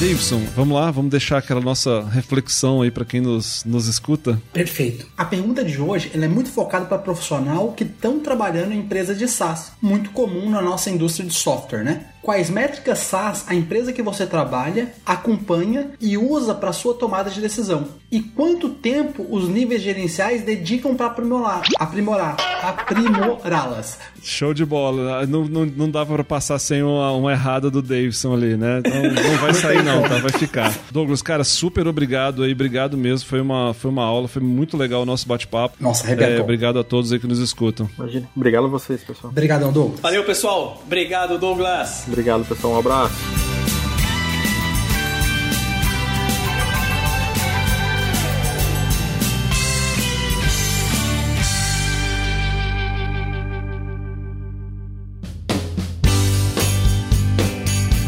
Davidson, 0.00 0.40
vamos 0.56 0.74
lá, 0.76 0.90
vamos 0.90 1.12
deixar 1.12 1.38
aquela 1.38 1.60
nossa 1.60 2.02
reflexão 2.08 2.82
aí 2.82 2.90
para 2.90 3.04
quem 3.04 3.20
nos, 3.20 3.64
nos 3.64 3.86
escuta. 3.86 4.42
Perfeito. 4.52 5.06
A 5.16 5.24
pergunta 5.24 5.64
de 5.64 5.80
hoje 5.80 6.10
ela 6.12 6.24
é 6.24 6.28
muito 6.28 6.50
focada 6.50 6.86
para 6.86 6.98
profissional 6.98 7.72
que 7.72 7.84
estão 7.84 8.18
trabalhando 8.18 8.72
em 8.72 8.80
empresas 8.80 9.16
de 9.16 9.28
SaaS, 9.28 9.70
muito 9.80 10.10
comum 10.10 10.50
na 10.50 10.60
nossa 10.60 10.90
indústria 10.90 11.24
de 11.24 11.32
software, 11.32 11.84
né? 11.84 12.06
Quais 12.22 12.48
métricas 12.48 13.00
SaaS 13.00 13.44
a 13.48 13.54
empresa 13.54 13.92
que 13.92 14.00
você 14.00 14.24
trabalha 14.24 14.92
acompanha 15.04 15.90
e 16.00 16.16
usa 16.16 16.54
para 16.54 16.72
sua 16.72 16.94
tomada 16.94 17.28
de 17.28 17.40
decisão? 17.40 17.88
E 18.12 18.20
quanto 18.20 18.68
tempo 18.68 19.26
os 19.28 19.48
níveis 19.48 19.82
gerenciais 19.82 20.42
dedicam 20.42 20.94
para 20.94 21.06
aprimorar, 21.06 21.62
aprimorar, 21.78 22.36
aprimorá-las? 22.62 23.98
Show 24.22 24.54
de 24.54 24.64
bola. 24.64 25.26
Não, 25.26 25.46
não, 25.46 25.66
não 25.66 25.90
dava 25.90 26.14
para 26.14 26.22
passar 26.22 26.60
sem 26.60 26.82
uma, 26.82 27.10
uma, 27.10 27.32
errada 27.32 27.70
do 27.70 27.82
Davidson 27.82 28.34
ali, 28.34 28.56
né? 28.56 28.80
Então 28.80 29.02
não 29.02 29.38
vai 29.38 29.52
sair 29.54 29.82
não, 29.82 30.02
tá? 30.02 30.18
Vai 30.18 30.30
ficar. 30.32 30.72
Douglas, 30.92 31.22
cara, 31.22 31.42
super 31.42 31.88
obrigado 31.88 32.44
aí, 32.44 32.52
obrigado 32.52 32.96
mesmo. 32.96 33.28
Foi 33.28 33.40
uma, 33.40 33.74
foi 33.74 33.90
uma 33.90 34.04
aula, 34.04 34.28
foi 34.28 34.42
muito 34.42 34.76
legal 34.76 35.02
o 35.02 35.06
nosso 35.06 35.26
bate-papo. 35.26 35.76
Nossa, 35.80 36.04
arrebentou. 36.04 36.34
É, 36.34 36.40
obrigado 36.40 36.78
a 36.78 36.84
todos 36.84 37.12
aí 37.12 37.18
que 37.18 37.26
nos 37.26 37.40
escutam. 37.40 37.90
Imagina. 37.98 38.28
Obrigado 38.36 38.66
a 38.66 38.68
vocês, 38.68 39.02
pessoal. 39.02 39.32
Obrigadão, 39.32 39.72
Douglas. 39.72 40.00
Valeu, 40.00 40.22
pessoal. 40.22 40.80
Obrigado, 40.86 41.36
Douglas. 41.38 42.11
Obrigado, 42.12 42.44
pessoal. 42.44 42.74
Um 42.74 42.78
abraço. 42.78 43.14